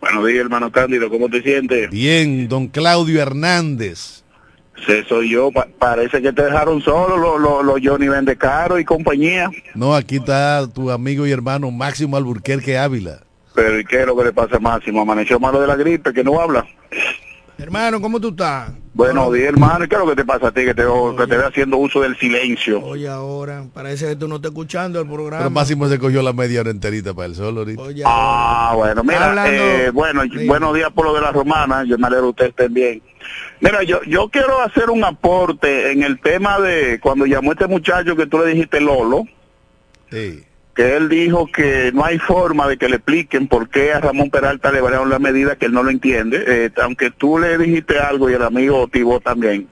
Buenos 0.00 0.26
días, 0.26 0.40
hermano 0.40 0.72
Cándido, 0.72 1.10
¿cómo 1.10 1.28
te 1.28 1.42
sientes? 1.42 1.90
Bien, 1.90 2.48
don 2.48 2.68
Claudio 2.68 3.20
Hernández. 3.20 4.23
Sí, 4.86 5.02
soy 5.08 5.30
yo, 5.30 5.50
Pa- 5.52 5.68
parece 5.78 6.20
que 6.20 6.32
te 6.32 6.42
dejaron 6.42 6.80
solo 6.82 7.16
los 7.16 7.40
lo, 7.40 7.62
lo 7.62 7.74
Johnny 7.82 8.08
Vendecaro 8.08 8.78
y 8.78 8.84
compañía. 8.84 9.48
No, 9.74 9.94
aquí 9.94 10.16
está 10.16 10.66
tu 10.68 10.90
amigo 10.90 11.26
y 11.26 11.32
hermano 11.32 11.70
Máximo 11.70 12.16
Alburquerque 12.16 12.76
Ávila. 12.76 13.20
Pero 13.54 13.78
¿y 13.78 13.84
qué 13.84 14.00
es 14.00 14.06
lo 14.06 14.16
que 14.16 14.24
le 14.24 14.32
pasa 14.32 14.56
a 14.56 14.60
Máximo? 14.60 15.00
Amaneció 15.00 15.38
malo 15.38 15.60
de 15.60 15.68
la 15.68 15.76
gripe, 15.76 16.12
que 16.12 16.24
no 16.24 16.40
habla. 16.40 16.66
Hermano, 17.56 18.00
¿cómo 18.00 18.18
tú 18.20 18.28
estás? 18.30 18.72
Buenos 18.94 19.32
días, 19.32 19.48
hermano. 19.48 19.84
¿Y 19.84 19.88
qué 19.88 19.96
es 19.96 20.00
lo 20.00 20.06
que 20.08 20.14
te 20.14 20.24
pasa 20.24 20.48
a 20.48 20.52
ti? 20.52 20.64
Que 20.64 20.72
te, 20.72 20.82
veo- 20.84 21.16
que 21.16 21.26
te 21.26 21.36
ve 21.36 21.44
haciendo 21.44 21.78
uso 21.78 22.00
del 22.00 22.16
silencio. 22.16 22.80
Oye, 22.80 23.08
ahora, 23.08 23.64
parece 23.74 24.06
que 24.06 24.14
tú 24.16 24.28
no 24.28 24.36
estás 24.36 24.52
escuchando 24.52 25.00
el 25.00 25.08
programa. 25.08 25.38
Pero 25.38 25.50
Máximo 25.50 25.88
se 25.88 25.98
cogió 25.98 26.22
la 26.22 26.32
media 26.32 26.60
hora 26.60 26.70
enterita 26.70 27.12
para 27.12 27.26
el 27.26 27.34
solo 27.34 27.60
ahorita. 27.62 27.82
Oye, 27.82 28.02
Ah, 28.06 28.72
bueno, 28.76 29.02
mira, 29.02 29.30
Hablando- 29.30 29.50
eh, 29.52 29.90
bueno, 29.90 30.22
Sí. 30.24 30.46
buenos 30.46 30.74
días 30.76 30.90
por 30.92 31.06
lo 31.06 31.14
de 31.14 31.20
la 31.22 31.32
romana, 31.32 31.82
yo 31.82 31.98
me 31.98 32.06
alegro 32.06 32.26
que 32.26 32.30
ustedes 32.30 32.50
estén 32.50 32.72
bien. 32.74 33.02
Mira, 33.60 33.82
yo, 33.82 34.00
yo 34.04 34.28
quiero 34.28 34.60
hacer 34.60 34.88
un 34.90 35.02
aporte 35.02 35.90
en 35.90 36.04
el 36.04 36.20
tema 36.20 36.60
de 36.60 37.00
cuando 37.00 37.26
llamó 37.26 37.50
este 37.50 37.66
muchacho 37.66 38.14
que 38.14 38.26
tú 38.26 38.38
le 38.38 38.46
dijiste 38.52 38.80
Lolo, 38.80 39.24
Sí. 40.10 40.44
Que 40.74 40.96
él 40.96 41.08
dijo 41.08 41.46
que 41.46 41.92
no 41.94 42.04
hay 42.04 42.18
forma 42.18 42.66
de 42.68 42.76
que 42.76 42.88
le 42.88 42.96
expliquen 42.96 43.46
por 43.48 43.68
qué 43.68 43.92
a 43.92 44.00
Ramón 44.00 44.30
Peralta 44.30 44.72
le 44.72 44.80
variaron 44.80 45.08
la 45.10 45.18
medida, 45.18 45.56
que 45.56 45.66
él 45.66 45.72
no 45.72 45.82
lo 45.82 45.90
entiende, 45.90 46.42
eh, 46.46 46.70
aunque 46.82 47.10
tú 47.10 47.38
le 47.38 47.56
dijiste 47.58 47.98
algo 47.98 48.28
y 48.28 48.34
el 48.34 48.42
amigo 48.42 48.88
Tibó 48.88 49.20
también. 49.20 49.68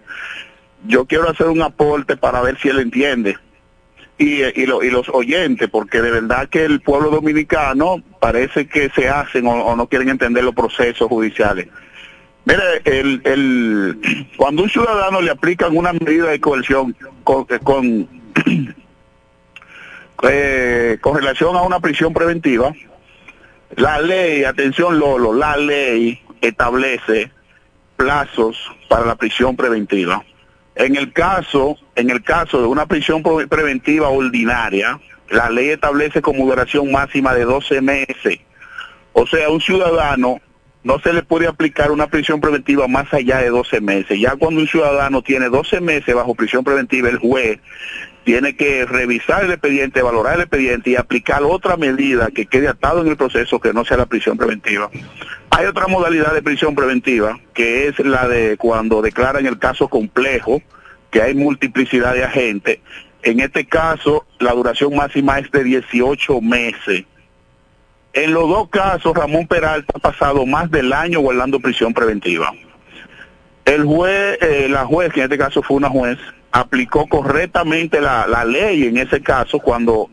Yo 0.86 1.04
quiero 1.06 1.28
hacer 1.28 1.48
un 1.48 1.62
aporte 1.62 2.16
para 2.16 2.40
ver 2.40 2.58
si 2.58 2.68
él 2.68 2.78
entiende. 2.80 3.36
Y, 4.18 4.42
eh, 4.42 4.52
y, 4.54 4.66
lo- 4.66 4.82
y 4.84 4.90
los 4.90 5.08
oyentes, 5.08 5.68
porque 5.70 6.00
de 6.02 6.10
verdad 6.10 6.48
que 6.48 6.64
el 6.64 6.80
pueblo 6.80 7.10
dominicano 7.10 8.02
parece 8.20 8.66
que 8.68 8.90
se 8.94 9.08
hacen 9.08 9.46
o, 9.46 9.74
no 9.74 9.86
quieren 9.88 10.08
entender 10.10 10.44
los 10.44 10.54
procesos 10.54 11.08
judiciales. 11.08 11.66
Mire, 12.44 12.62
el, 12.84 13.20
el, 13.24 14.28
cuando 14.36 14.62
un 14.64 14.68
ciudadano 14.68 15.20
le 15.20 15.30
aplican 15.30 15.76
una 15.76 15.92
medida 15.92 16.28
de 16.28 16.40
coerción 16.40 16.94
con, 17.24 17.44
con 17.64 18.08
eh, 20.22 20.98
con 21.00 21.16
relación 21.16 21.56
a 21.56 21.62
una 21.62 21.80
prisión 21.80 22.12
preventiva, 22.12 22.72
la 23.76 24.00
ley, 24.00 24.44
atención 24.44 24.98
Lolo, 24.98 25.32
la 25.32 25.56
ley 25.56 26.20
establece 26.40 27.30
plazos 27.96 28.56
para 28.88 29.06
la 29.06 29.16
prisión 29.16 29.56
preventiva. 29.56 30.24
En 30.74 30.96
el 30.96 31.12
caso, 31.12 31.76
en 31.94 32.10
el 32.10 32.22
caso 32.22 32.60
de 32.60 32.66
una 32.66 32.86
prisión 32.86 33.22
pre- 33.22 33.46
preventiva 33.46 34.08
ordinaria, 34.08 34.98
la 35.30 35.50
ley 35.50 35.70
establece 35.70 36.20
como 36.22 36.44
duración 36.46 36.90
máxima 36.90 37.34
de 37.34 37.44
12 37.44 37.80
meses. 37.80 38.38
O 39.12 39.26
sea, 39.26 39.50
un 39.50 39.60
ciudadano 39.60 40.40
no 40.84 40.98
se 40.98 41.12
le 41.12 41.22
puede 41.22 41.46
aplicar 41.46 41.90
una 41.90 42.08
prisión 42.08 42.40
preventiva 42.40 42.88
más 42.88 43.12
allá 43.14 43.38
de 43.38 43.50
12 43.50 43.80
meses. 43.80 44.18
Ya 44.18 44.34
cuando 44.36 44.60
un 44.60 44.66
ciudadano 44.66 45.22
tiene 45.22 45.48
12 45.48 45.80
meses 45.80 46.14
bajo 46.14 46.34
prisión 46.34 46.64
preventiva, 46.64 47.08
el 47.08 47.18
juez 47.18 47.60
tiene 48.24 48.56
que 48.56 48.84
revisar 48.84 49.44
el 49.44 49.50
expediente, 49.50 50.02
valorar 50.02 50.36
el 50.36 50.42
expediente 50.42 50.90
y 50.90 50.96
aplicar 50.96 51.42
otra 51.42 51.76
medida 51.76 52.28
que 52.30 52.46
quede 52.46 52.68
atado 52.68 53.02
en 53.02 53.08
el 53.08 53.16
proceso 53.16 53.60
que 53.60 53.72
no 53.72 53.84
sea 53.84 53.96
la 53.96 54.06
prisión 54.06 54.36
preventiva. 54.36 54.90
Hay 55.50 55.66
otra 55.66 55.86
modalidad 55.86 56.32
de 56.32 56.42
prisión 56.42 56.74
preventiva, 56.74 57.38
que 57.52 57.88
es 57.88 57.98
la 57.98 58.28
de 58.28 58.56
cuando 58.56 59.02
declaran 59.02 59.46
el 59.46 59.58
caso 59.58 59.88
complejo, 59.88 60.62
que 61.10 61.20
hay 61.20 61.34
multiplicidad 61.34 62.14
de 62.14 62.24
agentes. 62.24 62.78
En 63.22 63.40
este 63.40 63.66
caso, 63.66 64.26
la 64.38 64.52
duración 64.52 64.96
máxima 64.96 65.38
es 65.38 65.50
de 65.50 65.62
18 65.62 66.40
meses. 66.40 67.04
En 68.14 68.34
los 68.34 68.48
dos 68.48 68.68
casos, 68.68 69.14
Ramón 69.14 69.46
Peralta 69.46 69.92
ha 69.96 69.98
pasado 69.98 70.44
más 70.46 70.70
del 70.70 70.92
año 70.92 71.20
guardando 71.20 71.60
prisión 71.60 71.94
preventiva. 71.94 72.52
El 73.64 73.84
juez, 73.84 74.38
eh, 74.40 74.66
la 74.68 74.84
juez, 74.84 75.12
que 75.12 75.20
en 75.20 75.24
este 75.24 75.38
caso 75.38 75.62
fue 75.62 75.76
una 75.76 75.88
juez, 75.88 76.18
aplicó 76.52 77.06
correctamente 77.08 78.00
la, 78.00 78.26
la 78.26 78.44
ley 78.44 78.84
en 78.86 78.98
ese 78.98 79.20
caso 79.22 79.58
cuando 79.58 80.10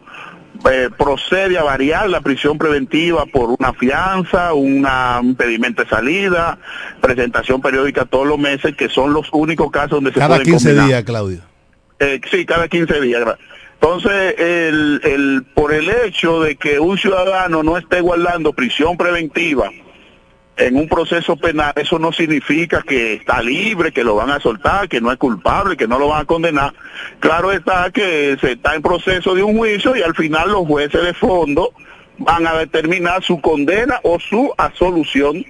eh, 0.69 0.89
procede 0.97 1.57
a 1.57 1.63
variar 1.63 2.09
la 2.09 2.21
prisión 2.21 2.57
preventiva 2.57 3.25
por 3.25 3.55
una 3.57 3.71
fianza, 3.73 4.53
una- 4.53 5.19
un 5.21 5.27
impedimento 5.29 5.83
de 5.83 5.89
salida, 5.89 6.57
presentación 7.01 7.61
periódica 7.61 8.05
todos 8.05 8.27
los 8.27 8.37
meses, 8.39 8.75
que 8.75 8.89
son 8.89 9.13
los 9.13 9.27
únicos 9.31 9.71
casos 9.71 9.91
donde 9.91 10.11
se 10.11 10.19
Cada 10.19 10.35
pueden 10.37 10.45
15 10.45 10.65
combinar. 10.69 10.87
días, 10.87 11.03
Claudio. 11.03 11.39
Eh, 11.99 12.19
sí, 12.29 12.45
cada 12.45 12.67
15 12.67 12.99
días. 13.01 13.21
Entonces, 13.81 14.35
el, 14.37 14.99
el, 15.05 15.43
por 15.53 15.73
el 15.73 15.89
hecho 15.89 16.41
de 16.41 16.57
que 16.57 16.79
un 16.79 16.97
ciudadano 16.97 17.63
no 17.63 17.77
esté 17.77 18.01
guardando 18.01 18.51
prisión 18.51 18.97
preventiva 18.97 19.69
en 20.59 20.75
un 20.75 20.87
proceso 20.87 21.37
penal, 21.37 21.73
eso 21.75 21.97
no 21.99 22.11
significa 22.11 22.81
que 22.81 23.13
está 23.13 23.41
libre, 23.41 23.91
que 23.91 24.03
lo 24.03 24.15
van 24.15 24.29
a 24.29 24.39
soltar, 24.39 24.89
que 24.89 24.99
no 24.99 25.11
es 25.11 25.17
culpable, 25.17 25.77
que 25.77 25.87
no 25.87 25.97
lo 25.97 26.09
van 26.09 26.21
a 26.21 26.25
condenar. 26.25 26.73
Claro 27.19 27.51
está 27.51 27.89
que 27.91 28.37
se 28.39 28.53
está 28.53 28.75
en 28.75 28.81
proceso 28.81 29.33
de 29.33 29.41
un 29.41 29.57
juicio 29.57 29.95
y 29.95 30.01
al 30.01 30.15
final 30.15 30.51
los 30.51 30.67
jueces 30.67 31.01
de 31.03 31.13
fondo 31.13 31.71
van 32.17 32.45
a 32.45 32.53
determinar 32.55 33.23
su 33.23 33.39
condena 33.39 33.99
o 34.03 34.19
su 34.19 34.53
absolución 34.57 35.45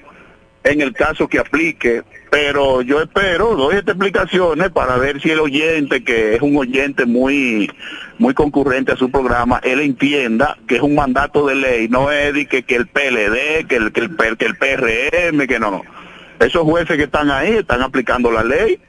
en 0.64 0.82
el 0.82 0.94
caso 0.94 1.28
que 1.28 1.40
aplique. 1.40 2.04
Pero 2.30 2.82
yo 2.82 3.02
espero, 3.02 3.56
doy 3.56 3.76
estas 3.76 3.96
explicaciones 3.96 4.70
para 4.70 4.98
ver 4.98 5.20
si 5.22 5.32
el 5.32 5.40
oyente, 5.40 6.04
que 6.04 6.36
es 6.36 6.42
un 6.42 6.56
oyente 6.58 7.06
muy 7.06 7.72
muy 8.20 8.34
concurrente 8.34 8.92
a 8.92 8.98
su 8.98 9.10
programa, 9.10 9.62
él 9.64 9.80
entienda 9.80 10.58
que 10.68 10.76
es 10.76 10.82
un 10.82 10.94
mandato 10.94 11.48
de 11.48 11.56
ley, 11.56 11.88
no 11.88 12.12
es 12.12 12.34
de 12.34 12.46
que, 12.46 12.64
el 12.76 12.86
PLD, 12.88 13.66
que 13.68 13.78
el, 13.78 13.92
que, 13.94 14.02
el, 14.02 14.38
que 14.38 14.46
el 14.46 14.58
PRM, 14.58 15.48
que 15.48 15.60
no, 15.60 15.72
no. 15.72 15.84
Esos 16.40 16.64
jueces 16.64 16.98
que 16.98 17.04
están 17.04 17.32
ahí 17.32 17.54
están 17.54 17.82
aplicando 17.82 18.32
la 18.32 18.44
ley 18.44 18.80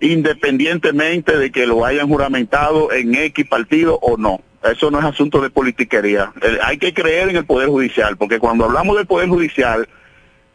independientemente 0.00 1.36
de 1.36 1.50
que 1.50 1.66
lo 1.66 1.84
hayan 1.84 2.08
juramentado 2.08 2.92
en 2.92 3.14
X 3.14 3.46
partido 3.48 3.98
o 4.02 4.16
no. 4.16 4.40
Eso 4.62 4.90
no 4.90 4.98
es 4.98 5.04
asunto 5.04 5.40
de 5.40 5.50
politiquería. 5.50 6.32
Eh, 6.42 6.58
hay 6.62 6.78
que 6.78 6.92
creer 6.92 7.28
en 7.28 7.36
el 7.36 7.46
Poder 7.46 7.68
Judicial, 7.68 8.16
porque 8.16 8.38
cuando 8.38 8.64
hablamos 8.64 8.96
del 8.96 9.06
Poder 9.06 9.28
Judicial, 9.28 9.88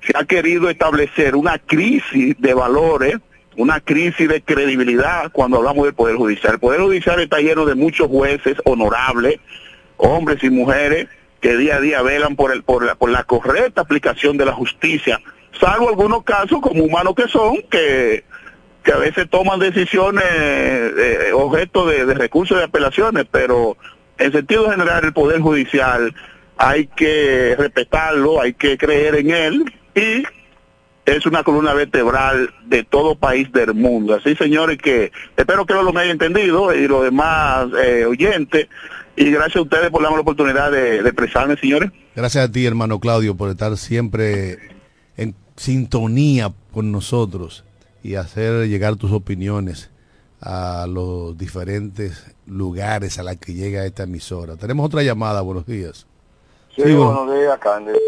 se 0.01 0.17
ha 0.17 0.23
querido 0.25 0.69
establecer 0.69 1.35
una 1.35 1.59
crisis 1.59 2.35
de 2.39 2.53
valores, 2.53 3.17
una 3.57 3.79
crisis 3.79 4.27
de 4.27 4.41
credibilidad 4.41 5.31
cuando 5.31 5.57
hablamos 5.57 5.85
del 5.85 5.93
Poder 5.93 6.15
Judicial. 6.15 6.53
El 6.53 6.59
Poder 6.59 6.81
Judicial 6.81 7.19
está 7.19 7.39
lleno 7.39 7.65
de 7.65 7.75
muchos 7.75 8.07
jueces 8.07 8.57
honorables, 8.65 9.39
hombres 9.97 10.43
y 10.43 10.49
mujeres, 10.49 11.07
que 11.39 11.57
día 11.57 11.77
a 11.77 11.81
día 11.81 12.01
velan 12.01 12.35
por, 12.35 12.51
el, 12.51 12.63
por, 12.63 12.83
la, 12.83 12.95
por 12.95 13.09
la 13.09 13.23
correcta 13.23 13.81
aplicación 13.81 14.37
de 14.37 14.45
la 14.45 14.53
justicia, 14.53 15.21
salvo 15.59 15.89
algunos 15.89 16.23
casos 16.23 16.59
como 16.61 16.83
humanos 16.83 17.13
que 17.15 17.27
son, 17.27 17.57
que, 17.69 18.23
que 18.83 18.91
a 18.91 18.97
veces 18.97 19.29
toman 19.29 19.59
decisiones 19.59 20.23
eh, 20.23 21.31
objeto 21.33 21.85
de, 21.85 22.05
de 22.05 22.13
recursos 22.13 22.57
de 22.57 22.63
apelaciones, 22.63 23.25
pero 23.29 23.77
en 24.17 24.31
sentido 24.31 24.69
general 24.69 25.03
el 25.03 25.13
Poder 25.13 25.41
Judicial 25.41 26.13
hay 26.57 26.87
que 26.87 27.55
respetarlo, 27.57 28.39
hay 28.39 28.53
que 28.53 28.77
creer 28.77 29.15
en 29.15 29.31
él 29.31 29.73
y 29.95 30.23
es 31.05 31.25
una 31.25 31.43
columna 31.43 31.73
vertebral 31.73 32.53
de 32.65 32.83
todo 32.83 33.15
país 33.15 33.51
del 33.51 33.73
mundo. 33.73 34.15
Así, 34.15 34.35
señores, 34.35 34.77
que 34.77 35.11
espero 35.35 35.65
que 35.65 35.73
lo 35.73 35.91
me 35.91 36.01
haya 36.01 36.11
entendido 36.11 36.73
y 36.73 36.87
los 36.87 37.03
demás 37.03 37.67
eh, 37.83 38.05
oyentes. 38.05 38.67
Y 39.15 39.29
gracias 39.31 39.57
a 39.57 39.61
ustedes 39.61 39.89
por 39.89 40.01
darme 40.01 40.17
la 40.17 40.21
oportunidad 40.21 40.71
de, 40.71 41.03
de 41.03 41.09
expresarme, 41.09 41.57
señores. 41.57 41.91
Gracias 42.15 42.45
a 42.45 42.51
ti, 42.51 42.65
hermano 42.65 42.99
Claudio, 42.99 43.35
por 43.35 43.49
estar 43.49 43.75
siempre 43.77 44.57
en 45.17 45.35
sintonía 45.57 46.51
con 46.71 46.91
nosotros 46.91 47.65
y 48.03 48.15
hacer 48.15 48.67
llegar 48.67 48.95
tus 48.95 49.11
opiniones 49.11 49.91
a 50.41 50.87
los 50.87 51.37
diferentes 51.37 52.35
lugares 52.47 53.19
a 53.19 53.23
los 53.23 53.35
que 53.37 53.53
llega 53.53 53.85
esta 53.85 54.03
emisora. 54.03 54.55
Tenemos 54.55 54.85
otra 54.85 55.03
llamada, 55.03 55.41
buenos 55.41 55.65
días. 55.65 56.07
Sí, 56.75 56.81
buenos 56.81 57.31
días, 57.33 57.57
Cándido. 57.59 57.99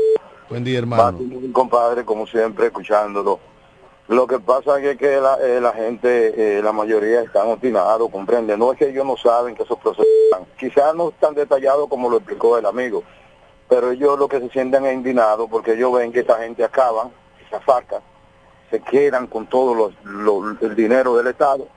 Buen 0.53 0.63
día, 0.63 0.77
hermano. 0.77 1.17
Compadre, 1.51 2.05
como 2.05 2.27
siempre, 2.27 2.67
escuchándolo. 2.67 3.39
Lo 4.07 4.27
que 4.27 4.37
pasa 4.39 4.79
es 4.79 4.95
que 4.99 5.19
la, 5.19 5.39
eh, 5.41 5.59
la 5.59 5.71
gente, 5.71 6.59
eh, 6.59 6.61
la 6.61 6.71
mayoría 6.71 7.21
están 7.21 7.47
obstinados, 7.47 8.07
comprende. 8.11 8.55
No 8.55 8.71
es 8.71 8.77
que 8.77 8.89
ellos 8.89 9.03
no 9.03 9.17
saben 9.17 9.55
que 9.55 9.63
esos 9.63 9.79
procesos 9.79 10.05
están. 10.25 10.45
Quizás 10.59 10.93
no 10.93 11.09
tan 11.09 11.33
detallados 11.33 11.87
como 11.89 12.07
lo 12.07 12.17
explicó 12.17 12.55
el 12.59 12.67
amigo, 12.67 13.01
pero 13.67 13.89
ellos 13.89 14.19
lo 14.19 14.27
que 14.27 14.41
se 14.41 14.49
sienten 14.49 14.85
es 14.85 14.93
indignados 14.93 15.49
porque 15.49 15.73
ellos 15.73 15.91
ven 15.91 16.11
que 16.13 16.19
esta 16.19 16.37
gente 16.37 16.63
acaba, 16.63 17.09
esa 17.47 17.59
faca, 17.61 18.01
se 18.69 18.79
quedan 18.79 19.25
con 19.25 19.47
todo 19.47 19.73
los, 19.73 19.93
lo- 20.03 20.55
el 20.61 20.75
dinero 20.75 21.15
del 21.15 21.25
Estado 21.25 21.67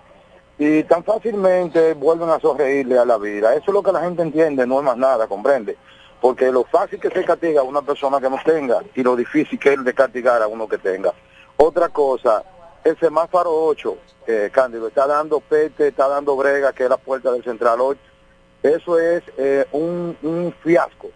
y 0.59 0.83
tan 0.83 1.03
fácilmente 1.03 1.95
vuelven 1.95 2.29
a 2.29 2.39
sonreírle 2.41 2.99
a 2.99 3.07
la 3.07 3.16
vida. 3.16 3.55
Eso 3.55 3.64
es 3.68 3.72
lo 3.72 3.83
que 3.83 3.93
la 3.93 4.03
gente 4.03 4.20
entiende, 4.20 4.66
no 4.66 4.81
es 4.81 4.85
más 4.85 4.99
nada, 4.99 5.27
comprende. 5.27 5.79
Porque 6.20 6.50
lo 6.50 6.64
fácil 6.64 6.98
que 6.98 7.10
se 7.10 7.24
castiga 7.24 7.60
a 7.60 7.64
una 7.64 7.82
persona 7.82 8.20
que 8.20 8.30
no 8.30 8.38
tenga 8.44 8.80
y 8.94 9.02
lo 9.02 9.14
difícil 9.16 9.58
que 9.58 9.74
es 9.74 9.84
de 9.84 9.94
castigar 9.94 10.42
a 10.42 10.46
uno 10.48 10.66
que 10.66 10.78
tenga. 10.78 11.12
Otra 11.56 11.88
cosa, 11.90 12.42
el 12.84 12.98
semáforo 12.98 13.50
8, 13.52 13.96
eh, 14.26 14.50
Cándido, 14.52 14.88
está 14.88 15.06
dando 15.06 15.40
pete, 15.40 15.88
está 15.88 16.08
dando 16.08 16.36
brega, 16.36 16.72
que 16.72 16.84
es 16.84 16.90
la 16.90 16.96
puerta 16.96 17.30
del 17.32 17.44
Central 17.44 17.80
8. 17.80 18.00
Eso 18.62 18.98
es 18.98 19.22
eh, 19.36 19.66
un, 19.72 20.16
un 20.22 20.54
fiasco. 20.62 21.08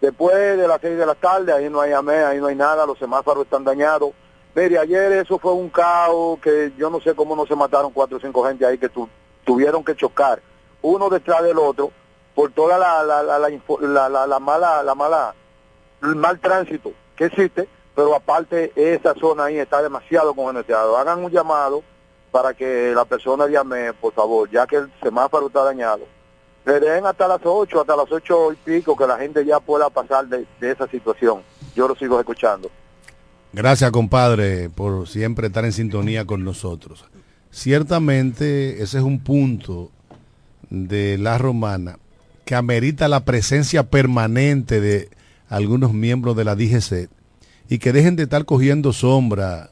Después 0.00 0.34
de 0.58 0.68
las 0.68 0.80
6 0.80 0.98
de 0.98 1.06
la 1.06 1.14
tarde, 1.14 1.52
ahí 1.52 1.68
no 1.70 1.80
hay 1.80 1.92
amé, 1.92 2.16
ahí 2.18 2.38
no 2.38 2.46
hay 2.46 2.54
nada, 2.54 2.84
los 2.86 2.98
semáforos 2.98 3.44
están 3.44 3.64
dañados. 3.64 4.10
Mire, 4.54 4.78
ayer 4.78 5.12
eso 5.12 5.38
fue 5.38 5.52
un 5.52 5.68
caos 5.70 6.38
que 6.40 6.72
yo 6.76 6.88
no 6.90 7.00
sé 7.00 7.14
cómo 7.14 7.34
no 7.34 7.46
se 7.46 7.56
mataron 7.56 7.92
cuatro 7.92 8.18
o 8.18 8.20
cinco 8.20 8.44
gente 8.46 8.64
ahí 8.64 8.78
que 8.78 8.88
tu- 8.88 9.08
tuvieron 9.44 9.82
que 9.84 9.94
chocar 9.96 10.40
uno 10.82 11.08
detrás 11.10 11.42
del 11.42 11.58
otro 11.58 11.90
por 12.36 12.52
toda 12.52 12.78
la 12.78 13.02
la, 13.02 13.22
la, 13.22 13.38
la, 14.26 14.38
mala 14.38 14.82
la 14.82 14.94
mala 14.94 15.34
el 16.02 16.14
mal 16.14 16.38
tránsito 16.38 16.92
que 17.16 17.24
existe, 17.24 17.66
pero 17.94 18.14
aparte 18.14 18.72
esa 18.76 19.14
zona 19.14 19.44
ahí 19.44 19.56
está 19.56 19.82
demasiado 19.82 20.34
congestionado. 20.34 20.98
Hagan 20.98 21.24
un 21.24 21.30
llamado 21.30 21.82
para 22.30 22.52
que 22.52 22.92
la 22.94 23.06
persona 23.06 23.48
llame, 23.48 23.94
por 23.94 24.12
favor, 24.12 24.50
ya 24.50 24.66
que 24.66 24.76
el 24.76 24.92
semáforo 25.02 25.46
está 25.46 25.64
dañado. 25.64 26.02
Le 26.66 26.78
den 26.78 27.06
hasta 27.06 27.26
las 27.26 27.40
8, 27.42 27.80
hasta 27.80 27.96
las 27.96 28.12
ocho 28.12 28.52
y 28.52 28.56
pico, 28.56 28.94
que 28.94 29.06
la 29.06 29.16
gente 29.16 29.42
ya 29.42 29.58
pueda 29.58 29.88
pasar 29.88 30.26
de 30.26 30.46
esa 30.60 30.86
situación. 30.88 31.42
Yo 31.74 31.88
lo 31.88 31.94
sigo 31.94 32.20
escuchando. 32.20 32.70
Gracias, 33.54 33.90
compadre, 33.92 34.68
por 34.68 35.08
siempre 35.08 35.46
estar 35.46 35.64
en 35.64 35.72
sintonía 35.72 36.26
con 36.26 36.44
nosotros. 36.44 37.06
Ciertamente 37.50 38.82
ese 38.82 38.98
es 38.98 39.04
un 39.04 39.24
punto 39.24 39.90
de 40.68 41.16
la 41.16 41.38
romana 41.38 41.98
que 42.46 42.54
amerita 42.54 43.08
la 43.08 43.24
presencia 43.24 43.82
permanente 43.90 44.80
de 44.80 45.10
algunos 45.48 45.92
miembros 45.92 46.36
de 46.36 46.44
la 46.44 46.54
DGC 46.54 47.10
y 47.68 47.78
que 47.78 47.92
dejen 47.92 48.14
de 48.14 48.22
estar 48.22 48.44
cogiendo 48.44 48.92
sombra 48.92 49.70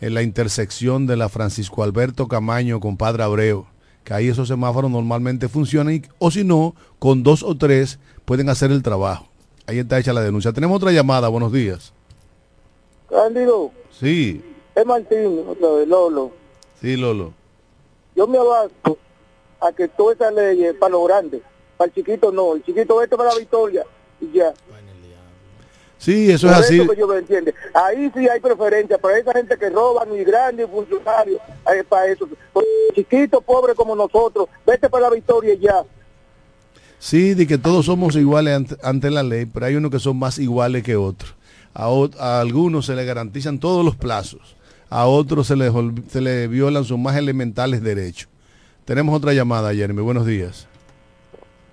en 0.00 0.14
la 0.14 0.22
intersección 0.22 1.06
de 1.08 1.16
la 1.16 1.28
Francisco 1.28 1.82
Alberto 1.82 2.28
Camaño 2.28 2.78
con 2.78 2.96
Padre 2.96 3.24
Abreu, 3.24 3.66
que 4.04 4.14
ahí 4.14 4.28
esos 4.28 4.46
semáforos 4.46 4.88
normalmente 4.90 5.48
funcionan 5.48 5.94
y- 5.96 6.02
o 6.20 6.30
si 6.30 6.44
no, 6.44 6.76
con 7.00 7.24
dos 7.24 7.42
o 7.42 7.56
tres 7.56 7.98
pueden 8.24 8.48
hacer 8.48 8.70
el 8.70 8.84
trabajo. 8.84 9.26
Ahí 9.66 9.80
está 9.80 9.98
hecha 9.98 10.12
la 10.12 10.22
denuncia. 10.22 10.52
Tenemos 10.52 10.76
otra 10.76 10.92
llamada, 10.92 11.26
buenos 11.28 11.52
días. 11.52 11.92
Cándido, 13.10 13.72
Sí, 13.90 14.40
es 14.76 14.86
Martín, 14.86 15.44
otra 15.48 15.70
vez, 15.72 15.88
Lolo. 15.88 16.30
sí, 16.80 16.96
Lolo. 16.96 17.32
Yo 18.14 18.26
me 18.28 18.38
abasto 18.38 18.96
a 19.60 19.72
que 19.72 19.88
toda 19.88 20.14
esa 20.14 20.30
ley 20.30 20.64
es 20.64 20.74
para 20.74 20.92
los 20.92 21.06
grandes, 21.06 21.42
para 21.82 21.86
el 21.86 21.94
chiquito 21.94 22.30
no. 22.30 22.54
El 22.54 22.64
chiquito 22.64 22.96
vete 22.96 23.16
para 23.16 23.30
la 23.30 23.38
victoria 23.38 23.84
y 24.20 24.38
ya. 24.38 24.52
Sí, 25.98 26.30
eso 26.30 26.48
es 26.48 26.52
así. 26.54 26.80
Eso 26.80 26.90
que 26.90 26.98
yo 26.98 27.06
me 27.06 27.18
entiende. 27.18 27.54
Ahí 27.74 28.10
sí 28.14 28.28
hay 28.28 28.40
preferencia 28.40 28.98
para 28.98 29.18
esa 29.18 29.32
gente 29.32 29.56
que 29.56 29.70
roban 29.70 30.12
y 30.14 30.24
grandes 30.24 30.66
y 30.66 30.70
funcionarios. 30.70 31.40
para 31.88 32.06
eso. 32.06 32.28
Por 32.52 32.64
chiquito, 32.94 33.40
pobre 33.40 33.74
como 33.74 33.94
nosotros, 33.94 34.48
vete 34.66 34.88
para 34.88 35.08
la 35.08 35.14
victoria 35.14 35.54
y 35.54 35.58
ya. 35.58 35.84
Sí, 36.98 37.34
de 37.34 37.46
que 37.46 37.58
todos 37.58 37.86
somos 37.86 38.14
iguales 38.16 38.54
ante, 38.54 38.76
ante 38.82 39.10
la 39.10 39.22
ley, 39.22 39.46
pero 39.46 39.66
hay 39.66 39.74
unos 39.76 39.90
que 39.90 39.98
son 39.98 40.16
más 40.16 40.38
iguales 40.38 40.82
que 40.84 40.96
otros. 40.96 41.34
A, 41.74 41.88
a 42.18 42.40
algunos 42.40 42.86
se 42.86 42.94
les 42.94 43.06
garantizan 43.06 43.58
todos 43.58 43.84
los 43.84 43.96
plazos, 43.96 44.56
a 44.88 45.06
otros 45.06 45.48
se 45.48 45.56
les, 45.56 45.72
se 46.08 46.20
les 46.20 46.48
violan 46.48 46.84
sus 46.84 46.98
más 46.98 47.16
elementales 47.16 47.82
derechos. 47.82 48.28
Tenemos 48.84 49.16
otra 49.16 49.32
llamada, 49.32 49.74
Jeremy. 49.74 50.02
Buenos 50.02 50.26
días. 50.26 50.68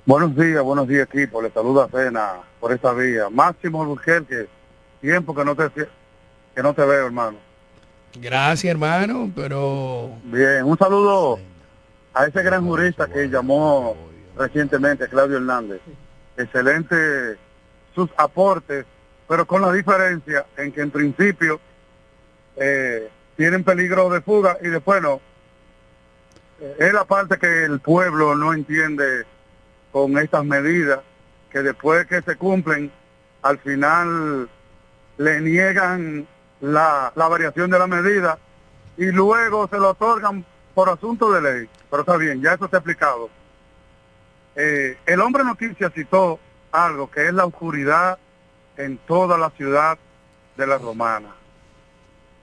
Buenos 0.09 0.35
días, 0.35 0.63
buenos 0.63 0.87
días 0.87 1.07
equipo. 1.07 1.39
Le 1.39 1.51
saluda 1.51 1.87
Cena 1.87 2.37
por 2.59 2.71
esta 2.71 2.93
vía. 2.93 3.29
Máximo 3.29 3.83
Albuquerque, 3.83 4.47
tiempo 5.01 5.35
que 5.35 5.45
no 5.45 5.55
te 5.55 5.69
que 5.69 6.63
no 6.63 6.73
te 6.73 6.83
veo, 6.83 7.05
hermano. 7.05 7.37
Gracias, 8.15 8.71
hermano, 8.71 9.31
pero 9.35 10.17
Bien, 10.23 10.63
un 10.63 10.75
saludo 10.79 11.37
a 12.15 12.25
ese 12.25 12.41
gran 12.41 12.65
jurista 12.65 13.05
que 13.05 13.29
llamó 13.29 13.95
recientemente, 14.35 15.07
Claudio 15.07 15.37
Hernández. 15.37 15.79
Excelente 16.37 17.37
sus 17.93 18.09
aportes, 18.17 18.87
pero 19.27 19.45
con 19.45 19.61
la 19.61 19.71
diferencia 19.71 20.43
en 20.57 20.71
que 20.71 20.81
en 20.81 20.89
principio 20.89 21.59
eh, 22.55 23.11
tienen 23.37 23.63
peligro 23.63 24.09
de 24.09 24.21
fuga 24.21 24.57
y 24.59 24.69
después 24.69 25.03
no. 25.03 25.21
Eh, 26.61 26.77
Es 26.79 26.93
la 26.93 27.05
parte 27.05 27.37
que 27.37 27.65
el 27.65 27.79
pueblo 27.79 28.35
no 28.35 28.55
entiende 28.55 29.27
con 29.91 30.17
estas 30.17 30.45
medidas, 30.45 30.99
que 31.49 31.59
después 31.59 32.05
que 32.05 32.21
se 32.21 32.35
cumplen, 32.35 32.91
al 33.41 33.57
final 33.59 34.49
le 35.17 35.41
niegan 35.41 36.27
la, 36.61 37.11
variación 37.15 37.69
de 37.69 37.79
la 37.79 37.87
medida 37.87 38.37
y 38.97 39.05
luego 39.11 39.67
se 39.67 39.77
lo 39.77 39.91
otorgan 39.91 40.45
por 40.73 40.89
asunto 40.89 41.31
de 41.31 41.41
ley. 41.41 41.69
Pero 41.89 42.01
está 42.01 42.17
bien, 42.17 42.41
ya 42.41 42.53
eso 42.53 42.65
está 42.65 42.77
explicado. 42.77 43.29
Eh, 44.55 44.97
el 45.05 45.21
hombre 45.21 45.43
noticia 45.43 45.89
citó 45.89 46.39
algo 46.71 47.09
que 47.09 47.27
es 47.27 47.33
la 47.33 47.45
oscuridad 47.45 48.19
en 48.77 48.97
toda 48.97 49.37
la 49.37 49.49
ciudad 49.51 49.97
de 50.57 50.67
la 50.67 50.77
Romana. 50.77 51.29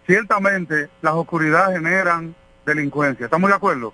Ciertamente 0.06 0.88
las 1.02 1.14
oscuridades 1.14 1.76
generan 1.76 2.34
delincuencia. 2.64 3.24
¿Estamos 3.24 3.50
de 3.50 3.56
acuerdo? 3.56 3.92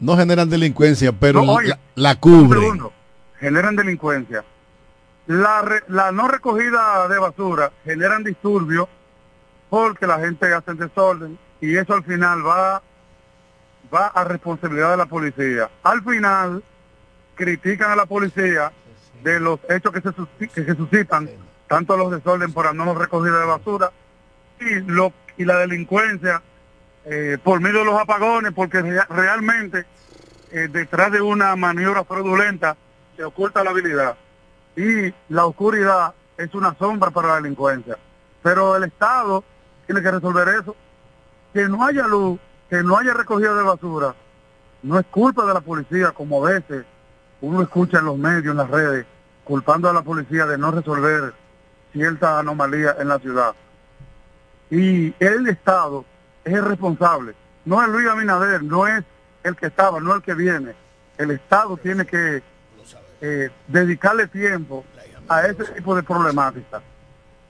No 0.00 0.16
generan 0.16 0.48
delincuencia, 0.48 1.12
pero 1.12 1.42
No, 1.42 1.52
oye, 1.54 1.68
la, 1.68 1.78
la 1.94 2.14
cubren. 2.16 2.60
segundo. 2.62 2.92
Generan 3.40 3.76
delincuencia. 3.76 4.44
La, 5.26 5.62
re- 5.62 5.84
la 5.88 6.10
no 6.12 6.28
recogida 6.28 7.06
de 7.08 7.18
basura 7.18 7.72
generan 7.84 8.24
disturbios 8.24 8.88
porque 9.68 10.06
la 10.06 10.18
gente 10.20 10.52
hace 10.54 10.70
el 10.70 10.78
desorden 10.78 11.38
y 11.60 11.76
eso 11.76 11.94
al 11.94 12.04
final 12.04 12.46
va, 12.46 12.82
va 13.92 14.06
a 14.06 14.24
responsabilidad 14.24 14.92
de 14.92 14.96
la 14.96 15.06
policía. 15.06 15.68
Al 15.82 16.02
final 16.02 16.62
critican 17.34 17.90
a 17.90 17.96
la 17.96 18.06
policía 18.06 18.72
de 19.22 19.38
los 19.40 19.60
hechos 19.68 19.92
que 19.92 20.00
se, 20.00 20.48
que 20.48 20.64
se 20.64 20.74
suscitan, 20.74 21.28
tanto 21.66 21.96
los 21.96 22.10
desorden 22.10 22.52
por 22.52 22.64
la 22.64 22.72
no 22.72 22.94
recogida 22.94 23.38
de 23.40 23.46
basura 23.46 23.90
y, 24.60 24.80
lo, 24.90 25.12
y 25.36 25.44
la 25.44 25.58
delincuencia 25.58 26.42
eh, 27.10 27.38
por 27.42 27.60
medio 27.60 27.80
de 27.80 27.84
los 27.86 28.00
apagones, 28.00 28.52
porque 28.52 28.82
rea- 28.82 29.06
realmente 29.08 29.86
eh, 30.50 30.68
detrás 30.70 31.10
de 31.12 31.20
una 31.20 31.54
maniobra 31.56 32.04
fraudulenta 32.04 32.76
se 33.16 33.24
oculta 33.24 33.64
la 33.64 33.70
habilidad 33.70 34.16
y 34.76 35.12
la 35.28 35.46
oscuridad 35.46 36.14
es 36.36 36.54
una 36.54 36.74
sombra 36.78 37.10
para 37.10 37.28
la 37.28 37.34
delincuencia. 37.36 37.96
Pero 38.42 38.76
el 38.76 38.84
Estado 38.84 39.42
tiene 39.86 40.00
que 40.02 40.10
resolver 40.10 40.48
eso. 40.48 40.76
Que 41.52 41.68
no 41.68 41.84
haya 41.84 42.06
luz, 42.06 42.38
que 42.70 42.82
no 42.82 42.96
haya 42.98 43.14
recogida 43.14 43.54
de 43.54 43.62
basura, 43.62 44.14
no 44.82 44.98
es 44.98 45.06
culpa 45.06 45.44
de 45.46 45.54
la 45.54 45.60
policía, 45.60 46.12
como 46.12 46.46
a 46.46 46.50
veces 46.50 46.84
uno 47.40 47.62
escucha 47.62 47.98
en 47.98 48.04
los 48.04 48.18
medios, 48.18 48.52
en 48.52 48.56
las 48.58 48.70
redes, 48.70 49.06
culpando 49.44 49.88
a 49.88 49.92
la 49.92 50.02
policía 50.02 50.46
de 50.46 50.58
no 50.58 50.70
resolver 50.70 51.32
cierta 51.92 52.38
anomalía 52.38 52.94
en 53.00 53.08
la 53.08 53.18
ciudad. 53.18 53.54
Y 54.70 55.14
el 55.18 55.48
Estado 55.48 56.04
es 56.48 56.54
el 56.54 56.64
responsable. 56.64 57.34
No 57.64 57.82
es 57.82 57.88
Luis 57.88 58.08
Abinader, 58.08 58.62
no 58.62 58.86
es 58.86 59.04
el 59.44 59.56
que 59.56 59.66
estaba, 59.66 60.00
no 60.00 60.14
el 60.14 60.22
que 60.22 60.34
viene. 60.34 60.72
El 61.18 61.30
Estado 61.32 61.76
tiene 61.76 62.06
que 62.06 62.42
eh, 63.20 63.50
dedicarle 63.66 64.26
tiempo 64.28 64.84
a 65.28 65.42
ese 65.46 65.64
tipo 65.74 65.94
de 65.94 66.02
problemática. 66.02 66.80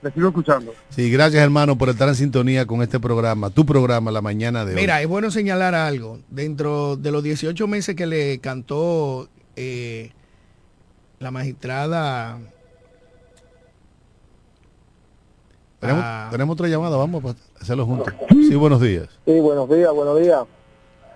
Le 0.01 0.11
sigo 0.11 0.29
escuchando. 0.29 0.73
Sí, 0.89 1.11
gracias 1.11 1.43
hermano 1.43 1.77
por 1.77 1.89
estar 1.89 2.07
en 2.07 2.15
sintonía 2.15 2.65
con 2.65 2.81
este 2.81 2.99
programa, 2.99 3.49
tu 3.49 3.65
programa 3.65 4.11
la 4.11 4.21
mañana 4.21 4.63
de 4.65 4.73
hoy. 4.73 4.81
Mira, 4.81 5.01
es 5.01 5.07
bueno 5.07 5.29
señalar 5.29 5.75
algo. 5.75 6.19
Dentro 6.29 6.95
de 6.95 7.11
los 7.11 7.21
18 7.21 7.67
meses 7.67 7.95
que 7.95 8.05
le 8.05 8.39
cantó 8.39 9.29
eh, 9.55 10.11
la 11.19 11.31
magistrada... 11.31 12.39
Tenemos, 15.79 16.03
Ah. 16.05 16.27
tenemos 16.29 16.53
otra 16.55 16.67
llamada, 16.67 16.97
vamos 16.97 17.23
a 17.23 17.27
hacerlo 17.61 17.85
juntos. 17.85 18.13
Sí, 18.29 18.55
buenos 18.55 18.81
días. 18.81 19.07
Sí, 19.25 19.39
buenos 19.39 19.69
días, 19.69 19.93
buenos 19.93 20.19
días. 20.19 20.43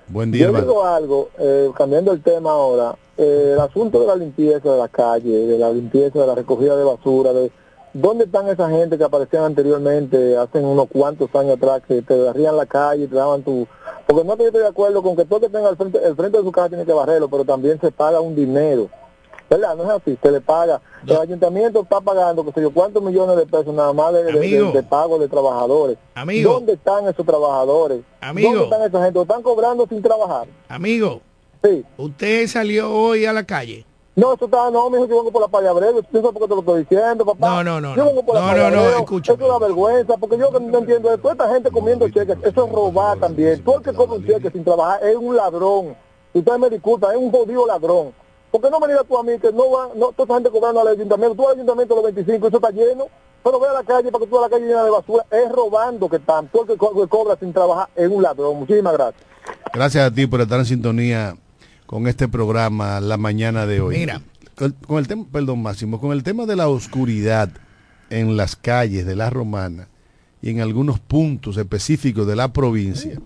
Buen 0.08 0.32
día, 0.32 0.42
Yo 0.42 0.48
hermano. 0.48 0.66
digo 0.66 0.86
algo, 0.86 1.30
eh, 1.40 1.72
cambiando 1.76 2.12
el 2.12 2.22
tema 2.22 2.52
ahora, 2.52 2.96
eh, 3.18 3.52
el 3.54 3.60
asunto 3.60 4.02
de 4.02 4.08
la 4.08 4.16
limpieza 4.16 4.72
de 4.72 4.78
la 4.78 4.88
calle, 4.88 5.32
de 5.48 5.58
la 5.58 5.72
limpieza 5.72 6.20
de 6.20 6.28
la 6.28 6.36
recogida 6.36 6.76
de 6.76 6.84
basura, 6.84 7.32
de 7.32 7.52
dónde 7.94 8.26
están 8.26 8.48
esa 8.50 8.70
gente 8.70 8.98
que 8.98 9.04
aparecían 9.04 9.44
anteriormente, 9.44 10.36
hace 10.36 10.60
unos 10.60 10.88
cuantos 10.90 11.34
años 11.36 11.56
atrás, 11.58 11.82
que 11.88 12.02
te 12.02 12.20
barrían 12.20 12.58
la 12.58 12.66
calle, 12.66 13.08
te 13.08 13.16
daban 13.16 13.44
tu... 13.44 13.66
Porque 14.06 14.26
no 14.26 14.34
estoy 14.34 14.52
de 14.52 14.68
acuerdo 14.68 15.02
con 15.02 15.16
que 15.16 15.24
todo 15.24 15.40
que 15.40 15.50
tenga 15.50 15.70
el 15.70 15.78
frente, 15.78 16.00
el 16.06 16.16
frente 16.16 16.38
de 16.38 16.44
su 16.44 16.52
casa 16.52 16.70
tiene 16.70 16.86
que 16.86 16.92
barrerlo, 16.92 17.30
pero 17.30 17.46
también 17.46 17.80
se 17.80 17.90
paga 17.92 18.20
un 18.20 18.36
dinero. 18.36 18.90
¿Verdad? 19.54 19.76
No 19.76 19.84
es 19.84 19.90
así, 19.90 20.18
se 20.22 20.32
le 20.32 20.42
paga. 20.42 20.82
El 21.06 21.18
ayuntamiento 21.18 21.82
está 21.82 22.02
pagando, 22.02 22.44
que 22.44 22.52
sé 22.54 22.62
yo, 22.62 22.74
cuántos 22.74 23.04
millones 23.04 23.36
de 23.38 23.46
pesos 23.46 23.74
nada 23.74 23.94
más 23.94 24.12
de, 24.14 24.24
de- 24.24 24.32
de- 24.32 24.38
Amigo. 24.40 24.72
de 24.72 24.82
pago 24.84 25.20
de 25.20 25.28
trabajadores. 25.28 25.98
Amigo. 26.16 26.54
¿Dónde 26.54 26.74
están 26.74 27.08
esos 27.08 27.26
trabajadores? 27.26 28.02
Amigo. 28.22 28.50
¿Dónde 28.50 28.64
están 28.66 28.82
esa 28.84 29.04
gente? 29.06 29.20
¿O 29.20 29.22
¿Están 29.22 29.42
cobrando 29.44 29.86
sin 29.88 30.02
trabajar? 30.02 30.48
Amigo, 30.70 31.22
Sí. 31.64 31.86
usted 31.98 32.48
salió 32.48 32.92
hoy 32.92 33.26
a 33.26 33.34
la 33.34 33.44
calle. 33.44 33.86
No, 34.16 34.34
eso 34.34 34.46
está, 34.46 34.70
no, 34.72 34.90
mijo, 34.90 35.08
yo 35.08 35.18
vengo 35.18 35.32
por 35.32 35.42
la 35.42 35.48
Paya 35.48 35.72
Breve, 35.72 36.02
tú 36.04 36.18
sabes 36.20 36.32
por 36.32 36.42
qué 36.44 36.48
te 36.48 36.54
lo 36.56 36.60
estoy 36.60 36.80
diciendo, 36.82 37.26
papá. 37.26 37.50
No, 37.50 37.64
no, 37.64 37.82
no, 37.82 37.96
Yo 37.96 38.04
no. 38.04 38.10
vengo 38.10 38.24
por 38.26 38.36
la 38.36 38.42
No, 38.42 38.48
no, 38.48 38.64
no, 38.70 38.82
Breve, 38.84 38.98
escúchame. 39.00 39.36
Eso 39.36 39.44
es 39.46 39.50
una 39.50 39.60
vergüenza, 39.68 40.18
porque 40.18 40.38
yo 40.38 40.50
no 40.52 40.78
entiendo, 40.80 41.18
toda 41.18 41.34
esta 41.34 41.50
gente 41.54 41.72
comiendo 41.72 42.08
cheques, 42.10 42.38
eso 42.44 42.66
es 42.66 42.72
robar 42.72 43.18
también. 43.20 43.64
Todo 43.64 43.78
el 43.78 43.84
que 43.84 43.94
come 43.94 44.16
un 44.18 44.26
cheque 44.26 44.52
sin 44.52 44.64
trabajar 44.64 45.04
es 45.04 45.16
un 45.16 45.36
ladrón. 45.36 45.96
Usted 46.34 46.58
me 46.58 46.70
disculpa, 46.70 47.12
es 47.12 47.18
un 47.18 47.32
jodido 47.32 47.66
ladrón. 47.66 48.14
¿Por 48.54 48.62
qué 48.62 48.70
no 48.70 48.80
me 48.80 48.86
digas 48.88 49.04
tú 49.08 49.18
a 49.18 49.24
mí 49.24 49.32
que 49.42 49.52
no 49.52 49.72
va, 49.72 49.90
no, 49.96 50.12
toda 50.12 50.26
esa 50.26 50.34
gente 50.36 50.52
cobrando 50.52 50.80
al 50.82 50.88
ayuntamiento, 50.90 51.36
tú 51.36 51.48
al 51.50 51.56
ayuntamiento 51.56 51.96
los 51.96 52.04
25, 52.04 52.48
eso 52.50 52.58
está 52.58 52.70
lleno, 52.70 53.08
pero 53.44 53.60
ve 53.60 53.68
a 53.68 53.74
la 53.74 53.84
calle 53.84 54.12
para 54.12 54.24
que 54.24 54.30
tú 54.30 54.38
a 54.38 54.42
la 54.44 54.50
calle 54.50 54.68
llena 54.68 54.84
de 54.84 54.92
basura, 54.92 55.26
es 55.32 55.52
robando 55.52 56.08
que 56.08 56.18
están, 56.18 56.48
todo 56.50 56.62
el 56.62 56.68
que 56.70 56.78
co- 56.78 57.02
que 57.02 57.08
cobra 57.08 57.36
sin 57.40 57.52
trabajar 57.52 57.90
es 57.96 58.08
un 58.08 58.22
ladrón. 58.22 58.60
Muchísimas 58.60 58.94
gracias. 58.94 59.24
Gracias 59.74 60.06
a 60.06 60.14
ti 60.14 60.28
por 60.28 60.40
estar 60.42 60.60
en 60.60 60.66
sintonía 60.66 61.36
con 61.88 62.08
este 62.08 62.28
programa 62.28 63.02
la 63.02 63.18
mañana 63.18 63.66
de 63.66 63.82
hoy. 63.82 63.98
Mira. 63.98 64.22
Con, 64.56 64.72
con 64.86 65.00
el 65.00 65.08
tema, 65.08 65.26
perdón 65.32 65.64
Máximo, 65.64 66.00
con 66.00 66.12
el 66.12 66.22
tema 66.22 66.46
de 66.46 66.56
la 66.56 66.68
oscuridad 66.70 67.50
en 68.12 68.38
las 68.38 68.56
calles 68.56 69.04
de 69.08 69.16
la 69.16 69.32
Romana 69.32 69.88
y 70.44 70.52
en 70.52 70.62
algunos 70.62 71.00
puntos 71.00 71.58
específicos 71.58 72.28
de 72.28 72.36
la 72.36 72.54
provincia, 72.54 73.20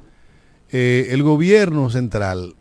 eh, 0.71 1.07
el 1.11 1.23
gobierno 1.23 1.89
central 1.89 2.55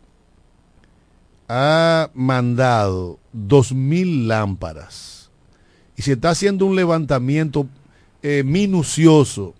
ha 1.47 2.09
mandado 2.13 3.19
dos 3.31 3.73
mil 3.73 4.27
lámparas 4.27 5.29
y 5.95 6.01
se 6.01 6.13
está 6.13 6.31
haciendo 6.31 6.65
un 6.65 6.75
levantamiento 6.75 7.67
eh, 8.21 8.43
minucioso 8.45 9.53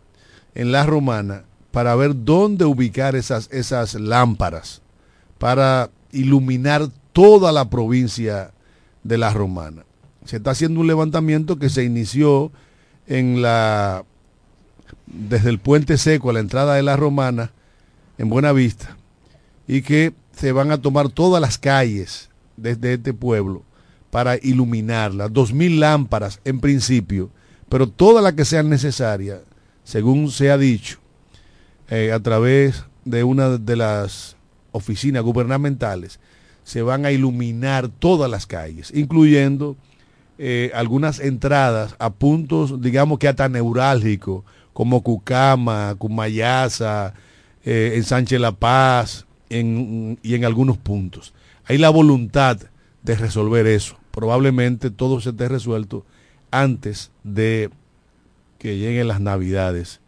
en 0.56 0.72
la 0.72 0.86
romana 0.86 1.44
para 1.72 1.96
ver 1.96 2.12
dónde 2.16 2.66
ubicar 2.66 3.16
esas, 3.16 3.50
esas 3.52 3.94
lámparas 3.96 4.82
para 5.38 5.90
iluminar 6.12 6.90
toda 7.14 7.52
la 7.52 7.70
provincia 7.70 8.52
de 9.04 9.18
la 9.18 9.32
romana. 9.32 9.84
Se 10.26 10.38
está 10.38 10.52
haciendo 10.52 10.82
un 10.82 10.88
levantamiento 10.88 11.58
que 11.58 11.70
se 11.70 11.84
inició 11.84 12.52
en 13.08 13.42
la 13.42 14.04
desde 15.06 15.50
el 15.50 15.60
puente 15.60 15.98
seco 15.98 16.30
a 16.30 16.34
la 16.34 16.40
entrada 16.40 16.76
de 16.76 16.84
la 16.84 16.98
romana 16.98 17.52
en 18.18 18.30
Buena 18.30 18.52
Vista 18.52 18.98
y 19.68 19.82
que 19.82 20.14
se 20.38 20.52
van 20.52 20.72
a 20.72 20.80
tomar 20.80 21.10
todas 21.10 21.42
las 21.42 21.58
calles 21.58 22.30
desde 22.56 22.94
este 22.94 23.14
pueblo 23.14 23.64
para 24.12 24.38
iluminarlas, 24.38 25.34
dos 25.34 25.52
mil 25.52 25.80
lámparas 25.80 26.40
en 26.46 26.60
principio, 26.60 27.30
pero 27.70 27.90
todas 27.90 28.24
las 28.24 28.34
que 28.34 28.46
sean 28.46 28.70
necesarias, 28.70 29.42
según 29.84 30.32
se 30.32 30.52
ha 30.52 30.58
dicho, 30.58 31.00
eh, 31.90 32.12
a 32.12 32.20
través 32.20 32.84
de 33.04 33.24
una 33.24 33.58
de 33.58 33.76
las 33.76 34.36
oficinas 34.72 35.24
gubernamentales, 35.24 36.20
se 36.64 36.82
van 36.82 37.06
a 37.06 37.12
iluminar 37.12 37.88
todas 37.88 38.30
las 38.30 38.46
calles, 38.46 38.92
incluyendo 38.94 39.76
eh, 40.38 40.72
algunas 40.76 41.20
entradas 41.20 41.96
a 41.98 42.12
puntos, 42.12 42.82
digamos 42.82 43.18
que 43.18 43.28
hasta 43.28 43.50
neurálgicos, 43.50 44.44
como 44.74 45.02
Cucama, 45.02 45.96
Cumayasa, 45.98 47.14
eh, 47.66 48.02
en 48.06 48.42
La 48.42 48.52
Paz 48.52 49.27
en- 49.50 50.20
y 50.24 50.36
en 50.36 50.46
algunos 50.46 50.78
puntos. 50.78 51.34
Hay 51.66 51.78
la 51.78 51.90
voluntad 51.90 52.58
de 53.04 53.16
resolver 53.16 53.68
eso. 53.68 53.98
Probablemente 54.12 54.90
todo 54.90 55.20
se 55.22 55.30
esté 55.30 55.48
resuelto 55.48 56.06
antes 56.52 57.12
de 57.24 57.70
que 58.60 58.78
lleguen 58.78 59.08
las 59.08 59.22
navidades, 59.22 60.00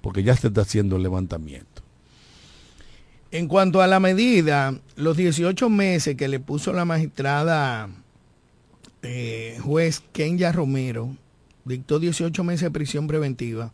porque 0.00 0.22
ya 0.22 0.36
se 0.36 0.48
está 0.48 0.62
haciendo 0.62 0.96
el 0.96 1.02
levantamiento. 1.02 1.82
En 3.30 3.48
cuanto 3.48 3.82
a 3.82 3.86
la 3.86 4.00
medida, 4.00 4.78
los 4.96 5.16
18 5.16 5.68
meses 5.68 6.16
que 6.16 6.28
le 6.28 6.40
puso 6.40 6.72
la 6.72 6.84
magistrada 6.84 7.88
eh, 9.02 9.58
juez 9.62 10.02
Kenya 10.12 10.52
Romero, 10.52 11.14
dictó 11.64 11.98
18 11.98 12.42
meses 12.44 12.62
de 12.62 12.70
prisión 12.70 13.06
preventiva 13.06 13.72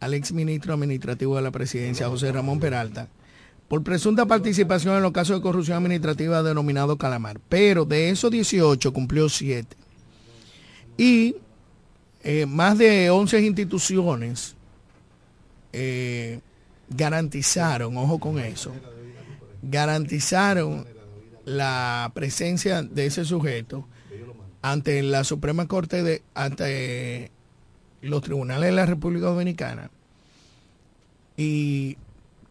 al 0.00 0.14
exministro 0.14 0.74
administrativo 0.74 1.36
de 1.36 1.42
la 1.42 1.50
presidencia, 1.52 2.08
José 2.08 2.32
Ramón 2.32 2.58
Peralta, 2.58 3.08
por 3.72 3.82
presunta 3.82 4.26
participación 4.26 4.96
en 4.96 5.02
los 5.02 5.12
casos 5.12 5.36
de 5.36 5.42
corrupción 5.42 5.78
administrativa 5.78 6.42
denominado 6.42 6.98
Calamar. 6.98 7.40
Pero 7.48 7.86
de 7.86 8.10
esos 8.10 8.30
18 8.30 8.92
cumplió 8.92 9.30
7. 9.30 9.74
Y 10.98 11.36
eh, 12.22 12.44
más 12.44 12.76
de 12.76 13.08
11 13.08 13.40
instituciones 13.40 14.56
eh, 15.72 16.40
garantizaron, 16.90 17.96
ojo 17.96 18.20
con 18.20 18.38
eso, 18.40 18.72
garantizaron 19.62 20.86
la 21.46 22.12
presencia 22.14 22.82
de 22.82 23.06
ese 23.06 23.24
sujeto 23.24 23.88
ante 24.60 25.02
la 25.02 25.24
Suprema 25.24 25.66
Corte 25.66 26.02
de 26.02 26.22
ante 26.34 27.30
los 28.02 28.20
tribunales 28.20 28.68
de 28.68 28.76
la 28.76 28.84
República 28.84 29.28
Dominicana 29.28 29.90
y 31.38 31.96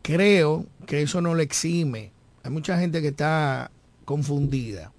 creo 0.01 0.65
que 0.85 1.01
eso 1.01 1.21
no 1.21 1.35
le 1.35 1.43
exime. 1.43 2.11
Hay 2.43 2.51
mucha 2.51 2.77
gente 2.79 3.01
que 3.01 3.09
está 3.09 3.71
confundida. 4.05 4.91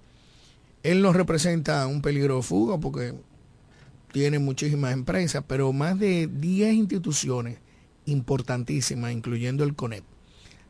Él 0.81 1.01
no 1.01 1.13
representa 1.13 1.87
un 1.87 2.01
peligro 2.01 2.37
de 2.37 2.41
fuga 2.41 2.77
porque 2.77 3.13
tiene 4.13 4.37
muchísimas 4.39 4.93
empresas 4.93 5.43
pero 5.47 5.73
más 5.73 5.99
de 5.99 6.29
10 6.31 6.73
instituciones 6.75 7.57
importantísimas 8.05 9.11
incluyendo 9.11 9.63
el 9.63 9.75
CONEP 9.75 10.03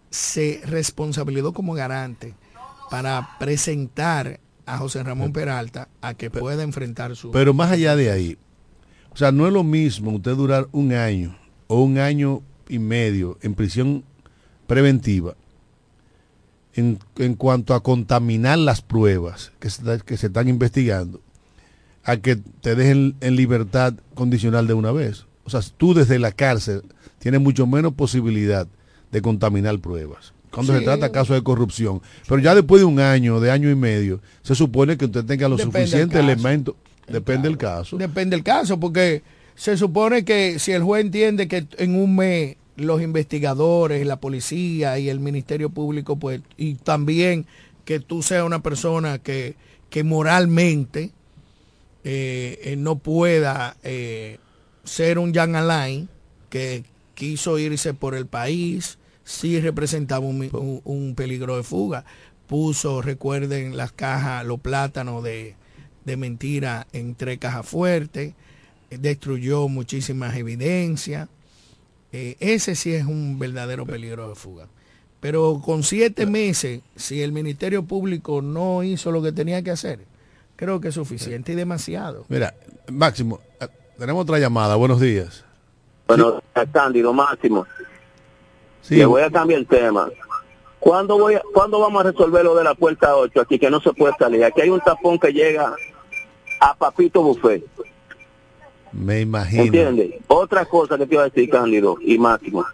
se 0.10 0.62
responsabilizó 0.66 1.54
como 1.54 1.74
garante 1.74 2.36
para 2.90 3.38
presentar 3.40 4.40
a 4.66 4.78
José 4.78 5.04
Ramón 5.04 5.34
Peralta 5.34 5.90
a 6.02 6.14
que 6.14 6.30
pueda 6.30 6.64
enfrentar 6.64 7.16
su... 7.16 7.32
Pero 7.32 7.54
más 7.54 7.72
allá 7.72 7.96
de 7.96 8.12
ahí, 8.12 8.38
o 9.12 9.18
sea, 9.18 9.32
no 9.32 9.48
es 9.48 9.54
lo 9.54 9.64
mismo 9.64 10.12
usted 10.12 10.36
durar 10.36 10.70
un 10.72 10.94
año 10.94 11.36
o 11.68 11.82
un 11.82 11.98
año 11.98 12.44
y 12.70 12.80
medio 12.80 13.38
en 13.42 13.56
prisión 13.56 14.06
preventiva 14.68 15.36
en, 16.76 17.00
en 17.18 17.36
cuanto 17.36 17.74
a 17.74 17.84
contaminar 17.84 18.58
las 18.58 18.82
pruebas 18.82 19.52
que 19.60 19.70
se, 19.70 19.84
que 20.06 20.18
se 20.18 20.28
están 20.28 20.48
investigando 20.48 21.22
a 22.04 22.18
que 22.18 22.36
te 22.36 22.76
dejen 22.76 23.16
en 23.22 23.36
libertad 23.36 23.94
condicional 24.14 24.68
de 24.68 24.74
una 24.74 24.92
vez. 24.92 25.26
O 25.46 25.50
sea, 25.50 25.62
tú 25.78 25.94
desde 25.94 26.20
la 26.20 26.32
cárcel 26.32 26.84
tienes 27.20 27.42
mucho 27.42 27.66
menos 27.68 27.94
posibilidad 27.94 28.68
de 29.12 29.22
contaminar 29.22 29.80
pruebas. 29.80 30.34
cuando 30.52 30.74
se 30.74 30.82
trata 30.82 31.08
de 31.08 31.12
casos 31.12 31.36
de 31.36 31.44
corrupción. 31.44 32.02
Pero 32.28 32.40
ya 32.40 32.56
después 32.56 32.82
de 32.82 32.86
un 32.86 33.00
año, 33.00 33.40
de 33.40 33.52
año 33.52 33.70
y 33.70 33.76
medio, 33.76 34.20
se 34.42 34.56
supone 34.56 34.98
que 34.98 35.06
usted 35.06 35.24
tenga 35.24 35.48
los 35.48 35.62
suficientes 35.62 36.20
elementos. 36.20 36.76
Depende 37.08 37.48
del 37.48 37.58
caso. 37.58 37.98
Depende 37.98 38.36
del 38.36 38.44
caso, 38.44 38.80
porque 38.80 39.24
se 39.56 39.78
supone 39.78 40.26
que 40.26 40.60
si 40.60 40.72
el 40.72 40.84
juez 40.84 41.06
entiende 41.06 41.48
que 41.48 41.68
en 41.78 41.96
un 41.96 42.16
mes 42.16 42.58
los 42.76 43.02
investigadores, 43.02 44.06
la 44.06 44.20
policía 44.20 44.98
y 45.00 45.10
el 45.10 45.20
Ministerio 45.20 45.70
Público, 45.70 46.18
pues, 46.18 46.42
y 46.58 46.76
también 46.76 47.46
que 47.86 48.00
tú 48.00 48.24
seas 48.24 48.46
una 48.46 48.64
persona 48.64 49.20
que, 49.20 49.56
que 49.90 50.04
moralmente 50.04 51.12
eh, 52.04 52.60
eh, 52.64 52.76
no 52.78 52.98
pueda 52.98 53.78
eh, 53.84 54.40
ser 54.84 55.20
un 55.20 55.34
Jan 55.34 55.56
Alain 55.56 56.10
que 56.50 56.84
quiso 57.16 57.58
irse 57.60 57.94
por 57.94 58.16
el 58.16 58.28
país, 58.28 58.98
sí 59.24 59.60
representaba 59.60 60.26
un, 60.26 60.82
un- 60.84 61.16
peligro 61.16 61.58
de 61.58 61.64
fuga. 61.64 62.06
Puso, 62.48 63.02
recuerden, 63.02 63.78
las 63.78 63.92
cajas, 63.94 64.46
los 64.46 64.60
plátanos 64.60 65.24
de, 65.24 65.56
de 66.06 66.18
mentira 66.18 66.88
en 66.94 67.16
tres 67.16 67.40
cajas 67.40 67.66
fuertes, 67.66 68.34
destruyó 68.90 69.68
muchísimas 69.70 70.36
evidencias. 70.36 71.30
Eh, 72.14 72.38
ese 72.40 72.76
sí 72.76 72.94
es 72.94 73.06
un 73.06 73.40
verdadero 73.40 73.86
peligro 73.86 74.30
de 74.30 74.36
fuga. 74.36 74.68
Pero 75.20 75.62
con 75.66 75.84
siete 75.84 76.26
meses, 76.26 76.82
si 76.96 77.22
el 77.24 77.32
Ministerio 77.32 77.84
Público 77.84 78.42
no 78.42 78.84
hizo 78.84 79.12
lo 79.12 79.22
que 79.22 79.32
tenía 79.32 79.62
que 79.64 79.72
hacer, 79.72 80.00
creo 80.56 80.80
que 80.80 80.90
es 80.90 80.96
suficiente 80.96 81.54
y 81.54 81.56
demasiado. 81.56 82.26
Mira, 82.30 82.54
Máximo, 82.92 83.40
eh, 83.60 83.68
tenemos 83.98 84.24
otra 84.24 84.38
llamada. 84.38 84.76
Buenos 84.76 85.00
días. 85.00 85.44
Bueno, 86.08 86.42
Cándido 86.72 87.14
Máximo. 87.14 87.66
Sí. 88.82 88.98
Le 88.98 89.06
voy 89.06 89.22
a 89.22 89.32
cambiar 89.32 89.62
el 89.62 89.68
tema. 89.68 90.10
¿Cuándo, 90.80 91.18
voy 91.18 91.36
a- 91.36 91.42
¿Cuándo 91.54 91.80
vamos 91.80 92.02
a 92.06 92.12
resolver 92.12 92.44
lo 92.44 92.54
de 92.56 92.66
la 92.66 92.76
puerta 92.76 93.16
8 93.16 93.40
aquí, 93.42 93.58
que 93.58 93.70
no 93.72 93.80
se 93.82 93.94
puede 93.94 94.14
salir? 94.20 94.44
Aquí 94.44 94.60
hay 94.62 94.70
un 94.70 94.82
tapón 94.82 95.18
que 95.18 95.32
llega 95.32 95.74
a 96.60 96.76
Papito 96.76 97.24
Buffet. 97.24 97.64
Me 98.94 99.22
imagino. 99.22 99.64
¿Entiendes? 99.64 100.22
Otra 100.28 100.66
cosa 100.66 100.98
que 100.98 101.08
te 101.08 101.16
iba 101.16 101.24
a 101.24 101.30
decir, 101.30 101.50
Cándido 101.50 101.98
y 102.02 102.18
Máximo. 102.18 102.66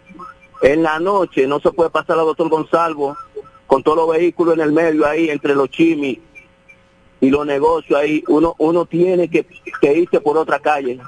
En 0.62 0.82
la 0.82 1.00
noche 1.00 1.46
no 1.46 1.60
se 1.60 1.72
puede 1.72 1.90
pasar 1.90 2.18
a 2.18 2.22
doctor 2.22 2.48
Gonzalvo 2.48 3.16
con 3.66 3.82
todos 3.82 3.96
los 3.96 4.10
vehículos 4.10 4.54
en 4.54 4.60
el 4.60 4.72
medio 4.72 5.06
ahí, 5.06 5.30
entre 5.30 5.54
los 5.54 5.70
chimis 5.70 6.18
y 7.20 7.30
los 7.30 7.46
negocios 7.46 7.98
ahí. 7.98 8.22
Uno, 8.28 8.54
uno 8.58 8.84
tiene 8.84 9.30
que, 9.30 9.46
que 9.80 9.98
irse 9.98 10.20
por 10.20 10.36
otra 10.36 10.58
calle. 10.58 11.00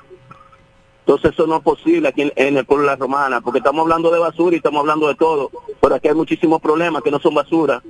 Entonces 1.01 1.33
eso 1.33 1.47
no 1.47 1.57
es 1.57 1.63
posible 1.63 2.09
aquí 2.09 2.23
en, 2.23 2.33
en 2.37 2.57
el 2.57 2.65
pueblo 2.65 2.85
de 2.85 2.93
la 2.93 2.97
Romana, 2.97 3.41
porque 3.41 3.59
estamos 3.59 3.83
hablando 3.83 4.11
de 4.11 4.21
basura 4.21 4.55
y 4.55 4.59
estamos 4.59 4.81
hablando 4.81 5.09
de 5.09 5.17
todo. 5.17 5.51
Pero 5.81 5.95
aquí 5.97 6.09
hay 6.09 6.15
muchísimos 6.15 6.63
problemas 6.63 7.03
que 7.03 7.11
no 7.11 7.19
son 7.19 7.35
basura. 7.35 7.83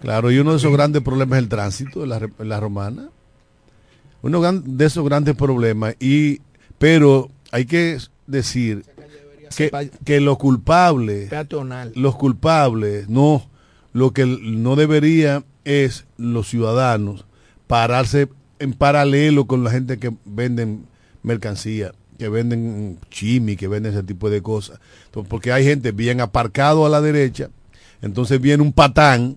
Claro, 0.00 0.30
y 0.30 0.38
uno 0.38 0.52
de 0.52 0.58
esos 0.58 0.72
grandes 0.72 1.02
problemas 1.02 1.38
es 1.38 1.42
el 1.44 1.48
tránsito 1.48 2.04
en 2.04 2.10
la, 2.10 2.28
la 2.38 2.60
romana. 2.60 3.08
Uno 4.22 4.52
de 4.52 4.84
esos 4.84 5.04
grandes 5.04 5.34
problemas. 5.34 5.94
y 6.00 6.40
Pero 6.78 7.30
hay 7.50 7.64
que 7.66 7.98
decir 8.26 8.84
que, 9.56 9.90
que 10.04 10.20
los 10.20 10.38
culpables, 10.38 11.28
Peatonal. 11.30 11.92
los 11.94 12.16
culpables, 12.16 13.08
no, 13.08 13.48
lo 13.92 14.12
que 14.12 14.26
no 14.26 14.76
debería 14.76 15.42
es 15.64 16.06
los 16.16 16.48
ciudadanos 16.48 17.24
pararse 17.66 18.28
en 18.58 18.72
paralelo 18.72 19.46
con 19.46 19.64
la 19.64 19.70
gente 19.70 19.98
que 19.98 20.12
venden 20.24 20.86
mercancía, 21.22 21.92
que 22.18 22.28
venden 22.28 22.98
chimi, 23.10 23.56
que 23.56 23.68
venden 23.68 23.92
ese 23.92 24.02
tipo 24.02 24.28
de 24.30 24.42
cosas. 24.42 24.80
Entonces, 25.06 25.28
porque 25.30 25.52
hay 25.52 25.64
gente 25.64 25.92
bien 25.92 26.20
aparcado 26.20 26.84
a 26.84 26.88
la 26.88 27.00
derecha, 27.00 27.50
entonces 28.02 28.40
viene 28.40 28.62
un 28.62 28.72
patán 28.72 29.36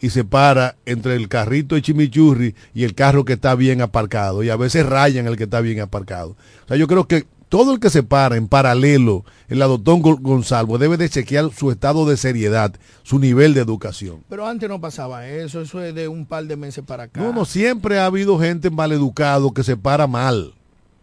y 0.00 0.10
se 0.10 0.24
para 0.24 0.76
entre 0.86 1.14
el 1.16 1.28
carrito 1.28 1.74
de 1.74 1.82
chimichurri 1.82 2.54
y 2.74 2.84
el 2.84 2.94
carro 2.94 3.24
que 3.24 3.34
está 3.34 3.54
bien 3.54 3.80
aparcado 3.82 4.42
y 4.42 4.50
a 4.50 4.56
veces 4.56 4.86
rayan 4.86 5.26
el 5.26 5.36
que 5.36 5.44
está 5.44 5.60
bien 5.60 5.80
aparcado. 5.80 6.36
O 6.64 6.68
sea, 6.68 6.76
yo 6.76 6.86
creo 6.86 7.06
que 7.08 7.26
todo 7.48 7.72
el 7.72 7.78
que 7.80 7.90
se 7.90 8.02
para 8.02 8.36
en 8.36 8.48
paralelo 8.48 9.24
en 9.48 9.60
la 9.60 9.66
doctor 9.66 9.98
Gon- 10.00 10.20
Gonzalvo 10.20 10.78
debe 10.78 10.96
de 10.96 11.08
chequear 11.08 11.50
su 11.56 11.70
estado 11.70 12.04
de 12.04 12.16
seriedad, 12.16 12.74
su 13.04 13.18
nivel 13.20 13.54
de 13.54 13.60
educación. 13.60 14.24
Pero 14.28 14.46
antes 14.46 14.68
no 14.68 14.80
pasaba 14.80 15.26
eso, 15.28 15.60
eso 15.60 15.80
es 15.82 15.94
de 15.94 16.08
un 16.08 16.26
par 16.26 16.44
de 16.46 16.56
meses 16.56 16.84
para 16.84 17.04
acá. 17.04 17.20
No, 17.20 17.32
no, 17.32 17.44
siempre 17.44 17.98
ha 18.00 18.06
habido 18.06 18.38
gente 18.38 18.68
maleducado 18.68 19.52
que 19.54 19.62
se 19.62 19.76
para 19.76 20.06
mal. 20.08 20.54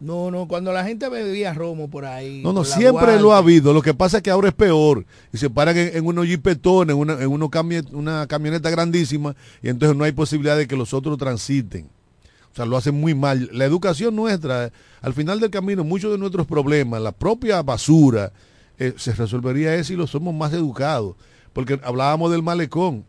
No, 0.03 0.29
no, 0.29 0.47
cuando 0.47 0.73
la 0.73 0.83
gente 0.83 1.07
bebía 1.07 1.53
romo 1.53 1.89
por 1.89 2.05
ahí. 2.05 2.41
No, 2.43 2.51
no, 2.51 2.63
siempre 2.65 3.19
lo 3.19 3.33
ha 3.33 3.37
habido. 3.37 3.73
Lo 3.73 3.81
que 3.81 3.93
pasa 3.93 4.17
es 4.17 4.23
que 4.23 4.29
ahora 4.29 4.49
es 4.49 4.53
peor. 4.53 5.05
Y 5.31 5.37
se 5.37 5.49
paran 5.49 5.77
en, 5.77 5.95
en 5.97 6.05
unos 6.05 6.25
jipetones, 6.25 6.93
en 6.93 6.99
una, 6.99 7.13
en 7.13 7.31
camie- 7.49 7.87
una 7.93 8.27
camioneta 8.27 8.69
grandísima, 8.69 9.35
y 9.61 9.69
entonces 9.69 9.97
no 9.97 10.03
hay 10.03 10.11
posibilidad 10.11 10.57
de 10.57 10.67
que 10.67 10.75
los 10.75 10.93
otros 10.93 11.17
transiten. 11.17 11.87
O 12.51 12.55
sea, 12.55 12.65
lo 12.65 12.77
hacen 12.77 12.93
muy 12.99 13.15
mal. 13.15 13.49
La 13.53 13.65
educación 13.65 14.15
nuestra, 14.15 14.71
al 15.01 15.13
final 15.13 15.39
del 15.39 15.49
camino, 15.49 15.83
muchos 15.83 16.11
de 16.11 16.17
nuestros 16.17 16.45
problemas, 16.45 17.01
la 17.01 17.11
propia 17.11 17.61
basura, 17.63 18.31
eh, 18.77 18.93
se 18.97 19.13
resolvería 19.13 19.73
eso 19.75 19.85
si 19.87 19.95
lo 19.95 20.05
somos 20.05 20.33
más 20.35 20.53
educados. 20.53 21.15
Porque 21.53 21.79
hablábamos 21.83 22.29
del 22.31 22.43
malecón. 22.43 23.05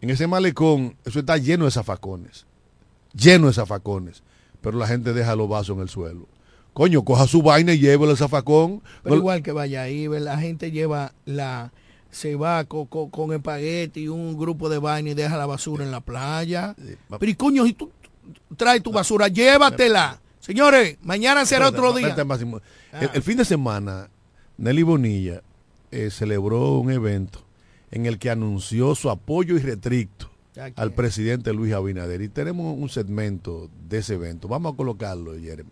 En 0.00 0.10
ese 0.10 0.26
malecón, 0.26 0.96
eso 1.04 1.18
está 1.18 1.36
lleno 1.38 1.64
de 1.64 1.70
zafacones. 1.70 2.44
Lleno 3.14 3.46
de 3.46 3.54
zafacones. 3.54 4.22
Pero 4.66 4.78
la 4.78 4.88
gente 4.88 5.12
deja 5.12 5.36
los 5.36 5.48
vasos 5.48 5.76
en 5.76 5.82
el 5.82 5.88
suelo. 5.88 6.26
Coño, 6.72 7.04
coja 7.04 7.28
su 7.28 7.40
vaina 7.40 7.72
y 7.72 7.78
llévelo 7.78 8.10
al 8.10 8.16
zafacón. 8.16 8.82
Pero 9.04 9.14
No- 9.14 9.20
igual 9.20 9.40
que 9.40 9.52
vaya 9.52 9.82
ahí, 9.82 10.08
la 10.08 10.36
gente 10.38 10.72
lleva 10.72 11.12
la 11.24 11.70
se 12.10 12.34
va 12.34 12.64
co- 12.64 12.86
co- 12.86 13.08
con, 13.08 13.32
espagueti 13.32 14.00
y 14.00 14.08
un 14.08 14.36
grupo 14.36 14.68
de 14.68 14.78
vaina 14.78 15.10
y 15.10 15.14
deja 15.14 15.36
la 15.36 15.46
basura 15.46 15.84
en 15.84 15.92
la 15.92 16.00
playa. 16.00 16.74
Pero 17.16 17.30
y 17.30 17.36
coño, 17.36 17.64
si 17.64 17.74
tú 17.74 17.92
traes 18.56 18.82
tu 18.82 18.90
basura, 18.90 19.28
llévatela. 19.28 20.20
Señores, 20.40 20.98
mañana 21.00 21.46
será 21.46 21.68
otro 21.68 21.92
día. 21.92 22.16
Ah. 22.92 23.02
El, 23.02 23.10
el 23.14 23.22
fin 23.22 23.36
de 23.36 23.44
semana, 23.44 24.10
Nelly 24.58 24.82
Bonilla 24.82 25.42
eh, 25.92 26.10
celebró 26.10 26.78
un 26.80 26.90
evento 26.90 27.38
en 27.92 28.06
el 28.06 28.18
que 28.18 28.30
anunció 28.30 28.96
su 28.96 29.10
apoyo 29.10 29.54
irrestricto 29.54 30.26
¿A 30.26 30.35
al 30.76 30.92
presidente 30.92 31.52
Luis 31.52 31.72
Abinader. 31.72 32.22
Y 32.22 32.28
tenemos 32.28 32.76
un 32.78 32.88
segmento 32.88 33.70
de 33.88 33.98
ese 33.98 34.14
evento. 34.14 34.48
Vamos 34.48 34.74
a 34.74 34.76
colocarlo, 34.76 35.34
Jeremy. 35.38 35.70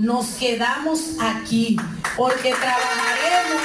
nos 0.00 0.26
quedamos 0.36 1.16
aquí 1.20 1.76
porque 2.16 2.54
trabajaremos 2.54 3.62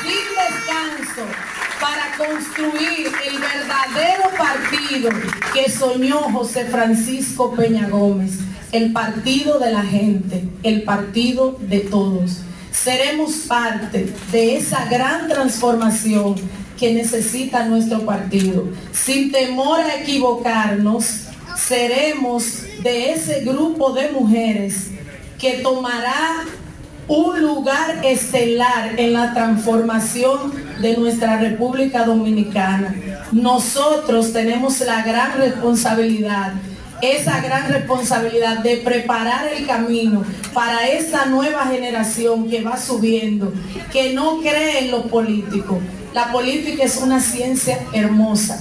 sin 0.00 0.24
descanso 0.34 1.30
para 1.78 2.16
construir 2.16 3.12
el 3.26 3.38
verdadero 3.38 4.30
partido 4.36 5.10
que 5.52 5.70
soñó 5.70 6.20
José 6.32 6.64
Francisco 6.64 7.54
Peña 7.54 7.86
Gómez, 7.90 8.38
el 8.72 8.94
partido 8.94 9.58
de 9.58 9.72
la 9.72 9.82
gente, 9.82 10.48
el 10.62 10.84
partido 10.84 11.58
de 11.60 11.80
todos. 11.80 12.40
Seremos 12.82 13.32
parte 13.48 14.12
de 14.30 14.56
esa 14.56 14.84
gran 14.86 15.28
transformación 15.28 16.36
que 16.78 16.92
necesita 16.92 17.64
nuestro 17.64 18.04
partido. 18.04 18.68
Sin 18.92 19.32
temor 19.32 19.80
a 19.80 19.96
equivocarnos, 19.96 21.22
seremos 21.56 22.62
de 22.82 23.12
ese 23.12 23.40
grupo 23.40 23.92
de 23.92 24.10
mujeres 24.12 24.90
que 25.38 25.54
tomará 25.54 26.44
un 27.08 27.40
lugar 27.40 28.04
estelar 28.04 28.98
en 28.98 29.12
la 29.12 29.32
transformación 29.32 30.52
de 30.80 30.96
nuestra 30.96 31.38
República 31.38 32.04
Dominicana. 32.04 32.94
Nosotros 33.32 34.32
tenemos 34.32 34.80
la 34.80 35.02
gran 35.02 35.38
responsabilidad, 35.38 36.52
esa 37.02 37.40
gran 37.40 37.68
responsabilidad 37.68 38.58
de 38.58 38.78
preparar 38.78 39.48
el 39.52 39.66
camino 39.66 40.24
para 40.54 40.88
esa 40.88 41.26
nueva 41.26 41.66
generación 41.66 42.48
que 42.48 42.62
va 42.62 42.76
subiendo, 42.76 43.52
que 43.92 44.12
no 44.14 44.40
cree 44.40 44.80
en 44.84 44.90
lo 44.90 45.02
político. 45.04 45.78
La 46.14 46.32
política 46.32 46.84
es 46.84 46.96
una 46.96 47.20
ciencia 47.20 47.78
hermosa 47.92 48.58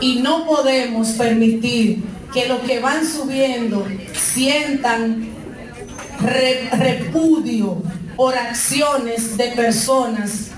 y 0.00 0.16
no 0.16 0.44
podemos 0.46 1.08
permitir 1.12 2.02
que 2.34 2.46
los 2.46 2.60
que 2.60 2.78
van 2.80 3.06
subiendo 3.06 3.86
sientan 4.12 5.30
re- 6.20 6.68
repudio 6.72 7.82
por 8.16 8.36
acciones 8.36 9.36
de 9.38 9.48
personas 9.52 10.50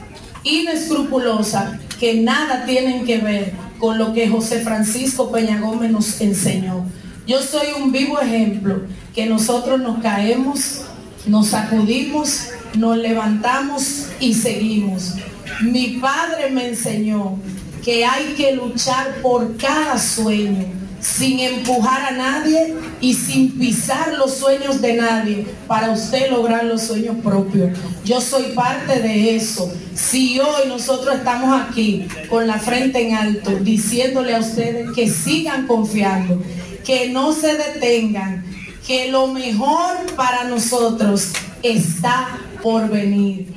inescrupulosas 0.43 1.79
que 2.01 2.15
nada 2.15 2.65
tienen 2.65 3.05
que 3.05 3.19
ver 3.19 3.53
con 3.81 3.99
lo 3.99 4.13
que 4.13 4.29
José 4.29 4.61
Francisco 4.61 5.33
Peña 5.33 5.59
Gómez 5.59 5.91
nos 5.91 6.21
enseñó. 6.21 6.85
Yo 7.27 7.41
soy 7.43 7.69
un 7.81 7.91
vivo 7.91 8.21
ejemplo 8.21 8.83
que 9.15 9.27
nosotros 9.27 9.81
nos 9.81 10.01
caemos, 10.01 10.83
nos 11.27 11.49
sacudimos, 11.49 12.49
nos 12.77 12.97
levantamos 12.99 14.09
y 14.21 14.35
seguimos. 14.35 15.15
Mi 15.63 15.99
padre 16.01 16.51
me 16.51 16.69
enseñó 16.69 17.39
que 17.83 18.05
hay 18.05 18.35
que 18.37 18.53
luchar 18.53 19.17
por 19.23 19.57
cada 19.57 19.99
sueño, 19.99 20.67
sin 21.01 21.41
empujar 21.41 22.03
a 22.03 22.11
nadie 22.13 22.75
y 23.01 23.15
sin 23.15 23.59
pisar 23.59 24.15
los 24.15 24.35
sueños 24.35 24.81
de 24.81 24.95
nadie 24.95 25.47
para 25.67 25.91
usted 25.91 26.31
lograr 26.31 26.65
los 26.65 26.83
sueños 26.83 27.17
propios. 27.23 27.77
Yo 28.05 28.21
soy 28.21 28.53
parte 28.55 29.01
de 29.01 29.37
eso. 29.37 29.73
Si 29.95 30.39
hoy 30.39 30.69
nosotros 30.69 31.17
estamos 31.17 31.61
aquí 31.61 32.07
con 32.29 32.47
la 32.47 32.59
frente 32.59 33.07
en 33.07 33.15
alto 33.15 33.51
diciéndole 33.51 34.35
a 34.35 34.41
ustedes 34.41 34.91
que 34.95 35.09
sigan 35.09 35.67
confiando, 35.67 36.43
que 36.85 37.09
no 37.09 37.33
se 37.33 37.57
detengan, 37.57 38.45
que 38.87 39.11
lo 39.11 39.29
mejor 39.29 39.97
para 40.17 40.45
nosotros 40.45 41.33
está 41.63 42.39
por 42.63 42.89
venir. 42.89 43.55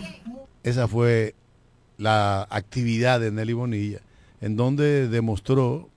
Esa 0.64 0.88
fue 0.88 1.36
la 1.98 2.48
actividad 2.50 3.20
de 3.20 3.32
Nelly 3.32 3.54
Bonilla, 3.54 4.00
en 4.42 4.56
donde 4.56 5.08
demostró, 5.08 5.90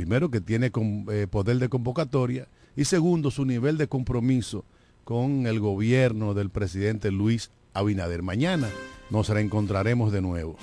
primero, 0.00 0.30
que 0.30 0.40
tiene 0.40 0.70
con- 0.70 1.04
eh, 1.12 1.26
poder 1.30 1.58
de 1.58 1.68
convocatoria 1.68 2.48
y 2.74 2.86
segundo, 2.86 3.30
su 3.30 3.44
nivel 3.44 3.76
de 3.76 3.86
compromiso 3.86 4.64
con 5.04 5.46
el 5.46 5.60
gobierno 5.60 6.32
del 6.32 6.48
presidente 6.48 7.10
Luis 7.10 7.50
Abinader. 7.74 8.22
Mañana 8.22 8.70
nos 9.10 9.28
reencontraremos 9.28 10.10
de 10.10 10.22
nuevo. 10.22 10.56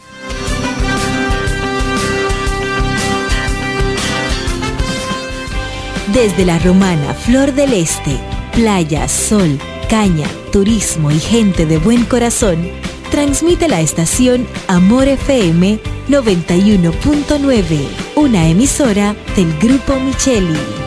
Desde 6.13 6.45
la 6.45 6.57
romana 6.59 7.13
Flor 7.13 7.53
del 7.53 7.73
Este, 7.73 8.17
playa, 8.53 9.07
sol, 9.07 9.59
caña, 9.89 10.27
turismo 10.51 11.11
y 11.11 11.19
gente 11.19 11.65
de 11.65 11.77
buen 11.77 12.05
corazón, 12.05 12.69
transmite 13.17 13.67
la 13.67 13.81
estación 13.81 14.45
Amor 14.67 15.07
FM 15.07 15.79
91.9, 16.07 17.87
una 18.15 18.47
emisora 18.47 19.15
del 19.35 19.57
Grupo 19.57 19.99
Micheli. 19.99 20.86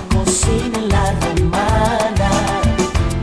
cocina 0.31 0.79
en 0.79 0.87
la 0.87 1.11
romana. 1.19 2.31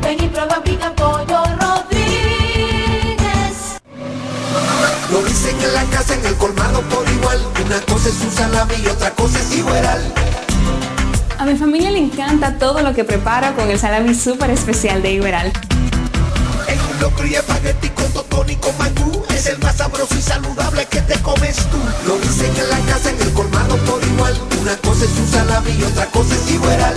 Ven 0.02 0.22
y 0.22 0.28
prueba 0.28 0.62
pica 0.62 0.92
pollo 0.94 1.42
Rodríguez. 1.58 3.28
Lo 5.10 5.22
dicen 5.22 5.56
en 5.62 5.72
la 5.72 5.84
casa, 5.84 6.14
en 6.14 6.26
el 6.26 6.34
colmado 6.36 6.82
por 6.82 7.08
igual. 7.08 7.38
Una 7.64 7.80
cosa 7.80 8.10
es 8.10 8.20
un 8.20 8.30
salami 8.30 8.74
y 8.84 8.86
otra 8.88 9.10
cosa 9.12 9.38
es 9.38 9.56
igual. 9.56 10.12
A 11.38 11.44
mi 11.46 11.56
familia 11.56 11.90
le 11.90 11.98
encanta 11.98 12.58
todo 12.58 12.82
lo 12.82 12.92
que 12.92 13.04
prepara 13.04 13.54
con 13.54 13.70
el 13.70 13.78
salami 13.78 14.14
súper 14.14 14.50
especial 14.50 15.00
de 15.00 15.12
Iberal. 15.12 15.50
En 16.68 16.80
un 16.80 17.00
locro 17.00 17.26
y 17.26 17.34
espagueti 17.34 17.88
con 17.90 18.12
totón 18.12 18.50
y 18.50 18.56
con 18.56 18.76
mangú. 18.78 19.24
Es 19.34 19.46
el 19.46 19.58
más 19.58 19.76
sabroso 19.76 20.14
y 20.16 20.22
saludable 20.22 20.86
que 20.86 21.00
te 21.02 21.18
comes 21.20 21.56
tú. 21.56 21.78
Lo 22.06 22.18
dicen 22.18 22.52
en 22.56 22.68
la 22.70 22.78
casa, 22.92 23.10
en 23.10 23.20
el 23.20 23.32
colmado 23.32 23.76
por 23.78 24.02
igual. 24.04 24.34
Una 24.60 24.76
cosa 24.76 25.04
es 25.04 25.10
un 25.18 25.28
salami 25.28 25.70
y 25.78 25.82
otra 25.82 26.06
cosa 26.06 26.34
es 26.34 26.50
igual. 26.50 26.94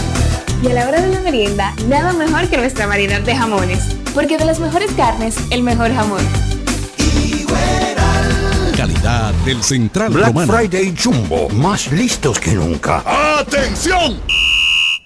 Y 0.61 0.67
a 0.67 0.74
la 0.74 0.88
hora 0.88 1.01
de 1.01 1.07
la 1.07 1.22
merienda, 1.22 1.74
nada 1.88 2.13
mejor 2.13 2.47
que 2.49 2.57
nuestra 2.57 2.86
variedad 2.86 3.22
de 3.22 3.36
jamones. 3.36 3.95
Porque 4.13 4.38
de 4.38 4.45
las 4.45 4.59
mejores 4.59 4.91
carnes, 4.91 5.36
el 5.49 5.63
mejor 5.63 5.93
jamón. 5.93 6.22
Calidad 8.76 9.34
del 9.45 9.63
Central 9.63 10.09
Black 10.11 10.28
Romano. 10.28 10.53
Friday 10.53 10.95
Jumbo, 11.01 11.49
más 11.49 11.91
listos 11.91 12.39
que 12.39 12.53
nunca. 12.53 13.03
¡Atención! 13.39 14.19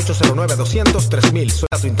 al 0.00 0.06
809 0.06 0.56
200 0.56 1.08
3000. 1.08 1.50
Suena 1.50 1.80
tu 1.80 1.86